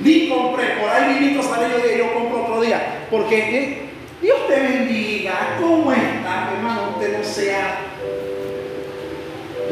Ni 0.00 0.28
compré, 0.28 0.76
por 0.80 0.90
ahí 0.90 1.18
vivito 1.18 1.42
salí 1.42 1.72
yo 1.72 1.78
dije, 1.78 1.98
yo 1.98 2.14
compro 2.14 2.42
otro 2.44 2.60
día. 2.60 3.06
Porque 3.10 3.38
¿eh? 3.38 3.78
Dios 4.22 4.46
te 4.46 4.60
bendiga, 4.60 5.56
¿cómo 5.60 5.90
está, 5.90 6.52
hermano? 6.54 6.90
Usted 6.94 7.18
no 7.18 7.24
sea. 7.24 7.80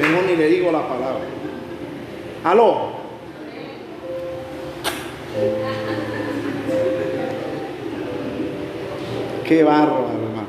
Mejor 0.01 0.25
ni 0.25 0.37
le 0.37 0.49
digo 0.49 0.73
la 0.73 0.87
palabra. 0.89 1.25
Aló. 2.43 3.06
Qué 9.47 9.63
bárbaro, 9.63 10.09
hermano. 10.09 10.49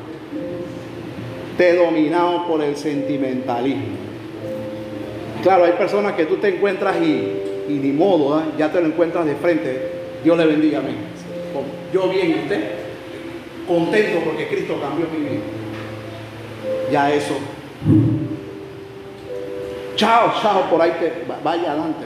Te 1.58 1.70
he 1.70 1.76
dominado 1.76 2.48
por 2.48 2.64
el 2.64 2.76
sentimentalismo. 2.76 3.96
Claro, 5.44 5.66
hay 5.66 5.74
personas 5.74 6.14
que 6.14 6.26
tú 6.26 6.38
te 6.38 6.50
encuentras 6.50 6.98
y, 7.02 7.38
y 7.70 7.74
ni 7.74 7.92
modo, 7.92 8.40
¿eh? 8.40 8.44
ya 8.58 8.72
te 8.72 8.82
lo 8.82 8.88
encuentras 8.88 9.26
de 9.26 9.36
frente. 9.36 9.92
Dios 10.24 10.38
le 10.38 10.46
bendiga, 10.46 10.80
amén. 10.80 10.96
Yo 11.94 12.10
bien, 12.10 12.40
usted 12.44 12.72
contento 13.68 14.22
porque 14.26 14.48
Cristo 14.48 14.80
cambió 14.82 15.08
mi 15.12 15.30
vida. 15.30 15.42
Ya 16.92 17.14
eso. 17.14 17.36
Chao, 19.96 20.34
chao, 20.42 20.70
por 20.70 20.82
ahí 20.82 20.92
que 21.00 21.12
vaya 21.44 21.72
adelante. 21.72 22.06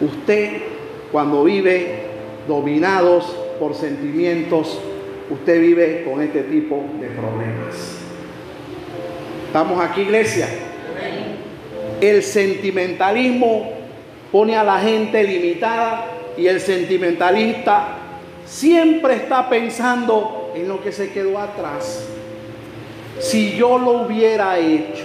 Usted 0.00 0.71
cuando 1.12 1.44
vive 1.44 2.06
dominados 2.48 3.24
por 3.60 3.74
sentimientos 3.74 4.80
usted 5.30 5.60
vive 5.60 6.04
con 6.04 6.20
este 6.20 6.42
tipo 6.42 6.84
de 7.00 7.08
problemas. 7.08 7.98
¿Estamos 9.46 9.80
aquí, 9.80 10.02
iglesia? 10.02 10.48
El 12.00 12.22
sentimentalismo 12.22 13.70
pone 14.32 14.56
a 14.56 14.64
la 14.64 14.80
gente 14.80 15.22
limitada 15.22 16.06
y 16.36 16.46
el 16.46 16.60
sentimentalista 16.60 17.98
siempre 18.44 19.14
está 19.14 19.48
pensando 19.48 20.52
en 20.54 20.68
lo 20.68 20.82
que 20.82 20.90
se 20.90 21.12
quedó 21.12 21.38
atrás. 21.38 22.06
Si 23.20 23.56
yo 23.56 23.78
lo 23.78 24.02
hubiera 24.02 24.58
hecho, 24.58 25.04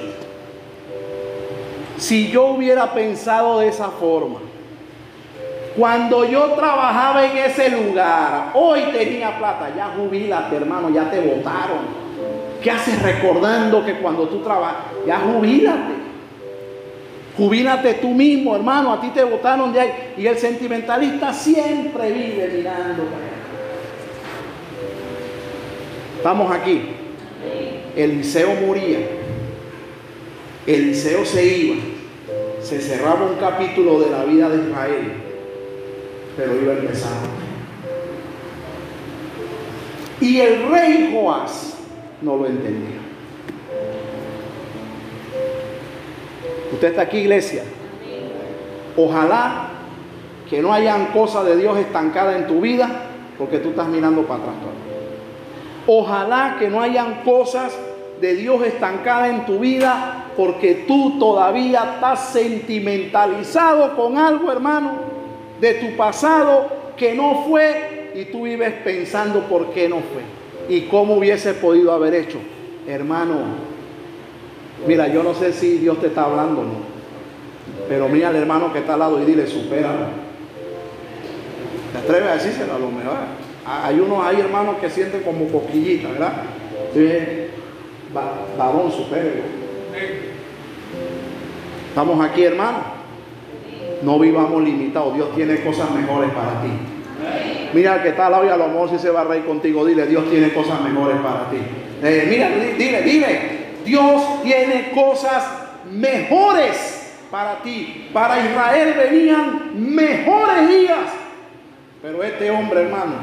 si 1.97 2.29
yo 2.29 2.47
hubiera 2.47 2.93
pensado 2.93 3.59
de 3.59 3.67
esa 3.67 3.89
forma, 3.89 4.39
cuando 5.77 6.25
yo 6.25 6.53
trabajaba 6.53 7.23
en 7.23 7.37
ese 7.37 7.69
lugar, 7.69 8.49
hoy 8.55 8.81
tenía 8.91 9.37
plata, 9.37 9.71
ya 9.77 9.93
jubilate 9.95 10.55
hermano, 10.55 10.89
ya 10.89 11.09
te 11.11 11.19
votaron. 11.19 12.07
¿Qué 12.63 12.71
haces 12.71 12.99
recordando 13.03 13.85
que 13.85 13.99
cuando 13.99 14.27
tú 14.27 14.39
trabajas, 14.39 14.85
ya 15.05 15.19
jubilate? 15.19 15.93
Jubílate 17.37 17.93
tú 17.95 18.09
mismo, 18.09 18.55
hermano, 18.55 18.91
a 18.91 18.99
ti 18.99 19.09
te 19.09 19.23
votaron 19.23 19.71
de 19.71 19.79
ahí. 19.79 19.91
Y 20.17 20.25
el 20.25 20.39
sentimentalista 20.39 21.31
siempre 21.31 22.11
vive 22.11 22.51
mirando 22.57 23.03
Estamos 26.17 26.51
aquí. 26.51 26.81
Eliseo 27.95 28.55
moría. 28.65 28.97
Eliseo 30.65 31.23
se 31.23 31.45
iba. 31.45 31.75
Se 32.61 32.81
cerraba 32.81 33.27
un 33.27 33.35
capítulo 33.35 33.99
de 33.99 34.09
la 34.09 34.23
vida 34.23 34.49
de 34.49 34.69
Israel 34.69 35.26
pero 36.37 36.55
iba 36.55 36.73
a 36.73 36.77
empezar. 36.77 37.11
Y 40.21 40.39
el 40.39 40.69
rey 40.69 41.11
Joás 41.13 41.77
no 42.21 42.37
lo 42.37 42.45
entendía. 42.45 42.97
Usted 46.71 46.89
está 46.89 47.01
aquí, 47.01 47.17
iglesia. 47.17 47.63
Ojalá 48.95 49.69
que 50.49 50.61
no 50.61 50.71
hayan 50.71 51.07
cosas 51.07 51.45
de 51.45 51.57
Dios 51.57 51.77
estancadas 51.77 52.35
en 52.35 52.47
tu 52.47 52.61
vida 52.61 52.87
porque 53.37 53.57
tú 53.59 53.69
estás 53.69 53.87
mirando 53.87 54.23
para 54.23 54.41
atrás 54.41 54.55
Ojalá 55.85 56.55
que 56.57 56.69
no 56.69 56.81
hayan 56.81 57.21
cosas 57.23 57.77
de 58.21 58.33
Dios 58.35 58.63
estancadas 58.63 59.29
en 59.29 59.45
tu 59.45 59.59
vida 59.59 60.31
porque 60.35 60.85
tú 60.87 61.19
todavía 61.19 61.95
estás 61.95 62.29
sentimentalizado 62.29 63.95
con 63.95 64.17
algo, 64.17 64.51
hermano 64.51 65.16
de 65.59 65.73
tu 65.75 65.95
pasado 65.95 66.67
que 66.97 67.13
no 67.13 67.43
fue 67.47 68.11
y 68.15 68.25
tú 68.25 68.43
vives 68.43 68.73
pensando 68.83 69.41
por 69.47 69.71
qué 69.73 69.87
no 69.87 69.97
fue 69.97 70.37
y 70.75 70.81
cómo 70.87 71.15
hubiese 71.15 71.53
podido 71.53 71.91
haber 71.91 72.13
hecho. 72.15 72.39
Hermano, 72.87 73.35
mira, 74.87 75.07
yo 75.07 75.23
no 75.23 75.33
sé 75.33 75.53
si 75.53 75.77
Dios 75.77 75.99
te 75.99 76.07
está 76.07 76.25
hablando, 76.25 76.63
¿no? 76.63 76.97
Pero 77.87 78.09
mira 78.09 78.29
al 78.29 78.35
hermano 78.35 78.73
que 78.73 78.79
está 78.79 78.93
al 78.93 78.99
lado 78.99 79.21
y 79.21 79.25
dile, 79.25 79.47
supéralo. 79.47 80.07
¿Te 81.93 81.97
atreves 81.99 82.29
a 82.29 82.33
decírselo 82.33 82.75
a 82.75 82.79
lo 82.79 82.91
mejor? 82.91 83.17
Hay 83.65 83.99
unos, 83.99 84.25
hay 84.25 84.39
hermanos 84.39 84.77
que 84.79 84.89
sienten 84.89 85.21
como 85.21 85.47
coquillitas, 85.47 86.11
¿verdad? 86.11 86.33
varón, 88.57 88.91
supéralo. 88.91 89.57
Estamos 91.89 92.25
aquí, 92.25 92.43
hermano. 92.43 92.96
No 94.03 94.19
vivamos 94.19 94.61
limitados. 94.63 95.15
Dios 95.15 95.35
tiene 95.35 95.61
cosas 95.61 95.91
mejores 95.91 96.29
para 96.31 96.61
ti. 96.61 96.69
Mira 97.73 98.01
que 98.01 98.09
está 98.09 98.27
al 98.27 98.31
lado 98.31 98.45
y 98.45 98.49
a 98.49 98.57
lo 98.57 98.67
mejor 98.67 98.89
si 98.89 98.99
se 98.99 99.09
va 99.09 99.21
a 99.21 99.23
reír 99.25 99.45
contigo, 99.45 99.85
dile, 99.85 100.05
Dios 100.07 100.29
tiene 100.29 100.53
cosas 100.53 100.81
mejores 100.81 101.17
para 101.17 101.49
ti. 101.49 101.57
Eh, 102.03 102.27
mira, 102.29 102.49
dile, 102.77 103.01
dile, 103.01 103.39
Dios 103.83 104.43
tiene 104.43 104.91
cosas 104.91 105.43
mejores 105.91 107.15
para 107.31 107.61
ti. 107.61 108.09
Para 108.13 108.39
Israel 108.39 108.93
venían 108.97 109.71
mejores 109.95 110.69
días. 110.69 111.09
Pero 112.01 112.23
este 112.23 112.51
hombre, 112.51 112.81
hermano, 112.81 113.15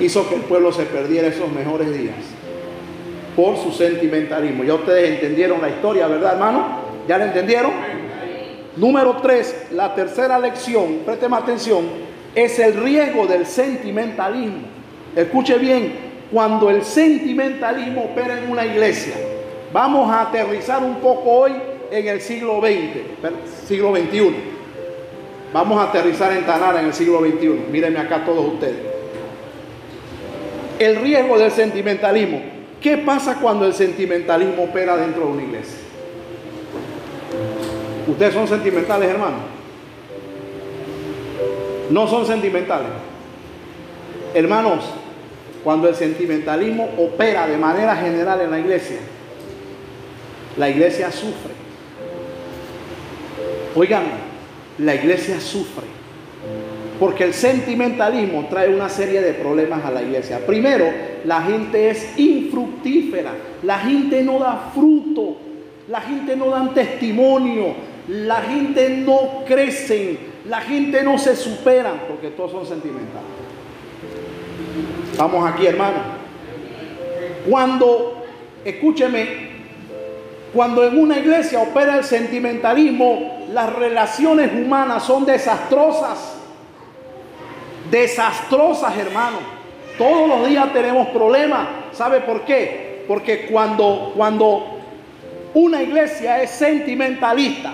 hizo 0.00 0.28
que 0.28 0.36
el 0.36 0.40
pueblo 0.42 0.72
se 0.72 0.84
perdiera 0.84 1.28
esos 1.28 1.52
mejores 1.52 1.96
días 1.96 2.16
por 3.36 3.56
su 3.56 3.70
sentimentalismo. 3.72 4.64
Ya 4.64 4.74
ustedes 4.74 5.10
entendieron 5.10 5.60
la 5.60 5.68
historia, 5.68 6.06
¿verdad, 6.08 6.34
hermano? 6.34 6.80
¿Ya 7.06 7.18
la 7.18 7.26
entendieron? 7.26 7.72
Número 8.80 9.18
tres, 9.20 9.54
la 9.72 9.94
tercera 9.94 10.38
lección, 10.38 11.00
présteme 11.04 11.36
atención, 11.36 11.84
es 12.34 12.58
el 12.58 12.82
riesgo 12.82 13.26
del 13.26 13.44
sentimentalismo. 13.44 14.62
Escuche 15.14 15.58
bien, 15.58 15.92
cuando 16.32 16.70
el 16.70 16.82
sentimentalismo 16.82 18.04
opera 18.04 18.38
en 18.38 18.50
una 18.50 18.64
iglesia, 18.64 19.12
vamos 19.70 20.10
a 20.10 20.22
aterrizar 20.22 20.82
un 20.82 20.94
poco 20.94 21.30
hoy 21.30 21.52
en 21.90 22.08
el 22.08 22.22
siglo 22.22 22.58
XX, 22.58 23.68
siglo 23.68 23.94
XXI. 23.94 24.34
Vamos 25.52 25.78
a 25.78 25.90
aterrizar 25.90 26.32
en 26.32 26.46
Tanara 26.46 26.80
en 26.80 26.86
el 26.86 26.94
siglo 26.94 27.20
XXI. 27.20 27.66
Mírenme 27.70 27.98
acá 27.98 28.24
todos 28.24 28.54
ustedes. 28.54 28.78
El 30.78 30.96
riesgo 30.96 31.38
del 31.38 31.50
sentimentalismo. 31.50 32.40
¿Qué 32.80 32.96
pasa 32.96 33.38
cuando 33.42 33.66
el 33.66 33.74
sentimentalismo 33.74 34.62
opera 34.62 34.96
dentro 34.96 35.26
de 35.26 35.32
una 35.32 35.42
iglesia? 35.42 35.79
¿Ustedes 38.10 38.34
son 38.34 38.48
sentimentales, 38.48 39.08
hermano? 39.08 39.36
No 41.90 42.08
son 42.08 42.26
sentimentales. 42.26 42.88
Hermanos, 44.34 44.84
cuando 45.62 45.88
el 45.88 45.94
sentimentalismo 45.94 46.90
opera 46.98 47.46
de 47.46 47.56
manera 47.56 47.94
general 47.94 48.40
en 48.40 48.50
la 48.50 48.58
iglesia, 48.58 48.98
la 50.56 50.68
iglesia 50.68 51.12
sufre. 51.12 51.52
Oigan, 53.76 54.04
la 54.78 54.94
iglesia 54.96 55.40
sufre. 55.40 55.86
Porque 56.98 57.24
el 57.24 57.32
sentimentalismo 57.32 58.48
trae 58.50 58.74
una 58.74 58.88
serie 58.88 59.20
de 59.20 59.34
problemas 59.34 59.84
a 59.84 59.90
la 59.90 60.02
iglesia. 60.02 60.44
Primero, 60.44 60.86
la 61.24 61.42
gente 61.42 61.90
es 61.90 62.18
infructífera. 62.18 63.30
La 63.62 63.78
gente 63.78 64.22
no 64.22 64.40
da 64.40 64.70
fruto. 64.74 65.36
La 65.88 66.00
gente 66.00 66.36
no 66.36 66.50
da 66.50 66.72
testimonio 66.74 67.89
la 68.10 68.42
gente 68.42 68.88
no 68.90 69.44
crece, 69.46 70.18
la 70.48 70.60
gente 70.60 71.04
no 71.04 71.16
se 71.16 71.36
supera, 71.36 71.92
porque 72.08 72.30
todos 72.30 72.50
son 72.50 72.66
sentimentales. 72.66 73.22
Estamos 75.12 75.48
aquí, 75.48 75.66
hermano. 75.66 75.98
Cuando, 77.48 78.24
escúcheme, 78.64 79.50
cuando 80.52 80.84
en 80.84 80.98
una 80.98 81.18
iglesia 81.20 81.60
opera 81.60 81.98
el 81.98 82.04
sentimentalismo, 82.04 83.46
las 83.52 83.72
relaciones 83.74 84.50
humanas 84.54 85.04
son 85.04 85.24
desastrosas. 85.24 86.36
Desastrosas, 87.92 88.98
hermano. 88.98 89.38
Todos 89.96 90.28
los 90.28 90.48
días 90.48 90.72
tenemos 90.72 91.08
problemas. 91.10 91.68
¿Sabe 91.92 92.22
por 92.22 92.44
qué? 92.44 93.04
Porque 93.06 93.46
cuando, 93.46 94.12
cuando 94.16 94.80
una 95.54 95.80
iglesia 95.80 96.42
es 96.42 96.50
sentimentalista 96.50 97.72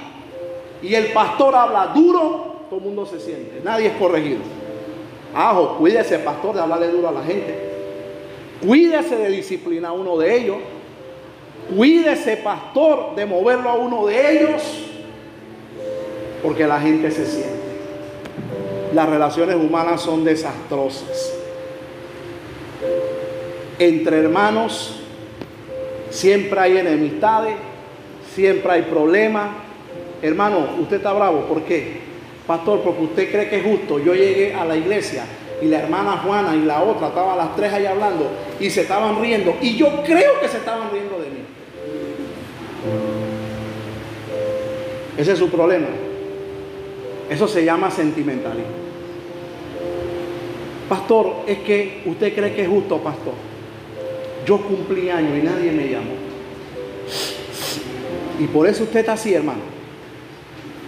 y 0.83 0.95
el 0.95 1.13
pastor 1.13 1.55
habla 1.55 1.89
duro, 1.95 2.57
todo 2.69 2.79
el 2.81 2.87
mundo 2.87 3.07
se 3.07 3.21
siente. 3.21 3.61
Nadie 3.65 3.89
es 3.89 3.95
corregido. 3.95 4.41
Ajo, 5.35 5.77
cuídese, 5.79 6.19
pastor, 6.21 6.55
de 6.55 6.61
hablarle 6.61 6.89
duro 6.89 7.09
a 7.09 7.13
la 7.13 7.23
gente. 7.23 7.55
Cuídese 8.65 9.17
de 9.17 9.31
disciplinar 9.31 9.91
a 9.91 9.95
uno 9.95 10.17
de 10.17 10.37
ellos. 10.37 10.57
Cuídese, 11.75 12.39
pastor, 12.39 13.15
de 13.15 13.27
moverlo 13.27 13.69
a 13.69 13.75
uno 13.75 14.07
de 14.07 14.33
ellos. 14.33 14.63
Porque 16.43 16.67
la 16.67 16.81
gente 16.81 17.11
se 17.11 17.27
siente. 17.27 17.57
Las 18.95 19.09
relaciones 19.09 19.57
humanas 19.57 20.01
son 20.01 20.25
desastrosas. 20.25 21.35
Entre 23.79 24.19
hermanos 24.19 25.01
siempre 26.11 26.59
hay 26.59 26.79
enemistades, 26.79 27.57
siempre 28.35 28.73
hay 28.73 28.83
problemas. 28.83 29.66
Hermano, 30.23 30.69
usted 30.81 30.97
está 30.97 31.13
bravo. 31.13 31.43
¿Por 31.43 31.63
qué? 31.63 32.01
Pastor, 32.47 32.81
porque 32.83 33.03
usted 33.03 33.31
cree 33.31 33.49
que 33.49 33.57
es 33.57 33.65
justo. 33.65 33.99
Yo 33.99 34.15
llegué 34.15 34.55
a 34.55 34.65
la 34.65 34.77
iglesia 34.77 35.25
y 35.61 35.67
la 35.67 35.81
hermana 35.81 36.19
Juana 36.19 36.55
y 36.55 36.65
la 36.65 36.83
otra 36.83 37.09
estaban 37.09 37.37
las 37.39 37.57
tres 37.57 37.73
ahí 37.73 37.87
hablando 37.87 38.31
y 38.61 38.71
se 38.71 38.83
estaban 38.83 39.21
riendo. 39.21 39.57
Y 39.61 39.77
yo 39.77 40.03
creo 40.05 40.41
que 40.41 40.49
se 40.49 40.59
estaban 40.59 40.91
riendo 40.91 41.19
de 41.19 41.31
mí. 41.31 41.41
Ese 45.17 45.33
es 45.33 45.39
su 45.39 45.49
problema. 45.49 45.89
Eso 47.29 47.49
se 47.49 47.65
llama 47.65 47.91
sentimentalismo. 47.91 48.87
Pastor, 50.89 51.43
es 51.49 51.59
que 51.59 52.03
usted 52.07 52.33
cree 52.35 52.55
que 52.55 52.63
es 52.63 52.69
justo, 52.69 52.99
pastor. 52.99 53.35
Yo 54.47 54.59
cumplí 54.59 55.11
años 55.11 55.33
y 55.37 55.43
nadie 55.43 55.73
me 55.73 55.89
llamó. 55.89 56.13
Y 58.39 58.47
por 58.47 58.69
eso 58.69 58.85
usted 58.85 59.01
está 59.01 59.15
así, 59.15 59.35
hermano. 59.35 59.76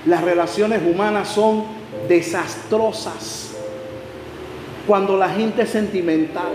Las 0.07 0.23
relaciones 0.23 0.81
humanas 0.83 1.29
son 1.29 1.65
desastrosas. 2.09 3.57
Cuando 4.87 5.17
la 5.17 5.29
gente 5.29 5.63
es 5.63 5.71
sentimental, 5.71 6.53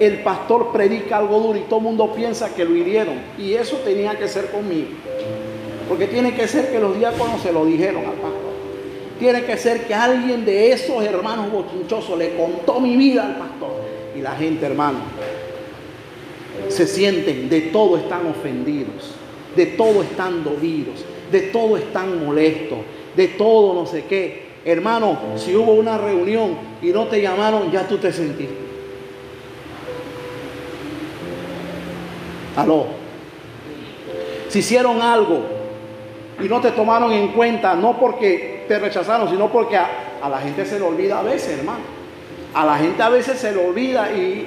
el 0.00 0.22
pastor 0.22 0.72
predica 0.72 1.18
algo 1.18 1.38
duro 1.38 1.58
y 1.58 1.62
todo 1.62 1.78
el 1.78 1.84
mundo 1.84 2.12
piensa 2.14 2.54
que 2.54 2.64
lo 2.64 2.76
hirieron. 2.76 3.14
Y 3.38 3.54
eso 3.54 3.76
tenía 3.78 4.18
que 4.18 4.28
ser 4.28 4.50
conmigo. 4.50 4.88
Porque 5.88 6.06
tiene 6.06 6.34
que 6.34 6.48
ser 6.48 6.70
que 6.70 6.78
los 6.78 6.98
diáconos 6.98 7.40
se 7.40 7.52
lo 7.52 7.64
dijeron 7.64 8.04
al 8.04 8.14
pastor. 8.14 8.54
Tiene 9.18 9.44
que 9.44 9.56
ser 9.56 9.86
que 9.86 9.94
alguien 9.94 10.44
de 10.44 10.72
esos 10.72 11.02
hermanos 11.04 11.50
bochinchosos 11.52 12.18
le 12.18 12.36
contó 12.36 12.80
mi 12.80 12.96
vida 12.96 13.24
al 13.26 13.36
pastor. 13.36 13.70
Y 14.16 14.20
la 14.20 14.32
gente, 14.32 14.66
hermano, 14.66 14.98
se 16.68 16.86
sienten, 16.86 17.48
de 17.48 17.62
todo 17.62 17.96
están 17.96 18.26
ofendidos, 18.26 19.12
de 19.56 19.66
todo 19.66 20.02
están 20.02 20.42
dolidos, 20.44 21.04
de 21.34 21.42
todo 21.48 21.76
están 21.76 22.24
molestos, 22.24 22.78
de 23.16 23.26
todo 23.26 23.74
no 23.74 23.86
sé 23.86 24.04
qué. 24.04 24.44
Hermano, 24.64 25.18
si 25.34 25.54
hubo 25.56 25.72
una 25.72 25.98
reunión 25.98 26.56
y 26.80 26.90
no 26.90 27.08
te 27.08 27.20
llamaron, 27.20 27.72
ya 27.72 27.88
tú 27.88 27.98
te 27.98 28.12
sentiste. 28.12 28.54
Aló. 32.56 32.86
Si 34.48 34.60
hicieron 34.60 35.02
algo 35.02 35.40
y 36.40 36.44
no 36.44 36.60
te 36.60 36.70
tomaron 36.70 37.12
en 37.12 37.32
cuenta, 37.32 37.74
no 37.74 37.98
porque 37.98 38.64
te 38.68 38.78
rechazaron, 38.78 39.28
sino 39.28 39.50
porque 39.50 39.76
a, 39.76 40.20
a 40.22 40.28
la 40.28 40.38
gente 40.38 40.64
se 40.64 40.78
le 40.78 40.84
olvida 40.84 41.18
a 41.18 41.22
veces, 41.22 41.58
hermano. 41.58 41.82
A 42.54 42.64
la 42.64 42.78
gente 42.78 43.02
a 43.02 43.08
veces 43.08 43.40
se 43.40 43.50
le 43.50 43.66
olvida 43.66 44.12
y 44.12 44.46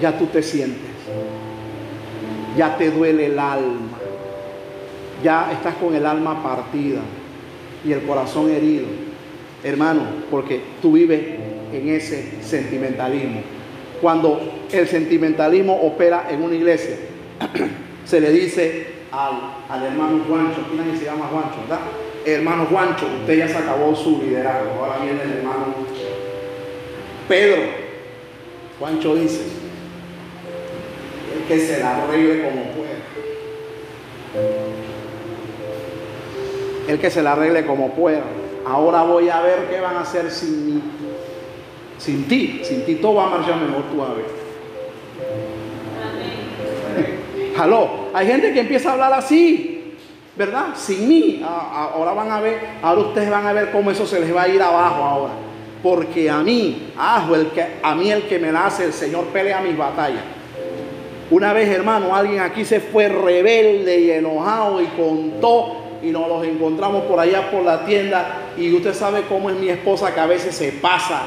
ya 0.00 0.18
tú 0.18 0.26
te 0.26 0.42
sientes. 0.42 0.90
Ya 2.56 2.76
te 2.76 2.90
duele 2.90 3.26
el 3.26 3.38
alma. 3.38 4.03
Ya 5.24 5.50
estás 5.50 5.76
con 5.76 5.94
el 5.94 6.04
alma 6.04 6.42
partida 6.42 7.00
y 7.82 7.92
el 7.92 8.02
corazón 8.02 8.50
herido. 8.50 8.84
Hermano, 9.62 10.02
porque 10.30 10.60
tú 10.82 10.92
vives 10.92 11.22
en 11.72 11.88
ese 11.88 12.42
sentimentalismo. 12.42 13.40
Cuando 14.02 14.66
el 14.70 14.86
sentimentalismo 14.86 15.80
opera 15.80 16.26
en 16.28 16.42
una 16.42 16.54
iglesia, 16.54 16.96
se 18.04 18.20
le 18.20 18.32
dice 18.32 18.86
al, 19.10 19.82
hermano 19.82 20.24
Juancho, 20.28 20.60
¿quién 20.70 20.98
se 20.98 21.06
llama 21.06 21.26
Juancho? 21.32 21.56
¿verdad? 21.62 21.80
Hermano 22.26 22.66
Juancho, 22.66 23.06
usted 23.20 23.38
ya 23.38 23.48
se 23.48 23.56
acabó 23.56 23.96
su 23.96 24.20
liderazgo, 24.22 24.84
ahora 24.84 24.98
viene 25.02 25.22
el 25.22 25.38
hermano 25.38 25.74
Pedro. 27.26 27.62
Juancho 28.78 29.14
dice, 29.14 29.40
que 31.48 31.58
se 31.58 31.80
la 31.80 32.04
arregle 32.04 32.42
como 32.42 32.62
pueda. 32.72 32.92
El 36.88 36.98
que 36.98 37.10
se 37.10 37.22
la 37.22 37.32
arregle 37.32 37.64
como 37.64 37.90
pueda. 37.90 38.22
Ahora 38.66 39.02
voy 39.02 39.28
a 39.28 39.40
ver 39.40 39.68
qué 39.70 39.80
van 39.80 39.96
a 39.96 40.00
hacer 40.00 40.30
sin 40.30 40.66
mí. 40.66 40.82
Sin 41.98 42.24
ti, 42.28 42.60
sin 42.64 42.84
ti 42.84 42.96
todo 42.96 43.14
va 43.14 43.26
a 43.26 43.30
marchar 43.30 43.56
mejor 43.56 43.84
tú 43.84 44.02
a 44.02 44.14
ver. 44.14 44.44
Aló, 47.58 48.08
hay 48.12 48.26
gente 48.26 48.52
que 48.52 48.60
empieza 48.60 48.90
a 48.90 48.92
hablar 48.94 49.12
así, 49.12 49.96
¿verdad? 50.36 50.74
Sin 50.74 51.08
mí. 51.08 51.42
Ahora 51.44 52.12
van 52.12 52.30
a 52.30 52.40
ver, 52.40 52.58
ahora 52.82 53.00
ustedes 53.02 53.30
van 53.30 53.46
a 53.46 53.52
ver 53.52 53.70
cómo 53.70 53.90
eso 53.90 54.06
se 54.06 54.20
les 54.20 54.34
va 54.34 54.42
a 54.42 54.48
ir 54.48 54.60
abajo 54.60 55.02
ahora. 55.02 55.32
Porque 55.82 56.30
a 56.30 56.38
mí, 56.38 56.90
ajo, 56.96 57.34
el 57.34 57.48
que, 57.48 57.64
a 57.82 57.94
mí 57.94 58.10
el 58.10 58.22
que 58.22 58.38
me 58.38 58.50
nace, 58.50 58.84
el 58.84 58.92
Señor 58.92 59.26
pelea 59.26 59.60
mis 59.60 59.76
batallas. 59.76 60.22
Una 61.30 61.52
vez, 61.52 61.68
hermano, 61.68 62.14
alguien 62.14 62.40
aquí 62.40 62.64
se 62.64 62.80
fue 62.80 63.08
rebelde 63.08 64.00
y 64.00 64.10
enojado 64.10 64.80
y 64.80 64.86
contó 64.86 65.83
y 66.04 66.10
nos 66.10 66.28
los 66.28 66.44
encontramos 66.46 67.04
por 67.04 67.18
allá 67.18 67.50
por 67.50 67.62
la 67.64 67.84
tienda 67.86 68.52
y 68.56 68.72
usted 68.74 68.92
sabe 68.94 69.22
cómo 69.28 69.50
es 69.50 69.56
mi 69.56 69.68
esposa 69.68 70.14
que 70.14 70.20
a 70.20 70.26
veces 70.26 70.54
se 70.54 70.72
pasa, 70.72 71.22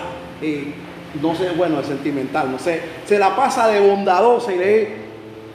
no 1.21 1.36
sé, 1.36 1.49
bueno, 1.57 1.80
es 1.80 1.88
sentimental, 1.88 2.51
no 2.51 2.59
sé, 2.59 2.82
se 3.05 3.17
la 3.17 3.36
pasa 3.36 3.67
de 3.67 3.80
bondadosa 3.80 4.53
y 4.53 4.57
le 4.57 4.80
dice, 4.80 4.91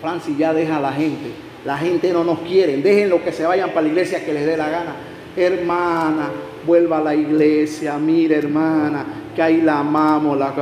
Francis, 0.00 0.36
ya 0.36 0.52
deja 0.52 0.78
a 0.78 0.80
la 0.80 0.92
gente, 0.92 1.30
la 1.64 1.78
gente 1.78 2.12
no 2.12 2.24
nos 2.24 2.40
quiere, 2.40 2.78
déjenlo 2.78 3.22
que 3.22 3.30
se 3.32 3.46
vayan 3.46 3.70
para 3.70 3.82
la 3.82 3.88
iglesia 3.88 4.24
que 4.24 4.32
les 4.32 4.44
dé 4.44 4.56
la 4.56 4.68
gana. 4.68 4.96
Hermana, 5.36 6.30
vuelva 6.66 6.98
a 6.98 7.02
la 7.02 7.14
iglesia, 7.14 7.96
mire 7.98 8.36
hermana, 8.36 9.06
que 9.34 9.40
ahí 9.42 9.62
la 9.62 9.78
amamos. 9.78 10.36
La... 10.36 10.52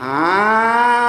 Ah, 0.00 1.02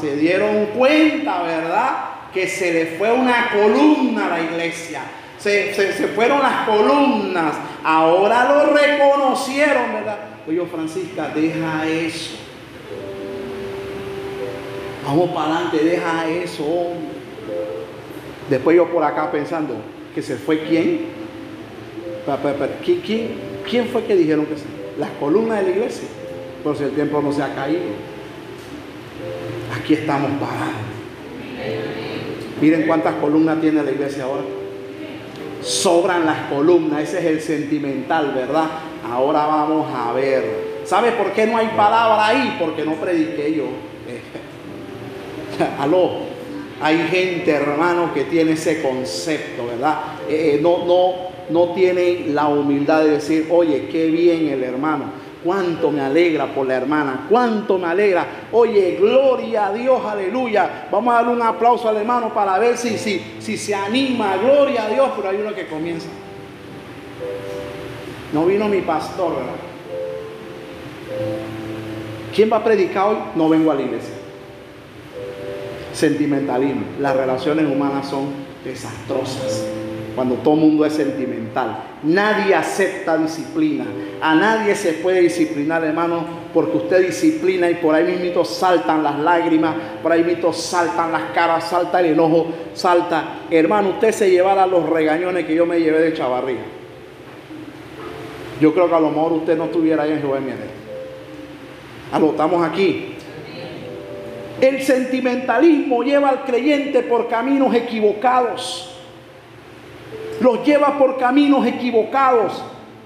se 0.00 0.16
dieron 0.16 0.66
cuenta, 0.76 1.42
¿verdad? 1.42 1.96
Que 2.32 2.46
se 2.46 2.72
le 2.72 2.86
fue 2.96 3.12
una 3.12 3.50
columna 3.50 4.26
a 4.26 4.30
la 4.30 4.40
iglesia. 4.42 5.02
Se, 5.40 5.72
fueron 6.14 6.40
las 6.42 6.68
columnas. 6.68 7.56
Ahora 7.82 8.44
lo 8.44 8.74
reconocieron, 8.74 9.94
¿verdad? 9.94 10.18
Oye, 10.46 10.62
Francisca, 10.66 11.30
deja 11.34 11.86
eso. 11.88 12.36
Vamos 15.06 15.30
para 15.30 15.56
adelante, 15.56 15.78
deja 15.82 16.28
eso, 16.28 16.92
Después 18.50 18.76
yo 18.76 18.90
por 18.90 19.02
acá 19.04 19.30
pensando, 19.30 19.76
que 20.14 20.22
se 20.22 20.36
fue 20.36 20.64
quién? 20.64 21.06
¿Quién, 22.84 23.30
quién 23.68 23.86
fue 23.86 24.04
que 24.04 24.16
dijeron 24.16 24.44
que 24.46 24.56
se? 24.56 24.64
Las 24.98 25.10
columnas 25.20 25.60
de 25.60 25.70
la 25.70 25.70
iglesia. 25.70 26.08
Por 26.64 26.76
si 26.76 26.84
el 26.84 26.90
tiempo 26.90 27.22
no 27.22 27.32
se 27.32 27.42
ha 27.42 27.54
caído. 27.54 27.80
Aquí 29.78 29.94
estamos 29.94 30.30
parados. 30.32 30.74
Miren 32.60 32.86
cuántas 32.86 33.14
columnas 33.14 33.60
tiene 33.60 33.82
la 33.82 33.90
iglesia 33.90 34.24
ahora. 34.24 34.42
Sobran 35.70 36.26
las 36.26 36.50
columnas, 36.50 37.04
ese 37.04 37.20
es 37.20 37.24
el 37.26 37.40
sentimental, 37.40 38.32
¿verdad? 38.34 38.66
Ahora 39.08 39.46
vamos 39.46 39.86
a 39.94 40.12
ver. 40.12 40.80
¿Sabe 40.84 41.12
por 41.12 41.30
qué 41.32 41.46
no 41.46 41.56
hay 41.56 41.68
palabra 41.68 42.26
ahí? 42.26 42.56
Porque 42.58 42.84
no 42.84 42.94
prediqué 42.94 43.54
yo. 43.54 43.66
Aló, 45.78 46.10
hay 46.82 46.98
gente, 47.08 47.52
hermano, 47.52 48.12
que 48.12 48.24
tiene 48.24 48.52
ese 48.52 48.82
concepto, 48.82 49.68
¿verdad? 49.68 50.00
Eh, 50.28 50.54
eh, 50.56 50.60
no, 50.60 50.84
no, 50.84 51.12
no 51.50 51.72
tiene 51.72 52.24
la 52.26 52.48
humildad 52.48 53.04
de 53.04 53.12
decir, 53.12 53.46
oye, 53.50 53.86
qué 53.92 54.06
bien 54.06 54.48
el 54.48 54.64
hermano. 54.64 55.12
Cuánto 55.42 55.90
me 55.90 56.02
alegra 56.02 56.46
por 56.54 56.66
la 56.66 56.74
hermana, 56.76 57.26
cuánto 57.28 57.78
me 57.78 57.86
alegra. 57.86 58.26
Oye, 58.52 58.98
gloria 59.00 59.68
a 59.68 59.72
Dios, 59.72 60.04
aleluya. 60.04 60.88
Vamos 60.90 61.12
a 61.12 61.16
darle 61.16 61.32
un 61.32 61.42
aplauso 61.42 61.88
al 61.88 61.96
hermano 61.96 62.32
para 62.34 62.58
ver 62.58 62.76
si, 62.76 62.98
si, 62.98 63.36
si 63.38 63.56
se 63.56 63.74
anima. 63.74 64.36
Gloria 64.36 64.84
a 64.84 64.88
Dios, 64.90 65.10
pero 65.16 65.30
hay 65.30 65.36
uno 65.36 65.54
que 65.54 65.66
comienza. 65.66 66.08
No 68.32 68.44
vino 68.44 68.68
mi 68.68 68.82
pastor, 68.82 69.36
¿verdad? 69.36 69.52
¿Quién 72.34 72.52
va 72.52 72.58
a 72.58 72.64
predicar 72.64 73.08
hoy? 73.08 73.16
No 73.34 73.48
vengo 73.48 73.70
a 73.70 73.74
la 73.74 73.82
iglesia. 73.82 74.14
Sentimentalismo. 75.92 76.82
Las 77.00 77.16
relaciones 77.16 77.66
humanas 77.66 78.08
son 78.08 78.26
desastrosas 78.64 79.64
cuando 80.14 80.36
todo 80.36 80.54
el 80.54 80.60
mundo 80.60 80.84
es 80.84 80.92
sentimental. 80.94 81.84
Nadie 82.02 82.54
acepta 82.54 83.16
disciplina. 83.16 83.84
A 84.20 84.34
nadie 84.34 84.74
se 84.74 84.94
puede 84.94 85.20
disciplinar, 85.20 85.84
hermano, 85.84 86.24
porque 86.52 86.76
usted 86.76 87.06
disciplina 87.06 87.70
y 87.70 87.74
por 87.76 87.94
ahí 87.94 88.16
mismo 88.20 88.44
saltan 88.44 89.02
las 89.02 89.18
lágrimas, 89.18 89.74
por 90.02 90.12
ahí 90.12 90.24
mismo 90.24 90.52
saltan 90.52 91.12
las 91.12 91.30
caras, 91.32 91.68
salta 91.68 92.00
el 92.00 92.06
enojo, 92.06 92.48
salta. 92.74 93.40
Hermano, 93.50 93.90
usted 93.90 94.12
se 94.12 94.30
llevará 94.30 94.66
los 94.66 94.88
regañones 94.88 95.46
que 95.46 95.54
yo 95.54 95.66
me 95.66 95.80
llevé 95.80 96.00
de 96.00 96.14
chavarría. 96.14 96.64
Yo 98.60 98.74
creo 98.74 98.88
que 98.88 98.94
a 98.94 99.00
lo 99.00 99.10
mejor 99.10 99.32
usted 99.32 99.56
no 99.56 99.64
estuviera 99.64 100.02
ahí 100.02 100.12
en 100.12 100.20
Jehová 100.20 100.38
Aló, 102.12 102.30
estamos 102.30 102.66
aquí. 102.66 103.14
El 104.60 104.82
sentimentalismo 104.82 106.02
lleva 106.02 106.28
al 106.28 106.44
creyente 106.44 107.02
por 107.02 107.28
caminos 107.28 107.74
equivocados 107.74 108.89
los 110.40 110.64
lleva 110.64 110.98
por 110.98 111.18
caminos 111.18 111.66
equivocados, 111.66 112.62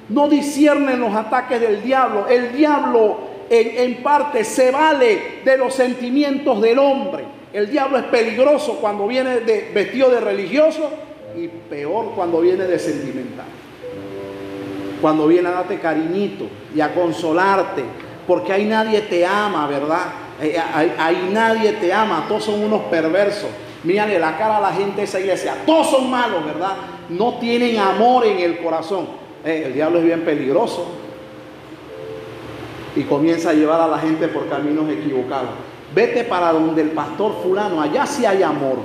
no 0.09 0.28
disciernen 0.28 1.01
los 1.01 1.14
ataques 1.14 1.61
del 1.61 1.82
diablo. 1.82 2.26
El 2.28 2.53
diablo 2.53 3.18
en, 3.51 4.03
parte 4.03 4.45
se 4.45 4.70
vale 4.70 5.41
de 5.45 5.59
los 5.59 5.74
sentimientos 5.74 6.61
del 6.61 6.78
hombre. 6.78 7.24
El 7.53 7.70
diablo 7.70 7.99
es 7.99 8.05
peligroso 8.05 8.78
cuando 8.80 9.07
viene 9.07 9.41
vestido 9.72 10.11
de 10.11 10.20
religioso 10.20 10.91
y 11.37 11.49
peor 11.49 12.12
cuando 12.14 12.41
viene 12.41 12.64
de 12.64 12.78
sentimental. 12.78 13.47
Cuando 15.01 15.26
viene 15.26 15.49
a 15.49 15.53
darte 15.53 15.78
cariñito 15.78 16.47
y 16.74 16.80
a 16.80 16.95
consolarte, 16.95 17.82
porque 18.26 18.53
ahí 18.53 18.64
nadie 18.64 19.03
te 19.03 19.26
ama, 19.26 19.66
¿verdad? 19.66 20.07
Eh, 20.41 20.57
ahí 20.99 21.28
nadie 21.30 21.72
te 21.72 21.93
ama, 21.93 22.24
todos 22.28 22.45
son 22.45 22.61
unos 22.61 22.82
perversos. 22.82 23.51
Mírale 23.85 24.18
la 24.18 24.37
cara 24.39 24.57
a 24.57 24.61
la 24.61 24.72
gente 24.72 24.97
de 24.99 25.03
esa 25.03 25.20
iglesia. 25.20 25.57
Todos 25.66 25.91
son 25.91 26.11
malos, 26.11 26.45
¿verdad? 26.45 26.72
No 27.09 27.38
tienen 27.38 27.78
amor 27.78 28.26
en 28.26 28.38
el 28.38 28.59
corazón. 28.59 29.07
Eh, 29.44 29.64
el 29.66 29.74
diablo 29.74 29.98
es 29.98 30.05
bien 30.05 30.24
peligroso. 30.24 30.86
Y 32.96 33.02
comienza 33.02 33.50
a 33.50 33.55
llevar 33.55 33.80
a 33.80 33.88
la 33.88 33.98
gente 33.98 34.28
por 34.28 34.48
caminos 34.48 34.88
equivocados. 34.90 35.50
Vete 35.94 36.24
para 36.24 36.52
donde 36.52 36.82
el 36.82 36.90
pastor 36.90 37.40
fulano, 37.42 37.80
allá 37.80 38.07
sí 38.07 38.24
hay 38.24 38.42
amor. 38.42 38.78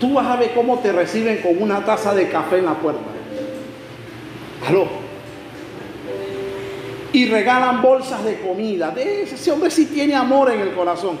Tú 0.00 0.14
vas 0.14 0.26
a 0.26 0.36
ver 0.36 0.52
cómo 0.54 0.78
te 0.78 0.92
reciben 0.92 1.38
con 1.38 1.60
una 1.60 1.84
taza 1.84 2.14
de 2.14 2.28
café 2.28 2.58
en 2.58 2.66
la 2.66 2.74
puerta. 2.74 3.00
Aló. 4.66 4.86
Y 7.12 7.26
regalan 7.26 7.82
bolsas 7.82 8.24
de 8.24 8.40
comida. 8.40 8.90
De 8.90 9.22
ese 9.22 9.50
hombre 9.50 9.70
sí 9.70 9.86
tiene 9.86 10.14
amor 10.14 10.52
en 10.52 10.60
el 10.60 10.72
corazón 10.72 11.18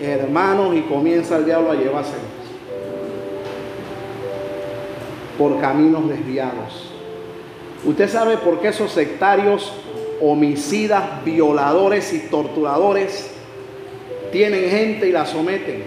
hermanos, 0.00 0.74
y 0.76 0.82
comienza 0.82 1.36
el 1.36 1.44
diablo 1.44 1.70
a 1.70 1.74
llevarse 1.74 2.12
por 5.38 5.60
caminos 5.60 6.08
desviados. 6.08 6.90
Usted 7.84 8.08
sabe 8.08 8.38
por 8.38 8.60
qué 8.60 8.68
esos 8.68 8.92
sectarios, 8.92 9.72
homicidas, 10.20 11.24
violadores 11.24 12.12
y 12.12 12.20
torturadores 12.30 13.30
tienen 14.32 14.70
gente 14.70 15.08
y 15.08 15.12
la 15.12 15.26
someten. 15.26 15.84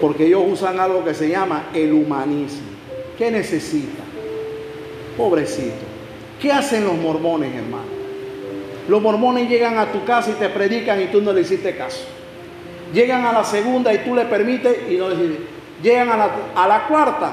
Porque 0.00 0.26
ellos 0.26 0.42
usan 0.46 0.78
algo 0.78 1.04
que 1.04 1.14
se 1.14 1.28
llama 1.28 1.70
el 1.74 1.92
humanismo. 1.92 2.68
¿Qué 3.16 3.30
necesita? 3.30 4.02
Pobrecito. 5.16 5.84
¿Qué 6.40 6.52
hacen 6.52 6.84
los 6.84 6.96
mormones, 6.96 7.54
hermano? 7.54 7.96
Los 8.88 9.02
mormones 9.02 9.48
llegan 9.48 9.78
a 9.78 9.90
tu 9.90 10.04
casa 10.04 10.30
y 10.30 10.34
te 10.34 10.48
predican 10.48 11.00
y 11.00 11.06
tú 11.06 11.20
no 11.22 11.32
le 11.32 11.40
hiciste 11.40 11.76
caso. 11.76 12.04
Llegan 12.92 13.24
a 13.24 13.32
la 13.32 13.42
segunda 13.42 13.92
y 13.92 13.98
tú 13.98 14.14
le 14.14 14.26
permites 14.26 14.90
y 14.90 14.96
no 14.96 15.08
decides. 15.08 15.38
Llegan 15.82 16.10
a 16.10 16.16
la, 16.16 16.30
a 16.54 16.68
la 16.68 16.86
cuarta. 16.86 17.32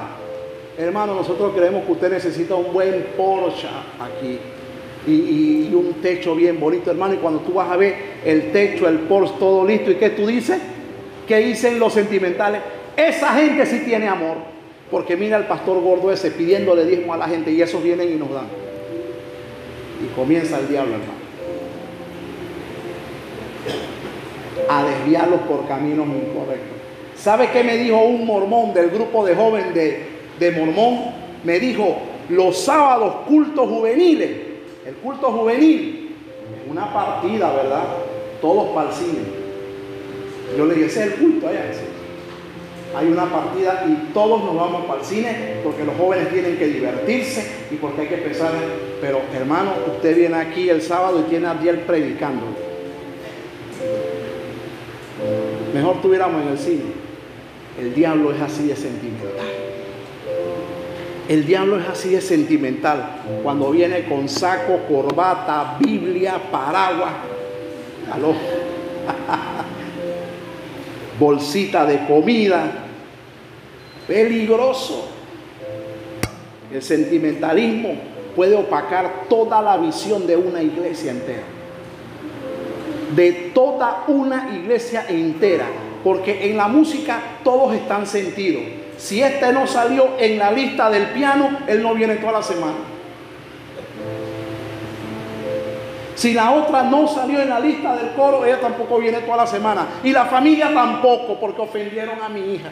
Hermano, 0.78 1.14
nosotros 1.14 1.54
creemos 1.56 1.86
que 1.86 1.92
usted 1.92 2.12
necesita 2.12 2.56
un 2.56 2.74
buen 2.74 3.08
Porsche 3.16 3.68
aquí. 4.00 4.40
Y, 5.06 5.74
un 5.74 5.96
techo 6.02 6.36
bien 6.36 6.60
bonito, 6.60 6.90
hermano. 6.90 7.14
Y 7.14 7.18
cuando 7.18 7.42
tú 7.42 7.54
vas 7.54 7.70
a 7.70 7.78
ver 7.78 7.96
el 8.26 8.52
techo, 8.52 8.88
el 8.88 9.00
Porsche, 9.00 9.36
todo 9.40 9.66
listo, 9.66 9.92
¿y 9.92 9.96
qué 9.96 10.12
tú 10.12 10.28
dices? 10.28 10.60
¿Qué 11.28 11.38
dicen 11.38 11.80
los 11.80 11.94
sentimentales? 11.94 12.62
Esa 12.96 13.34
gente 13.34 13.66
sí 13.66 13.84
tiene 13.86 14.08
amor. 14.08 14.38
Porque 14.90 15.18
mira 15.18 15.38
al 15.38 15.48
pastor 15.48 15.82
gordo 15.82 16.12
ese 16.12 16.32
pidiéndole 16.32 16.86
diezmo 16.86 17.14
a 17.14 17.18
la 17.18 17.28
gente 17.28 17.52
y 17.52 17.62
esos 17.62 17.84
vienen 17.84 18.14
y 18.14 18.16
nos 18.16 18.32
dan. 18.32 18.48
Y 20.04 20.16
comienza 20.16 20.60
el 20.60 20.68
diablo, 20.68 20.94
hermano. 20.94 21.24
a 24.70 24.84
desviarlos 24.84 25.42
por 25.42 25.68
caminos 25.68 26.08
incorrectos. 26.08 26.78
¿Sabe 27.16 27.50
qué 27.52 27.64
me 27.64 27.78
dijo 27.78 28.02
un 28.02 28.26
mormón 28.26 28.74
del 28.74 28.90
grupo 28.90 29.26
de 29.26 29.36
jóvenes 29.36 29.74
de, 29.74 30.13
de 30.44 30.52
mormón? 30.52 31.12
Me 31.44 31.60
dijo, 31.60 31.98
los 32.30 32.58
sábados 32.58 33.16
cultos 33.28 33.68
juveniles, 33.68 34.30
el 34.86 34.96
culto 34.96 35.32
juvenil, 35.32 36.16
una 36.70 36.94
partida, 36.94 37.52
¿verdad? 37.54 37.84
Todos 38.42 38.70
para 38.70 38.90
el 38.90 38.96
cine. 38.96 39.44
Yo 40.58 40.66
le 40.66 40.76
dije, 40.76 40.88
ese 40.88 41.00
es 41.02 41.14
el 41.14 41.14
culto 41.20 41.48
allá. 41.48 41.66
Hay 42.96 43.08
una 43.08 43.26
partida 43.26 43.86
y 43.88 44.14
todos 44.14 44.44
nos 44.44 44.56
vamos 44.56 44.86
para 44.86 45.00
el 45.00 45.06
cine 45.06 45.36
porque 45.64 45.84
los 45.84 45.96
jóvenes 45.96 46.30
tienen 46.30 46.58
que 46.58 46.68
divertirse 46.68 47.44
y 47.72 47.76
porque 47.76 48.02
hay 48.02 48.08
que 48.08 48.18
pensar. 48.18 48.52
Pero 49.02 49.22
hermano, 49.34 49.72
usted 49.96 50.16
viene 50.16 50.36
aquí 50.36 50.70
el 50.70 50.82
sábado 50.82 51.22
y 51.22 51.30
tiene 51.30 51.48
a 51.48 51.56
Diel 51.56 51.80
predicando. 51.80 52.46
Mejor 55.74 56.02
tuviéramos 56.02 56.44
en 56.44 56.50
el 56.50 56.58
cine. 56.58 56.84
El 57.80 57.96
diablo 57.96 58.32
es 58.32 58.42
así 58.42 58.68
de 58.68 58.76
sentimental. 58.76 59.63
El 61.28 61.46
diablo 61.46 61.80
es 61.80 61.88
así 61.88 62.10
de 62.10 62.22
sentimental. 62.22 63.22
Cuando 63.44 63.72
viene 63.72 64.06
con 64.06 64.28
saco, 64.28 64.80
corbata, 64.88 65.78
Biblia, 65.80 66.40
paraguas, 66.52 67.12
aló, 68.12 68.34
bolsita 71.20 71.86
de 71.86 72.06
comida. 72.06 72.72
Peligroso. 74.08 75.10
El 76.72 76.82
sentimentalismo 76.82 77.96
puede 78.36 78.56
opacar 78.56 79.26
toda 79.30 79.62
la 79.62 79.78
visión 79.78 80.28
de 80.28 80.36
una 80.36 80.62
iglesia 80.62 81.12
entera 81.12 81.44
de 83.16 83.32
toda 83.54 84.06
una 84.08 84.50
iglesia 84.56 85.06
entera, 85.08 85.66
porque 86.04 86.50
en 86.50 86.58
la 86.58 86.68
música 86.68 87.20
todos 87.44 87.76
están 87.76 88.08
sentidos. 88.08 88.64
Si 88.98 89.22
este 89.22 89.52
no 89.52 89.68
salió 89.68 90.18
en 90.20 90.38
la 90.38 90.52
lista 90.52 90.90
del 90.90 91.08
piano, 91.08 91.60
él 91.68 91.82
no 91.82 91.94
viene 91.94 92.16
toda 92.16 92.34
la 92.34 92.44
semana. 92.44 92.78
Si 96.16 96.34
la 96.34 96.52
otra 96.52 96.84
no 96.84 97.08
salió 97.08 97.42
en 97.42 97.50
la 97.50 97.60
lista 97.60 97.96
del 97.96 98.12
coro, 98.12 98.46
ella 98.46 98.60
tampoco 98.62 99.00
viene 99.00 99.20
toda 99.22 99.38
la 99.38 99.48
semana. 99.48 99.88
Y 100.04 100.12
la 100.12 100.26
familia 100.26 100.74
tampoco, 100.74 101.40
porque 101.40 101.62
ofendieron 101.62 102.22
a 102.22 102.30
mi 102.30 102.54
hija. 102.54 102.72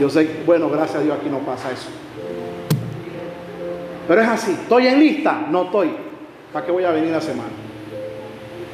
Yo 0.00 0.08
sé, 0.08 0.42
bueno, 0.46 0.70
gracias 0.70 0.96
a 0.96 1.00
Dios 1.00 1.18
aquí 1.18 1.28
no 1.28 1.40
pasa 1.40 1.70
eso. 1.70 1.88
Pero 4.06 4.22
es 4.22 4.28
así, 4.28 4.52
¿estoy 4.52 4.86
en 4.86 4.98
lista? 4.98 5.46
No 5.50 5.64
estoy. 5.64 5.90
¿Para 6.52 6.64
qué 6.64 6.72
voy 6.72 6.84
a 6.84 6.90
venir 6.90 7.10
la 7.10 7.20
semana? 7.20 7.50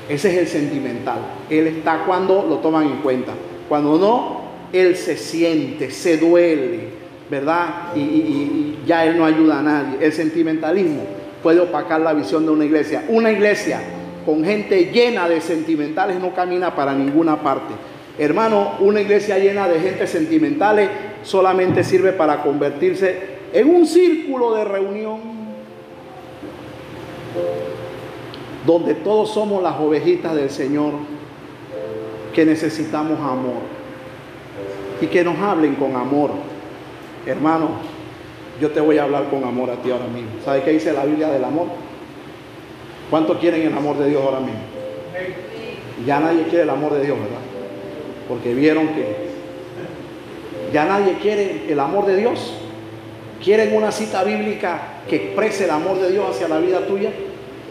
Ese 0.09 0.31
es 0.31 0.39
el 0.39 0.47
sentimental. 0.47 1.19
Él 1.49 1.67
está 1.67 2.05
cuando 2.05 2.45
lo 2.49 2.57
toman 2.59 2.85
en 2.87 2.97
cuenta. 2.99 3.33
Cuando 3.69 3.99
no, 3.99 4.41
él 4.73 4.97
se 4.97 5.17
siente, 5.17 5.91
se 5.91 6.19
duele, 6.19 6.89
¿verdad? 7.31 7.95
Y, 7.97 8.79
ya 8.87 9.07
él 9.07 9.17
no 9.17 9.25
ayuda 9.25 9.61
a 9.61 9.63
nadie. 9.63 9.97
El 10.01 10.13
sentimentalismo 10.13 11.03
puede 11.43 11.61
opacar 11.61 12.01
la 12.01 12.13
visión 12.13 12.45
de 12.45 12.53
una 12.53 12.65
iglesia. 12.67 13.05
Una 13.09 13.33
iglesia 13.33 13.81
con 14.27 14.45
gente 14.45 14.91
llena 14.93 15.29
de 15.29 15.41
sentimentales 15.41 16.21
no 16.21 16.35
camina 16.35 16.75
para 16.75 16.95
ninguna 16.95 17.43
parte. 17.43 17.73
Hermano, 18.19 18.75
una 18.81 19.01
iglesia 19.01 19.39
llena 19.39 19.69
de 19.69 19.81
gente 19.81 20.07
sentimentales 20.07 20.91
solamente 21.23 21.83
sirve 21.83 22.13
para 22.13 22.43
convertirse 22.43 23.35
en 23.53 23.75
un 23.75 23.87
círculo 23.87 24.55
de 24.55 24.65
reunión 24.65 25.35
donde 28.67 28.95
todos 28.95 29.31
somos 29.31 29.63
las 29.63 29.79
ovejitas 29.79 30.35
del 30.35 30.51
Señor 30.51 30.93
que 32.35 32.45
necesitamos 32.45 33.19
amor 33.21 33.63
y 35.01 35.07
que 35.07 35.23
nos 35.23 35.39
hablen 35.39 35.75
con 35.75 35.95
amor. 35.97 36.31
Hermano, 37.27 37.71
yo 38.61 38.71
te 38.71 38.81
voy 38.81 38.99
a 38.99 39.05
hablar 39.05 39.29
con 39.31 39.45
amor 39.45 39.71
a 39.71 39.77
ti 39.77 39.91
ahora 39.91 40.07
mismo. 40.07 40.31
¿Sabe 40.45 40.63
qué 40.63 40.73
dice 40.73 40.93
la 40.93 41.05
Biblia 41.05 41.29
del 41.29 41.45
amor? 41.45 41.69
¿Cuántos 43.11 43.39
quieren 43.39 43.63
el 43.63 43.73
amor 43.73 43.99
de 43.99 44.09
Dios 44.09 44.23
ahora 44.23 44.41
mismo? 44.41 44.61
Ya 46.07 46.21
nadie 46.21 46.45
quiere 46.45 46.63
el 46.63 46.71
amor 46.71 46.95
de 46.95 47.05
Dios, 47.05 47.19
¿verdad? 47.19 47.39
Porque 48.29 48.55
vieron 48.55 48.89
que 48.89 49.35
ya 50.73 50.87
nadie 50.87 51.15
quiere 51.21 51.71
el 51.71 51.79
amor 51.79 52.07
de 52.07 52.17
Dios. 52.17 52.55
¿Quieren 53.43 53.77
una 53.77 53.93
cita 53.93 54.25
bíblica 54.25 54.81
que 55.09 55.17
exprese 55.17 55.65
el 55.65 55.71
amor 55.71 56.01
de 56.01 56.11
Dios 56.11 56.31
hacia 56.31 56.49
la 56.49 56.59
vida 56.59 56.87
tuya? 56.87 57.11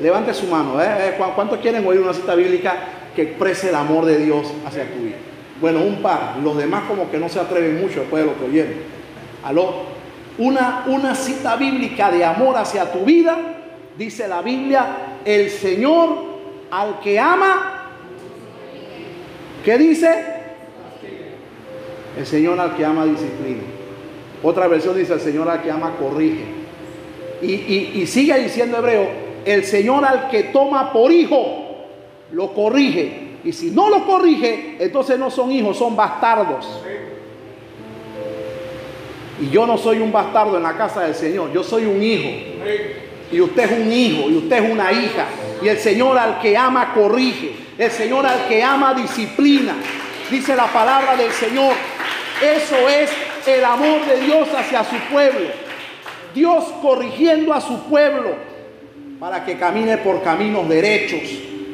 Levante 0.02 0.34
su 0.34 0.48
mano. 0.48 0.82
¿eh? 0.82 0.88
¿eh? 1.00 1.14
¿Cuántos 1.36 1.60
quieren 1.60 1.86
oír 1.86 2.00
una 2.00 2.14
cita 2.14 2.36
bíblica 2.36 2.76
que 3.16 3.24
exprese 3.24 3.70
el 3.70 3.76
amor 3.76 4.06
de 4.06 4.18
Dios 4.18 4.52
hacia 4.66 4.92
tu 4.92 5.00
vida? 5.00 5.16
Bueno, 5.62 5.82
un 5.82 6.02
par. 6.02 6.38
Los 6.44 6.58
demás 6.58 6.84
como 6.88 7.10
que 7.10 7.18
no 7.18 7.30
se 7.30 7.40
atreven 7.40 7.82
mucho 7.82 8.02
después 8.02 8.24
de 8.24 8.32
lo 8.32 8.38
que 8.38 8.46
oyeron. 8.46 8.74
Aló. 9.44 9.94
Una, 10.38 10.84
una 10.88 11.14
cita 11.14 11.56
bíblica 11.56 12.12
de 12.12 12.26
amor 12.26 12.58
hacia 12.58 12.92
tu 12.92 13.06
vida. 13.06 13.38
Dice 13.98 14.28
la 14.28 14.42
Biblia, 14.42 15.20
el 15.24 15.50
Señor 15.50 16.34
al 16.72 17.00
que 17.00 17.20
ama. 17.20 17.92
¿Qué 19.64 19.78
dice? 19.78 20.26
El 22.18 22.26
Señor 22.26 22.60
al 22.60 22.76
que 22.76 22.84
ama 22.84 23.06
disciplina. 23.06 23.62
Otra 24.42 24.68
versión 24.68 24.98
dice, 24.98 25.14
el 25.14 25.22
Señor 25.22 25.48
al 25.48 25.62
que 25.62 25.72
ama 25.72 25.96
corrige. 25.98 26.44
Y, 27.42 27.54
y 28.02 28.08
sigue 28.08 28.38
diciendo 28.40 28.78
Hebreo, 28.78 29.23
el 29.46 29.66
Señor 29.66 30.06
al 30.06 30.30
que 30.30 30.44
toma 30.44 30.92
por 30.92 31.12
hijo, 31.12 31.88
lo 32.32 32.54
corrige. 32.54 33.34
Y 33.44 33.52
si 33.52 33.72
no 33.72 33.90
lo 33.90 34.06
corrige, 34.06 34.78
entonces 34.80 35.20
no 35.20 35.30
son 35.30 35.52
hijos, 35.52 35.78
son 35.78 35.96
bastardos. 35.96 36.82
Y 39.42 39.50
yo 39.50 39.66
no 39.66 39.78
soy 39.78 40.00
un 40.00 40.12
bastardo 40.12 40.58
en 40.58 40.64
la 40.64 40.78
casa 40.78 41.02
del 41.02 41.16
Señor, 41.16 41.52
yo 41.52 41.64
soy 41.64 41.86
un 41.86 42.02
hijo. 42.02 42.30
Y 43.32 43.42
usted 43.42 43.64
es 43.64 43.72
un 43.72 43.92
hijo, 43.92 44.30
y 44.30 44.38
usted 44.38 44.64
es 44.64 44.72
una 44.72 44.92
hija. 44.92 45.26
Y 45.62 45.68
el 45.68 45.78
Señor 45.78 46.18
al 46.18 46.40
que 46.40 46.56
ama 46.56 46.94
corrige. 46.94 47.56
El 47.78 47.90
Señor 47.92 48.26
al 48.26 48.48
que 48.48 48.64
ama 48.64 48.94
disciplina. 48.94 49.74
Dice 50.30 50.56
la 50.56 50.68
palabra 50.68 51.16
del 51.16 51.32
Señor. 51.32 51.74
Eso 52.42 52.76
es 52.88 53.10
el 53.48 53.66
amor 53.66 54.06
de 54.06 54.22
Dios 54.22 54.48
hacia 54.56 54.84
su 54.84 54.96
pueblo. 55.12 55.50
Dios 56.34 56.64
corrigiendo 56.82 57.54
a 57.54 57.62
su 57.62 57.84
pueblo 57.84 58.53
para 59.24 59.46
que 59.46 59.56
camine 59.56 60.00
por 60.00 60.22
caminos 60.22 60.68
derechos 60.68 61.22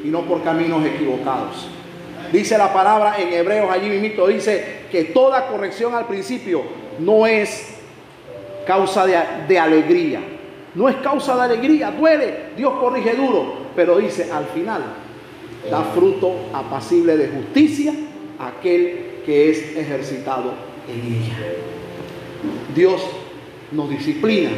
y 0.04 0.08
no 0.08 0.22
por 0.22 0.44
caminos 0.44 0.86
equivocados. 0.86 1.68
Dice 2.32 2.56
la 2.60 2.72
palabra 2.72 3.16
en 3.20 3.34
Hebreos 3.34 3.72
allí 3.72 3.90
mismo, 3.90 4.28
dice 4.28 4.82
que 4.92 5.06
toda 5.06 5.48
corrección 5.48 5.96
al 5.96 6.06
principio 6.06 6.62
no 7.00 7.26
es 7.26 7.76
causa 8.68 9.08
de, 9.08 9.18
de, 9.48 9.58
alegría. 9.58 10.20
No 10.76 10.90
es 10.90 10.98
causa 10.98 11.36
de 11.38 11.56
alegría, 11.56 11.90
duele, 11.90 12.52
Dios 12.56 12.72
corrige 12.80 13.16
duro, 13.16 13.52
pero 13.76 13.98
dice 13.98 14.32
al 14.32 14.46
final 14.46 14.84
da 15.72 15.82
fruto 15.86 16.52
apacible 16.54 17.18
de 17.18 17.30
justicia 17.30 17.94
aquel 18.38 19.24
que 19.26 19.50
es 19.50 19.76
ejercitado 19.76 20.54
en 20.88 21.14
ella. 21.14 21.36
Dios 22.76 23.02
nos 23.72 23.90
disciplina 23.90 24.52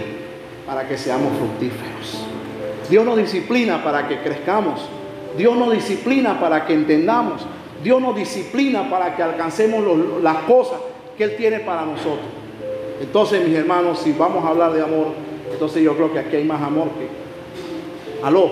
para 0.68 0.86
que 0.90 0.98
seamos 0.98 1.38
fructíferos. 1.38 2.31
Dios 2.92 3.06
nos 3.06 3.18
disciplina 3.18 3.82
para 3.82 4.06
que 4.06 4.20
crezcamos. 4.20 4.82
Dios 5.38 5.56
nos 5.56 5.72
disciplina 5.72 6.38
para 6.42 6.66
que 6.66 6.74
entendamos. 6.74 7.42
Dios 7.82 8.02
nos 8.02 8.18
disciplina 8.18 8.90
para 8.90 9.16
que 9.16 9.24
alcancemos 9.24 9.82
las 10.22 10.40
cosas 10.40 10.78
que 11.18 11.24
Él 11.24 11.38
tiene 11.38 11.62
para 11.62 11.86
nosotros. 11.86 12.28
Entonces, 13.00 13.48
mis 13.48 13.58
hermanos, 13.58 14.00
si 14.00 14.12
vamos 14.12 14.44
a 14.44 14.50
hablar 14.50 14.74
de 14.74 14.82
amor, 14.82 15.14
entonces 15.50 15.82
yo 15.82 15.96
creo 15.96 16.12
que 16.12 16.20
aquí 16.20 16.36
hay 16.36 16.44
más 16.44 16.62
amor 16.62 16.90
que... 16.90 18.26
Aló. 18.26 18.50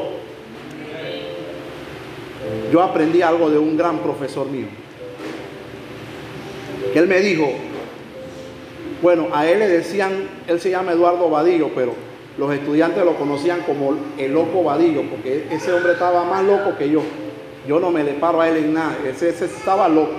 Yo 2.72 2.82
aprendí 2.82 3.22
algo 3.22 3.50
de 3.50 3.60
un 3.60 3.76
gran 3.76 4.00
profesor 4.00 4.48
mío. 4.48 4.68
Que 6.94 7.00
él 7.00 7.08
me 7.08 7.20
dijo, 7.20 7.46
bueno, 9.02 9.28
a 9.34 9.46
él 9.46 9.60
le 9.60 9.68
decían, 9.68 10.30
él 10.48 10.62
se 10.62 10.70
llama 10.70 10.94
Eduardo 10.94 11.30
Vadillo, 11.30 11.72
pero 11.76 12.09
los 12.40 12.54
estudiantes 12.54 13.04
lo 13.04 13.16
conocían 13.16 13.64
como 13.64 13.98
el 14.18 14.32
loco 14.32 14.64
Vadillo, 14.64 15.04
porque 15.10 15.48
ese 15.52 15.74
hombre 15.74 15.92
estaba 15.92 16.24
más 16.24 16.42
loco 16.46 16.78
que 16.78 16.90
yo. 16.90 17.04
Yo 17.68 17.82
no 17.82 17.92
me 17.92 18.02
le 18.02 18.14
paro 18.14 18.40
a 18.40 18.48
él 18.48 18.56
en 18.56 18.74
nada, 18.74 18.96
ese, 19.06 19.28
estaba 19.28 19.90
loco. 19.90 20.14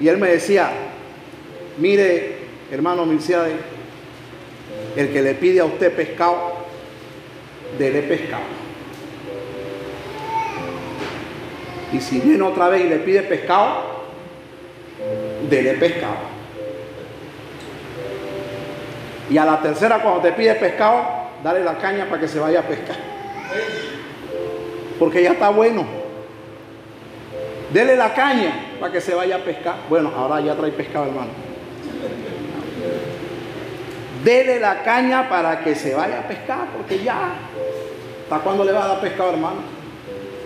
Y 0.00 0.08
él 0.08 0.16
me 0.16 0.30
decía, 0.30 0.70
mire, 1.76 2.36
hermano 2.72 3.04
Milciade, 3.04 3.52
el 4.96 5.12
que 5.12 5.20
le 5.20 5.34
pide 5.34 5.60
a 5.60 5.66
usted 5.66 5.94
pescado, 5.94 6.54
dele 7.78 8.00
pescado. 8.00 8.44
Y 11.92 12.00
si 12.00 12.18
viene 12.20 12.42
otra 12.44 12.70
vez 12.70 12.86
y 12.86 12.88
le 12.88 12.96
pide 12.96 13.24
pescado, 13.24 13.82
dele 15.50 15.74
pescado. 15.74 16.39
Y 19.30 19.38
a 19.38 19.44
la 19.44 19.60
tercera, 19.60 20.00
cuando 20.00 20.22
te 20.22 20.32
pide 20.32 20.56
pescado, 20.56 21.04
dale 21.44 21.62
la 21.62 21.78
caña 21.78 22.06
para 22.06 22.20
que 22.20 22.28
se 22.28 22.40
vaya 22.40 22.60
a 22.60 22.62
pescar. 22.64 22.96
Porque 24.98 25.22
ya 25.22 25.32
está 25.32 25.50
bueno. 25.50 25.86
Dele 27.72 27.96
la 27.96 28.12
caña 28.12 28.52
para 28.80 28.92
que 28.92 29.00
se 29.00 29.14
vaya 29.14 29.36
a 29.36 29.38
pescar. 29.38 29.76
Bueno, 29.88 30.10
ahora 30.16 30.40
ya 30.40 30.56
trae 30.56 30.72
pescado, 30.72 31.06
hermano. 31.06 31.30
Dele 34.24 34.58
la 34.58 34.82
caña 34.82 35.28
para 35.28 35.62
que 35.62 35.76
se 35.76 35.94
vaya 35.94 36.20
a 36.20 36.28
pescar, 36.28 36.66
porque 36.76 37.02
ya. 37.02 37.34
¿Hasta 38.24 38.38
cuándo 38.42 38.64
le 38.64 38.72
va 38.72 38.84
a 38.84 38.88
dar 38.88 39.00
pescado, 39.00 39.30
hermano? 39.30 39.60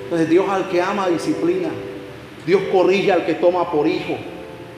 Entonces 0.04 0.28
Dios 0.28 0.46
al 0.48 0.68
que 0.68 0.82
ama 0.82 1.08
disciplina. 1.08 1.70
Dios 2.46 2.60
corrige 2.70 3.10
al 3.10 3.24
que 3.24 3.34
toma 3.34 3.70
por 3.70 3.86
hijo. 3.86 4.16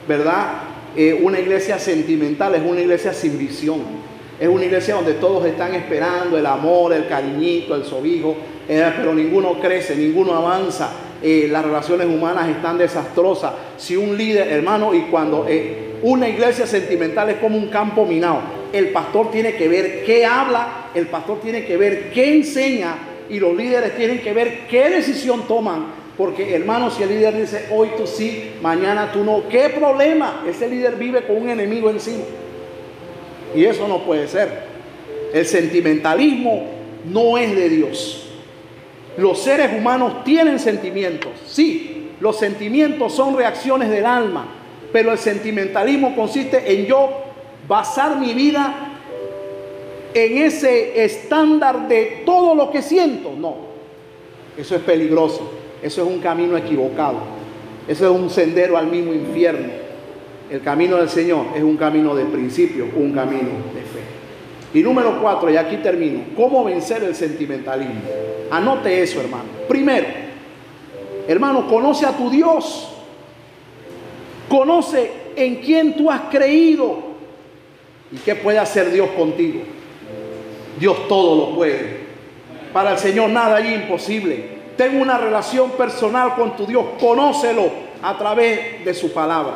¿Verdad? 0.07 0.66
Eh, 0.99 1.13
una 1.13 1.39
iglesia 1.39 1.77
sentimental, 1.77 2.55
es 2.55 2.61
una 2.65 2.81
iglesia 2.81 3.13
sin 3.13 3.37
visión. 3.37 3.81
Es 4.39 4.47
una 4.47 4.65
iglesia 4.65 4.95
donde 4.95 5.13
todos 5.13 5.45
están 5.45 5.75
esperando 5.75 6.39
el 6.39 6.45
amor, 6.47 6.91
el 6.91 7.07
cariñito, 7.07 7.75
el 7.75 7.85
sobijo, 7.85 8.35
eh, 8.67 8.91
pero 8.97 9.13
ninguno 9.13 9.59
crece, 9.59 9.95
ninguno 9.95 10.33
avanza. 10.33 10.89
Eh, 11.21 11.49
las 11.51 11.63
relaciones 11.63 12.07
humanas 12.07 12.49
están 12.49 12.79
desastrosas. 12.79 13.53
Si 13.77 13.95
un 13.95 14.17
líder, 14.17 14.47
hermano, 14.47 14.95
y 14.95 15.01
cuando 15.01 15.45
una 16.01 16.27
iglesia 16.27 16.65
sentimental 16.65 17.29
es 17.29 17.37
como 17.37 17.57
un 17.57 17.67
campo 17.67 18.03
minado, 18.03 18.41
el 18.73 18.89
pastor 18.89 19.29
tiene 19.29 19.53
que 19.53 19.67
ver 19.67 20.03
qué 20.03 20.25
habla, 20.25 20.89
el 20.95 21.05
pastor 21.05 21.39
tiene 21.41 21.63
que 21.63 21.77
ver 21.77 22.09
qué 22.09 22.37
enseña 22.37 22.95
y 23.29 23.39
los 23.39 23.55
líderes 23.55 23.95
tienen 23.95 24.19
que 24.19 24.33
ver 24.33 24.61
qué 24.67 24.89
decisión 24.89 25.47
toman 25.47 25.96
porque 26.17 26.55
hermano, 26.55 26.89
si 26.89 27.03
el 27.03 27.09
líder 27.09 27.37
dice, 27.37 27.67
hoy 27.71 27.89
tú 27.95 28.07
sí, 28.07 28.53
mañana 28.61 29.11
tú 29.11 29.23
no, 29.23 29.47
¿qué 29.47 29.69
problema? 29.69 30.43
Ese 30.47 30.67
líder 30.67 30.95
vive 30.95 31.21
con 31.27 31.37
un 31.37 31.49
enemigo 31.49 31.91
encima. 31.91 32.23
Y 33.55 33.63
eso 33.63 33.87
no 33.87 33.99
puede 33.99 34.27
ser. 34.27 34.49
El 35.31 35.45
sentimentalismo 35.45 36.65
no 37.05 37.37
es 37.37 37.55
de 37.55 37.69
Dios. 37.69 38.29
Los 39.17 39.39
seres 39.39 39.71
humanos 39.77 40.23
tienen 40.23 40.57
sentimientos. 40.59 41.31
Sí, 41.45 42.09
los 42.19 42.39
sentimientos 42.39 43.13
son 43.13 43.37
reacciones 43.37 43.89
del 43.89 44.05
alma. 44.05 44.47
Pero 44.91 45.11
el 45.11 45.17
sentimentalismo 45.19 46.15
consiste 46.15 46.73
en 46.73 46.87
yo 46.87 47.09
basar 47.67 48.17
mi 48.17 48.33
vida 48.33 48.93
en 50.13 50.37
ese 50.39 51.03
estándar 51.03 51.87
de 51.87 52.23
todo 52.25 52.55
lo 52.55 52.71
que 52.71 52.81
siento. 52.81 53.33
No, 53.37 53.55
eso 54.57 54.75
es 54.75 54.81
peligroso. 54.81 55.66
Eso 55.81 56.01
es 56.01 56.07
un 56.07 56.19
camino 56.19 56.57
equivocado. 56.57 57.17
Eso 57.87 58.05
es 58.05 58.19
un 58.19 58.29
sendero 58.29 58.77
al 58.77 58.87
mismo 58.87 59.13
infierno. 59.13 59.69
El 60.49 60.61
camino 60.61 60.97
del 60.97 61.09
Señor 61.09 61.47
es 61.55 61.63
un 61.63 61.77
camino 61.77 62.15
de 62.15 62.25
principio, 62.25 62.87
un 62.95 63.13
camino 63.13 63.49
de 63.73 63.81
fe. 63.81 63.99
Y 64.73 64.81
número 64.81 65.19
cuatro, 65.21 65.49
y 65.49 65.57
aquí 65.57 65.77
termino, 65.77 66.21
¿cómo 66.35 66.63
vencer 66.63 67.03
el 67.03 67.15
sentimentalismo? 67.15 68.01
Anote 68.51 69.01
eso, 69.01 69.21
hermano. 69.21 69.45
Primero, 69.67 70.07
hermano, 71.27 71.67
conoce 71.67 72.05
a 72.05 72.11
tu 72.11 72.29
Dios. 72.29 72.93
Conoce 74.49 75.11
en 75.35 75.55
quién 75.57 75.95
tú 75.95 76.09
has 76.09 76.21
creído 76.31 76.99
y 78.11 78.17
qué 78.17 78.35
puede 78.35 78.59
hacer 78.59 78.91
Dios 78.91 79.09
contigo. 79.17 79.61
Dios 80.79 81.07
todo 81.07 81.49
lo 81.49 81.55
puede. 81.55 82.07
Para 82.71 82.93
el 82.93 82.97
Señor 82.97 83.29
nada 83.29 83.57
hay 83.57 83.73
imposible. 83.73 84.56
Ten 84.77 85.01
una 85.01 85.17
relación 85.17 85.71
personal 85.71 86.35
con 86.35 86.55
tu 86.55 86.65
Dios. 86.65 86.85
Conócelo 86.99 87.69
a 88.01 88.17
través 88.17 88.85
de 88.85 88.93
su 88.93 89.11
palabra. 89.11 89.55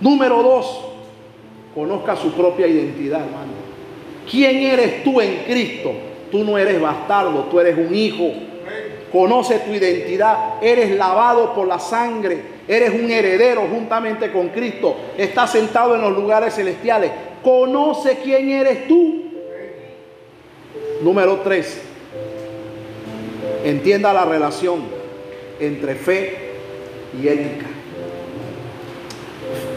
Número 0.00 0.42
dos, 0.42 0.86
conozca 1.74 2.16
su 2.16 2.32
propia 2.32 2.66
identidad, 2.66 3.20
hermano. 3.20 3.52
¿Quién 4.28 4.56
eres 4.56 5.04
tú 5.04 5.20
en 5.20 5.44
Cristo? 5.44 5.92
Tú 6.30 6.42
no 6.42 6.56
eres 6.56 6.80
bastardo, 6.80 7.44
tú 7.50 7.60
eres 7.60 7.76
un 7.76 7.94
hijo. 7.94 8.32
Conoce 9.12 9.58
tu 9.58 9.72
identidad. 9.72 10.62
Eres 10.62 10.96
lavado 10.96 11.54
por 11.54 11.68
la 11.68 11.78
sangre. 11.78 12.40
Eres 12.66 12.94
un 12.94 13.10
heredero 13.10 13.66
juntamente 13.70 14.32
con 14.32 14.48
Cristo. 14.48 14.96
Estás 15.18 15.52
sentado 15.52 15.94
en 15.94 16.00
los 16.00 16.12
lugares 16.12 16.54
celestiales. 16.54 17.10
Conoce 17.42 18.18
quién 18.24 18.48
eres 18.48 18.88
tú. 18.88 19.24
Número 21.02 21.40
tres, 21.44 21.82
entienda 23.64 24.12
la 24.12 24.24
relación 24.24 24.82
entre 25.60 25.94
fe 25.94 26.36
y 27.20 27.28
ética. 27.28 27.66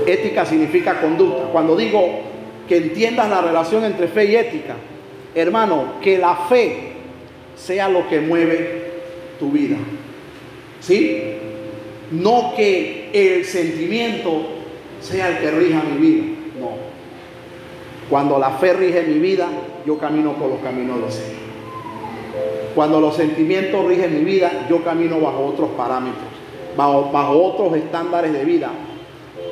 Ética 0.06 0.46
significa 0.46 1.02
conducta. 1.02 1.46
Cuando 1.52 1.76
digo 1.76 2.22
que 2.68 2.78
entiendas 2.78 3.30
la 3.30 3.42
relación 3.42 3.84
entre 3.84 4.08
fe 4.08 4.26
y 4.26 4.36
ética, 4.36 4.76
hermano, 5.34 5.96
que 6.02 6.18
la 6.18 6.36
fe 6.36 6.94
sea 7.56 7.90
lo 7.90 8.08
que 8.08 8.20
mueve 8.20 8.86
tu 9.40 9.52
vida. 9.52 9.78
¿Sí? 10.80 11.24
No 12.12 12.54
que 12.56 13.10
el 13.14 13.46
sentimiento 13.46 14.44
sea 15.02 15.30
el 15.30 15.38
que 15.40 15.52
rija 15.52 15.84
mi 15.84 15.98
vida. 15.98 16.24
No. 16.60 16.72
Cuando 18.10 18.38
la 18.38 18.52
fe 18.52 18.74
rige 18.74 19.04
mi 19.04 19.20
vida, 19.20 19.48
yo 19.86 19.98
camino 19.98 20.34
por 20.34 20.50
los 20.50 20.60
caminos 20.60 21.04
de 21.04 21.12
Señor. 21.12 21.45
Cuando 22.76 23.00
los 23.00 23.16
sentimientos 23.16 23.86
rigen 23.86 24.14
mi 24.14 24.26
vida, 24.26 24.68
yo 24.70 24.84
camino 24.84 25.20
bajo 25.22 25.46
otros 25.46 25.70
parámetros, 25.78 26.26
bajo, 26.76 27.42
otros 27.42 27.74
estándares 27.78 28.34
de 28.34 28.44
vida 28.44 28.70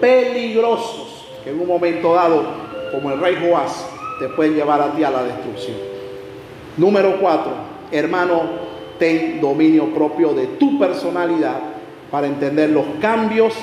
peligrosos 0.01 1.27
que 1.43 1.51
en 1.51 1.61
un 1.61 1.67
momento 1.67 2.13
dado, 2.13 2.43
como 2.91 3.11
el 3.11 3.19
rey 3.21 3.37
Joás, 3.41 3.87
te 4.19 4.27
pueden 4.27 4.55
llevar 4.55 4.81
a 4.81 4.91
ti 4.91 5.03
a 5.05 5.09
la 5.09 5.23
destrucción. 5.23 5.77
Número 6.75 7.17
cuatro, 7.21 7.53
hermano, 7.91 8.41
ten 8.99 9.39
dominio 9.39 9.93
propio 9.93 10.33
de 10.33 10.47
tu 10.47 10.77
personalidad 10.77 11.59
para 12.11 12.27
entender 12.27 12.71
los 12.71 12.85
cambios 12.99 13.53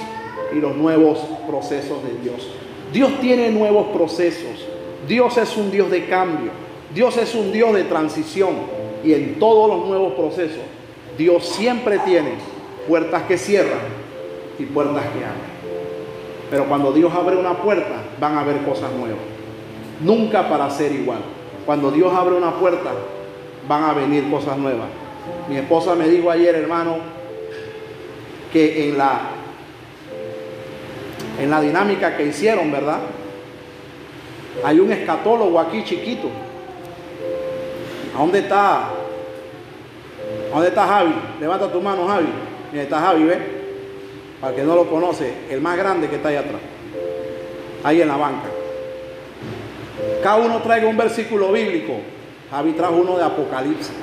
y 0.55 0.57
los 0.57 0.75
nuevos 0.75 1.19
procesos 1.47 2.03
de 2.03 2.19
Dios. 2.23 2.49
Dios 2.93 3.21
tiene 3.21 3.51
nuevos 3.51 3.89
procesos. 3.89 4.67
Dios 5.07 5.37
es 5.37 5.57
un 5.57 5.71
Dios 5.71 5.91
de 5.91 6.07
cambio. 6.07 6.51
Dios 6.95 7.17
es 7.19 7.35
un 7.35 7.53
Dios 7.53 7.75
de 7.75 7.85
transición 7.85 8.80
y 9.05 9.15
en 9.15 9.39
todos 9.39 9.69
los 9.69 9.89
nuevos 9.89 10.13
procesos, 10.15 10.63
Dios 11.17 11.45
siempre 11.45 11.99
tiene 12.01 12.35
puertas 12.89 13.23
que 13.25 13.39
cierran 13.39 13.79
y 14.59 14.65
puertas 14.65 15.03
que 15.03 15.25
abren. 15.25 15.61
Pero 16.51 16.65
cuando 16.67 16.93
Dios 16.93 17.13
abre 17.15 17.37
una 17.37 17.55
puerta, 17.55 18.03
van 18.19 18.37
a 18.37 18.41
haber 18.41 18.59
cosas 18.59 18.91
nuevas. 18.93 19.21
Nunca 20.01 20.49
para 20.49 20.69
ser 20.71 20.93
igual. 20.93 21.21
Cuando 21.65 21.91
Dios 21.91 22.13
abre 22.13 22.35
una 22.35 22.53
puerta, 22.55 22.91
van 23.69 23.85
a 23.85 23.93
venir 23.93 24.29
cosas 24.31 24.57
nuevas. 24.57 24.89
Mi 25.49 25.57
esposa 25.57 25.95
me 25.95 26.09
dijo 26.09 26.31
ayer, 26.31 26.55
hermano, 26.55 26.97
que 28.53 28.89
en 28.89 28.99
la 28.99 29.21
en 31.41 31.49
la 31.49 31.61
dinámica 31.61 32.17
que 32.17 32.27
hicieron, 32.27 32.71
¿verdad? 32.71 32.99
Hay 34.63 34.79
un 34.79 34.93
escatólogo 34.93 35.59
aquí 35.59 35.85
chiquito 35.85 36.29
¿A 38.21 38.23
dónde 38.23 38.41
está? 38.41 38.81
¿A 38.83 38.91
dónde 40.53 40.69
está 40.69 40.87
Javi? 40.87 41.15
Levanta 41.41 41.73
tu 41.73 41.81
mano, 41.81 42.07
Javi. 42.07 42.29
Mira, 42.71 42.83
está 42.83 43.01
Javi, 43.01 43.25
¿ves? 43.25 43.39
Para 44.43 44.55
que 44.55 44.63
no 44.63 44.75
lo 44.75 44.91
conoce, 44.91 45.33
el 45.49 45.63
más 45.63 45.79
grande 45.79 46.07
que 46.07 46.17
está 46.17 46.29
ahí 46.29 46.37
atrás. 46.37 46.61
Ahí 47.83 48.03
en 48.03 48.09
la 48.09 48.19
banca. 48.19 48.51
Cada 50.23 50.37
uno 50.37 50.61
traiga 50.61 50.87
un 50.87 50.99
versículo 50.99 51.51
bíblico. 51.51 51.95
Javi 52.51 52.73
trajo 52.73 52.97
uno 52.97 53.17
de 53.17 53.25
Apocalipsis. 53.25 53.97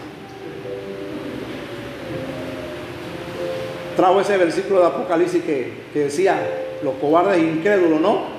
Trajo 3.96 4.20
ese 4.20 4.36
versículo 4.38 4.80
de 4.80 4.88
Apocalipsis 4.88 5.44
que, 5.44 5.74
que 5.94 6.00
decía, 6.00 6.40
los 6.82 6.96
cobardes 6.96 7.38
incrédulos, 7.38 8.02
¿no? 8.02 8.37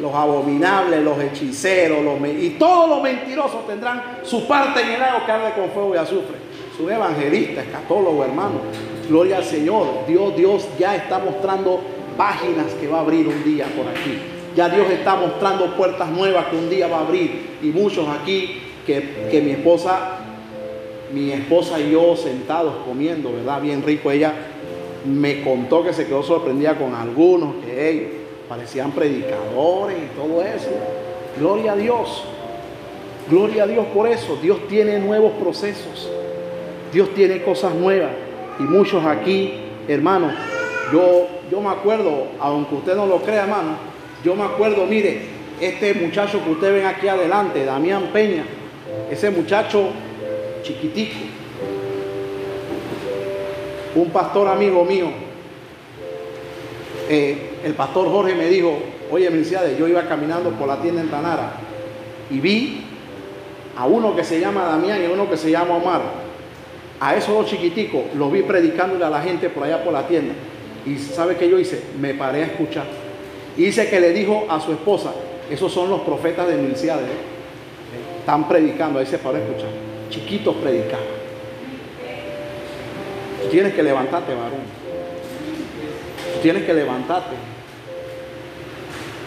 Los 0.00 0.14
abominables, 0.14 1.02
los 1.02 1.18
hechiceros, 1.20 1.98
y 2.40 2.50
todos 2.50 2.88
los 2.88 3.02
mentirosos 3.02 3.66
tendrán 3.66 4.18
su 4.22 4.46
parte 4.46 4.82
en 4.82 4.90
el 4.92 5.00
lago 5.00 5.24
que 5.26 5.32
arde 5.32 5.52
con 5.54 5.70
fuego 5.70 5.94
y 5.94 5.98
azufre. 5.98 6.36
Es 6.72 6.80
un 6.80 6.90
evangelista, 6.92 7.62
escatólogo, 7.62 8.24
hermano. 8.24 8.60
Gloria 9.08 9.38
al 9.38 9.44
Señor. 9.44 10.06
Dios, 10.06 10.36
Dios 10.36 10.68
ya 10.78 10.94
está 10.94 11.18
mostrando 11.18 11.80
páginas 12.16 12.66
que 12.80 12.86
va 12.86 12.98
a 12.98 13.00
abrir 13.00 13.26
un 13.26 13.42
día 13.44 13.66
por 13.76 13.88
aquí. 13.88 14.18
Ya 14.54 14.68
Dios 14.68 14.88
está 14.90 15.16
mostrando 15.16 15.76
puertas 15.76 16.08
nuevas 16.10 16.46
que 16.46 16.56
un 16.56 16.70
día 16.70 16.86
va 16.86 16.98
a 16.98 17.00
abrir. 17.00 17.58
Y 17.62 17.66
muchos 17.66 18.06
aquí 18.08 18.60
que, 18.86 19.28
que 19.30 19.40
mi 19.40 19.52
esposa, 19.52 20.18
mi 21.12 21.32
esposa 21.32 21.80
y 21.80 21.92
yo 21.92 22.16
sentados 22.16 22.74
comiendo, 22.84 23.32
¿verdad? 23.32 23.60
Bien 23.60 23.82
rico. 23.82 24.10
Ella 24.10 24.32
me 25.04 25.42
contó 25.42 25.82
que 25.82 25.92
se 25.92 26.06
quedó 26.06 26.22
sorprendida 26.22 26.76
con 26.76 26.94
algunos 26.94 27.64
que 27.64 27.90
ellos 27.90 28.17
parecían 28.48 28.92
predicadores 28.92 29.96
y 29.98 30.16
todo 30.16 30.42
eso. 30.42 30.70
Gloria 31.38 31.72
a 31.72 31.76
Dios. 31.76 32.24
Gloria 33.30 33.64
a 33.64 33.66
Dios 33.66 33.86
por 33.94 34.08
eso. 34.08 34.38
Dios 34.40 34.66
tiene 34.68 34.98
nuevos 34.98 35.32
procesos. 35.32 36.10
Dios 36.92 37.14
tiene 37.14 37.42
cosas 37.42 37.74
nuevas. 37.74 38.10
Y 38.58 38.62
muchos 38.62 39.04
aquí, 39.04 39.54
hermanos, 39.86 40.32
yo, 40.92 41.28
yo 41.50 41.60
me 41.60 41.68
acuerdo, 41.68 42.28
aunque 42.40 42.74
usted 42.74 42.96
no 42.96 43.06
lo 43.06 43.18
crea, 43.18 43.42
hermano, 43.42 43.76
yo 44.24 44.34
me 44.34 44.44
acuerdo, 44.44 44.84
mire, 44.86 45.20
este 45.60 45.94
muchacho 45.94 46.42
que 46.42 46.50
usted 46.50 46.72
ven 46.72 46.86
aquí 46.86 47.08
adelante, 47.08 47.64
Damián 47.64 48.10
Peña, 48.12 48.44
ese 49.10 49.30
muchacho 49.30 49.90
chiquitico, 50.62 51.14
un 53.94 54.10
pastor 54.10 54.48
amigo 54.48 54.84
mío, 54.84 55.08
eh, 57.08 57.47
el 57.64 57.74
pastor 57.74 58.08
Jorge 58.08 58.34
me 58.34 58.48
dijo, 58.48 58.78
oye, 59.10 59.28
Melciades, 59.30 59.78
yo 59.78 59.88
iba 59.88 60.02
caminando 60.02 60.50
por 60.50 60.68
la 60.68 60.80
tienda 60.80 61.00
en 61.00 61.08
Tanara 61.08 61.52
y 62.30 62.40
vi 62.40 62.84
a 63.76 63.86
uno 63.86 64.14
que 64.14 64.24
se 64.24 64.40
llama 64.40 64.64
Damián 64.64 65.02
y 65.02 65.06
a 65.06 65.10
uno 65.10 65.28
que 65.28 65.36
se 65.36 65.50
llama 65.50 65.76
Omar. 65.76 66.02
A 67.00 67.14
esos 67.14 67.34
dos 67.34 67.46
chiquiticos 67.46 68.02
los 68.16 68.32
vi 68.32 68.42
predicándole 68.42 69.04
a 69.04 69.10
la 69.10 69.22
gente 69.22 69.50
por 69.50 69.64
allá 69.64 69.84
por 69.84 69.92
la 69.92 70.06
tienda. 70.06 70.34
Y 70.84 70.98
¿sabe 70.98 71.36
qué 71.36 71.48
yo 71.48 71.58
hice? 71.58 71.82
Me 72.00 72.14
paré 72.14 72.42
a 72.42 72.46
escuchar. 72.46 72.84
Y 73.56 73.64
dice 73.64 73.88
que 73.88 74.00
le 74.00 74.12
dijo 74.12 74.46
a 74.48 74.60
su 74.60 74.72
esposa, 74.72 75.12
esos 75.50 75.72
son 75.72 75.90
los 75.90 76.00
profetas 76.00 76.48
de 76.48 76.56
Milciades. 76.56 77.06
¿eh? 77.06 78.20
Están 78.20 78.48
predicando, 78.48 78.98
ahí 78.98 79.06
se 79.06 79.18
paró 79.18 79.36
a 79.36 79.40
escuchar. 79.40 79.70
Chiquitos 80.10 80.56
predicaban. 80.56 81.18
Tienes 83.50 83.74
que 83.74 83.82
levantarte, 83.82 84.34
varón. 84.34 84.60
Tienes 86.42 86.64
que 86.64 86.74
levantarte. 86.74 87.47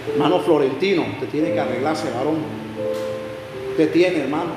Hermano 0.09 0.39
Florentino, 0.39 1.05
te 1.19 1.27
tiene 1.27 1.53
que 1.53 1.59
arreglarse, 1.59 2.09
varón. 2.11 2.37
Te 3.77 3.87
tiene, 3.87 4.21
hermano. 4.21 4.51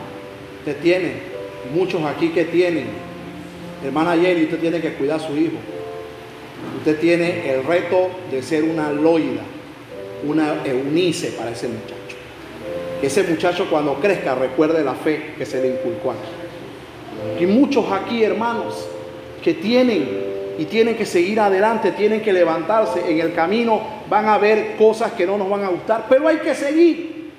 Te 0.65 0.75
tiene. 0.75 1.35
Muchos 1.75 2.03
aquí 2.05 2.29
que 2.31 2.45
tienen. 2.45 2.87
Hermana 3.85 4.17
Jenny, 4.17 4.45
usted 4.45 4.59
tiene 4.59 4.81
que 4.81 4.95
cuidar 4.95 5.21
a 5.21 5.23
su 5.23 5.37
hijo. 5.37 5.57
Usted 6.79 6.99
tiene 6.99 7.51
el 7.51 7.65
reto 7.65 8.11
de 8.31 8.43
ser 8.43 8.65
una 8.65 8.91
loida, 8.91 9.43
una 10.27 10.65
eunice 10.65 11.29
para 11.33 11.51
ese 11.51 11.69
muchacho. 11.69 11.95
Que 13.01 13.07
ese 13.09 13.23
muchacho 13.25 13.69
cuando 13.71 13.95
crezca 14.01 14.35
recuerde 14.35 14.83
la 14.83 14.95
fe 14.95 15.35
que 15.37 15.45
se 15.45 15.61
le 15.61 15.69
inculcó 15.69 16.13
aquí. 16.13 17.45
Y 17.45 17.47
muchos 17.47 17.91
aquí, 17.91 18.23
hermanos, 18.23 18.87
que 19.43 19.55
tienen 19.55 20.34
y 20.59 20.65
tienen 20.67 20.97
que 20.97 21.07
seguir 21.07 21.41
adelante, 21.41 21.93
tienen 21.93 22.21
que 22.21 22.33
levantarse. 22.33 23.11
En 23.11 23.21
el 23.21 23.35
camino 23.35 23.81
van 24.09 24.29
a 24.29 24.39
ver 24.39 24.77
cosas 24.77 25.13
que 25.13 25.27
no 25.27 25.37
nos 25.37 25.49
van 25.49 25.65
a 25.65 25.69
gustar, 25.69 26.07
pero 26.09 26.29
hay 26.29 26.39
que 26.39 26.55
seguir. 26.55 27.33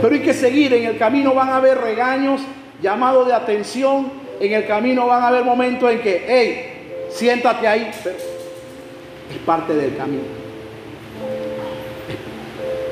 Pero 0.00 0.14
hay 0.14 0.20
que 0.20 0.34
seguir. 0.34 0.72
En 0.74 0.84
el 0.84 0.98
camino 0.98 1.34
van 1.34 1.50
a 1.50 1.56
haber 1.56 1.78
regaños, 1.78 2.40
llamados 2.80 3.26
de 3.26 3.34
atención. 3.34 4.10
En 4.40 4.52
el 4.52 4.66
camino 4.66 5.06
van 5.06 5.22
a 5.22 5.28
haber 5.28 5.44
momentos 5.44 5.90
en 5.90 6.00
que, 6.00 6.24
hey, 6.26 7.08
siéntate 7.10 7.68
ahí. 7.68 7.88
es 7.92 9.38
parte 9.46 9.74
del 9.74 9.96
camino. 9.96 10.42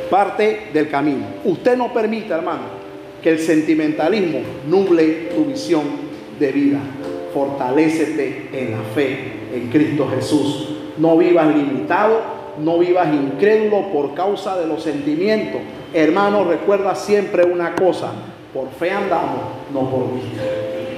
parte 0.08 0.68
del 0.72 0.88
camino. 0.88 1.24
Usted 1.44 1.76
no 1.76 1.92
permita, 1.92 2.36
hermano, 2.36 2.80
que 3.22 3.30
el 3.30 3.38
sentimentalismo 3.38 4.40
nuble 4.66 5.30
tu 5.34 5.44
visión 5.44 5.84
de 6.38 6.52
vida 6.52 6.80
fortalécete 7.32 8.48
en 8.52 8.72
la 8.72 8.82
fe 8.94 9.40
en 9.54 9.68
Cristo 9.68 10.08
Jesús. 10.14 10.68
No 10.98 11.16
vivas 11.16 11.54
limitado, 11.54 12.20
no 12.58 12.78
vivas 12.78 13.08
incrédulo 13.12 13.92
por 13.92 14.14
causa 14.14 14.58
de 14.58 14.66
los 14.66 14.82
sentimientos. 14.82 15.60
Hermano, 15.92 16.44
recuerda 16.44 16.94
siempre 16.94 17.44
una 17.44 17.74
cosa, 17.74 18.12
por 18.52 18.68
fe 18.70 18.90
andamos, 18.90 19.40
no 19.72 19.90
por 19.90 20.14
vista. 20.14 20.42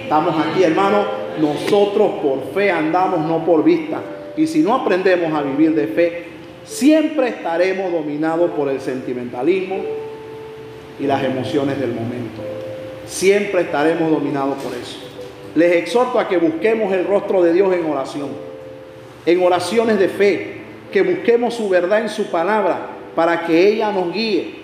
Estamos 0.02 0.34
aquí, 0.46 0.64
hermano, 0.64 1.04
nosotros 1.40 2.10
por 2.22 2.52
fe 2.52 2.70
andamos, 2.70 3.20
no 3.20 3.44
por 3.44 3.64
vista. 3.64 4.00
Y 4.36 4.46
si 4.46 4.60
no 4.60 4.74
aprendemos 4.74 5.32
a 5.32 5.42
vivir 5.42 5.74
de 5.74 5.86
fe, 5.86 6.24
siempre 6.64 7.28
estaremos 7.28 7.92
dominados 7.92 8.50
por 8.52 8.68
el 8.68 8.80
sentimentalismo 8.80 9.76
y 10.98 11.06
las 11.06 11.22
emociones 11.22 11.78
del 11.78 11.92
momento. 11.92 12.42
Siempre 13.06 13.62
estaremos 13.62 14.10
dominados 14.10 14.56
por 14.62 14.72
eso 14.74 15.11
les 15.54 15.72
exhorto 15.72 16.18
a 16.18 16.28
que 16.28 16.38
busquemos 16.38 16.92
el 16.92 17.06
rostro 17.06 17.42
de 17.42 17.52
Dios 17.52 17.72
en 17.74 17.84
oración, 17.84 18.30
en 19.26 19.42
oraciones 19.42 19.98
de 19.98 20.08
fe, 20.08 20.62
que 20.90 21.02
busquemos 21.02 21.54
su 21.54 21.68
verdad 21.68 22.00
en 22.00 22.08
su 22.08 22.30
palabra 22.30 22.88
para 23.14 23.46
que 23.46 23.68
ella 23.68 23.90
nos 23.92 24.12
guíe, 24.12 24.54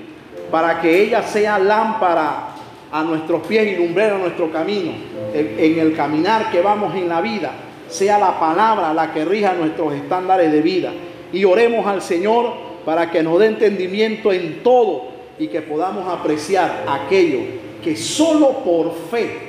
para 0.51 0.81
que 0.81 1.03
ella 1.03 1.23
sea 1.23 1.59
lámpara 1.59 2.55
a 2.91 3.03
nuestros 3.03 3.47
pies 3.47 3.73
y 3.73 3.77
lumbrera 3.77 4.17
a 4.17 4.19
nuestro 4.19 4.51
camino, 4.51 4.93
en, 5.35 5.79
el 5.79 5.95
caminar 5.95 6.51
que 6.51 6.63
vamos 6.63 6.95
en 6.95 7.09
la 7.09 7.21
vida, 7.21 7.53
sea 7.89 8.19
la 8.19 8.39
palabra 8.41 8.95
la 8.95 9.13
que 9.13 9.25
rija 9.25 9.55
nuestros 9.55 9.95
estándares 9.95 10.51
de 10.53 10.63
vida. 10.63 10.93
Y 11.33 11.45
oremos 11.45 11.87
al 11.87 12.01
Señor 12.01 12.53
para 12.85 13.11
que 13.11 13.23
nos 13.23 13.39
dé 13.39 13.47
entendimiento 13.47 14.33
en 14.33 14.63
todo 14.63 15.09
y 15.39 15.49
que 15.49 15.61
podamos 15.61 16.11
apreciar 16.11 16.85
aquello 16.89 17.41
que 17.85 17.97
solo 17.97 18.65
por 18.65 18.95
fe 19.11 19.48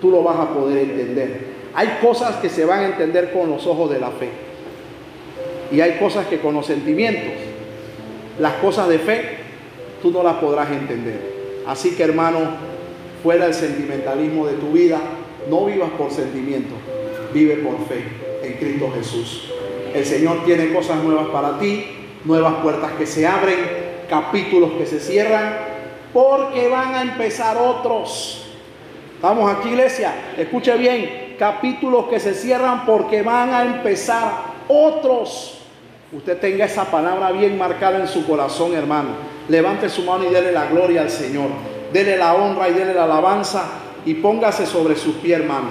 tú 0.00 0.10
lo 0.10 0.22
vas 0.22 0.38
a 0.38 0.54
poder 0.54 0.78
entender. 0.78 1.56
Hay 1.74 1.98
cosas 2.00 2.36
que 2.36 2.48
se 2.48 2.64
van 2.64 2.80
a 2.80 2.86
entender 2.86 3.32
con 3.32 3.50
los 3.50 3.66
ojos 3.66 3.90
de 3.90 4.00
la 4.00 4.10
fe. 4.10 4.30
Y 5.70 5.80
hay 5.80 5.98
cosas 5.98 6.26
que 6.26 6.38
con 6.38 6.54
los 6.54 6.66
sentimientos, 6.66 7.32
las 8.38 8.54
cosas 8.54 8.88
de 8.88 8.98
fe, 8.98 9.38
tú 10.00 10.10
no 10.10 10.22
las 10.22 10.36
podrás 10.36 10.70
entender. 10.70 11.36
Así 11.66 11.96
que 11.96 12.04
hermano, 12.04 12.38
fuera 13.22 13.46
el 13.46 13.54
sentimentalismo 13.54 14.46
de 14.46 14.54
tu 14.54 14.72
vida, 14.72 15.00
no 15.50 15.66
vivas 15.66 15.90
por 15.98 16.10
sentimientos, 16.10 16.78
vive 17.34 17.56
por 17.56 17.74
fe 17.88 18.04
en 18.42 18.52
Cristo 18.54 18.90
Jesús. 18.94 19.52
El 19.94 20.04
Señor 20.04 20.44
tiene 20.44 20.72
cosas 20.72 21.02
nuevas 21.02 21.26
para 21.28 21.58
ti, 21.58 21.84
nuevas 22.24 22.54
puertas 22.62 22.92
que 22.92 23.06
se 23.06 23.26
abren, 23.26 23.58
capítulos 24.08 24.72
que 24.78 24.86
se 24.86 25.00
cierran, 25.00 25.56
porque 26.12 26.68
van 26.68 26.94
a 26.94 27.02
empezar 27.02 27.56
otros. 27.56 28.45
Estamos 29.28 29.56
aquí, 29.56 29.70
iglesia. 29.70 30.14
Escuche 30.38 30.76
bien, 30.76 31.34
capítulos 31.36 32.04
que 32.06 32.20
se 32.20 32.32
cierran 32.32 32.86
porque 32.86 33.22
van 33.22 33.52
a 33.52 33.62
empezar 33.64 34.54
otros. 34.68 35.62
Usted 36.12 36.38
tenga 36.38 36.64
esa 36.64 36.84
palabra 36.84 37.32
bien 37.32 37.58
marcada 37.58 37.98
en 37.98 38.06
su 38.06 38.24
corazón, 38.24 38.72
hermano. 38.74 39.08
Levante 39.48 39.88
su 39.88 40.02
mano 40.02 40.26
y 40.26 40.32
dele 40.32 40.52
la 40.52 40.66
gloria 40.66 41.00
al 41.00 41.10
Señor. 41.10 41.48
Dele 41.92 42.16
la 42.16 42.34
honra 42.34 42.68
y 42.68 42.74
dele 42.74 42.94
la 42.94 43.02
alabanza 43.02 43.64
y 44.04 44.14
póngase 44.14 44.64
sobre 44.64 44.94
sus 44.94 45.16
pies, 45.16 45.40
hermano. 45.40 45.70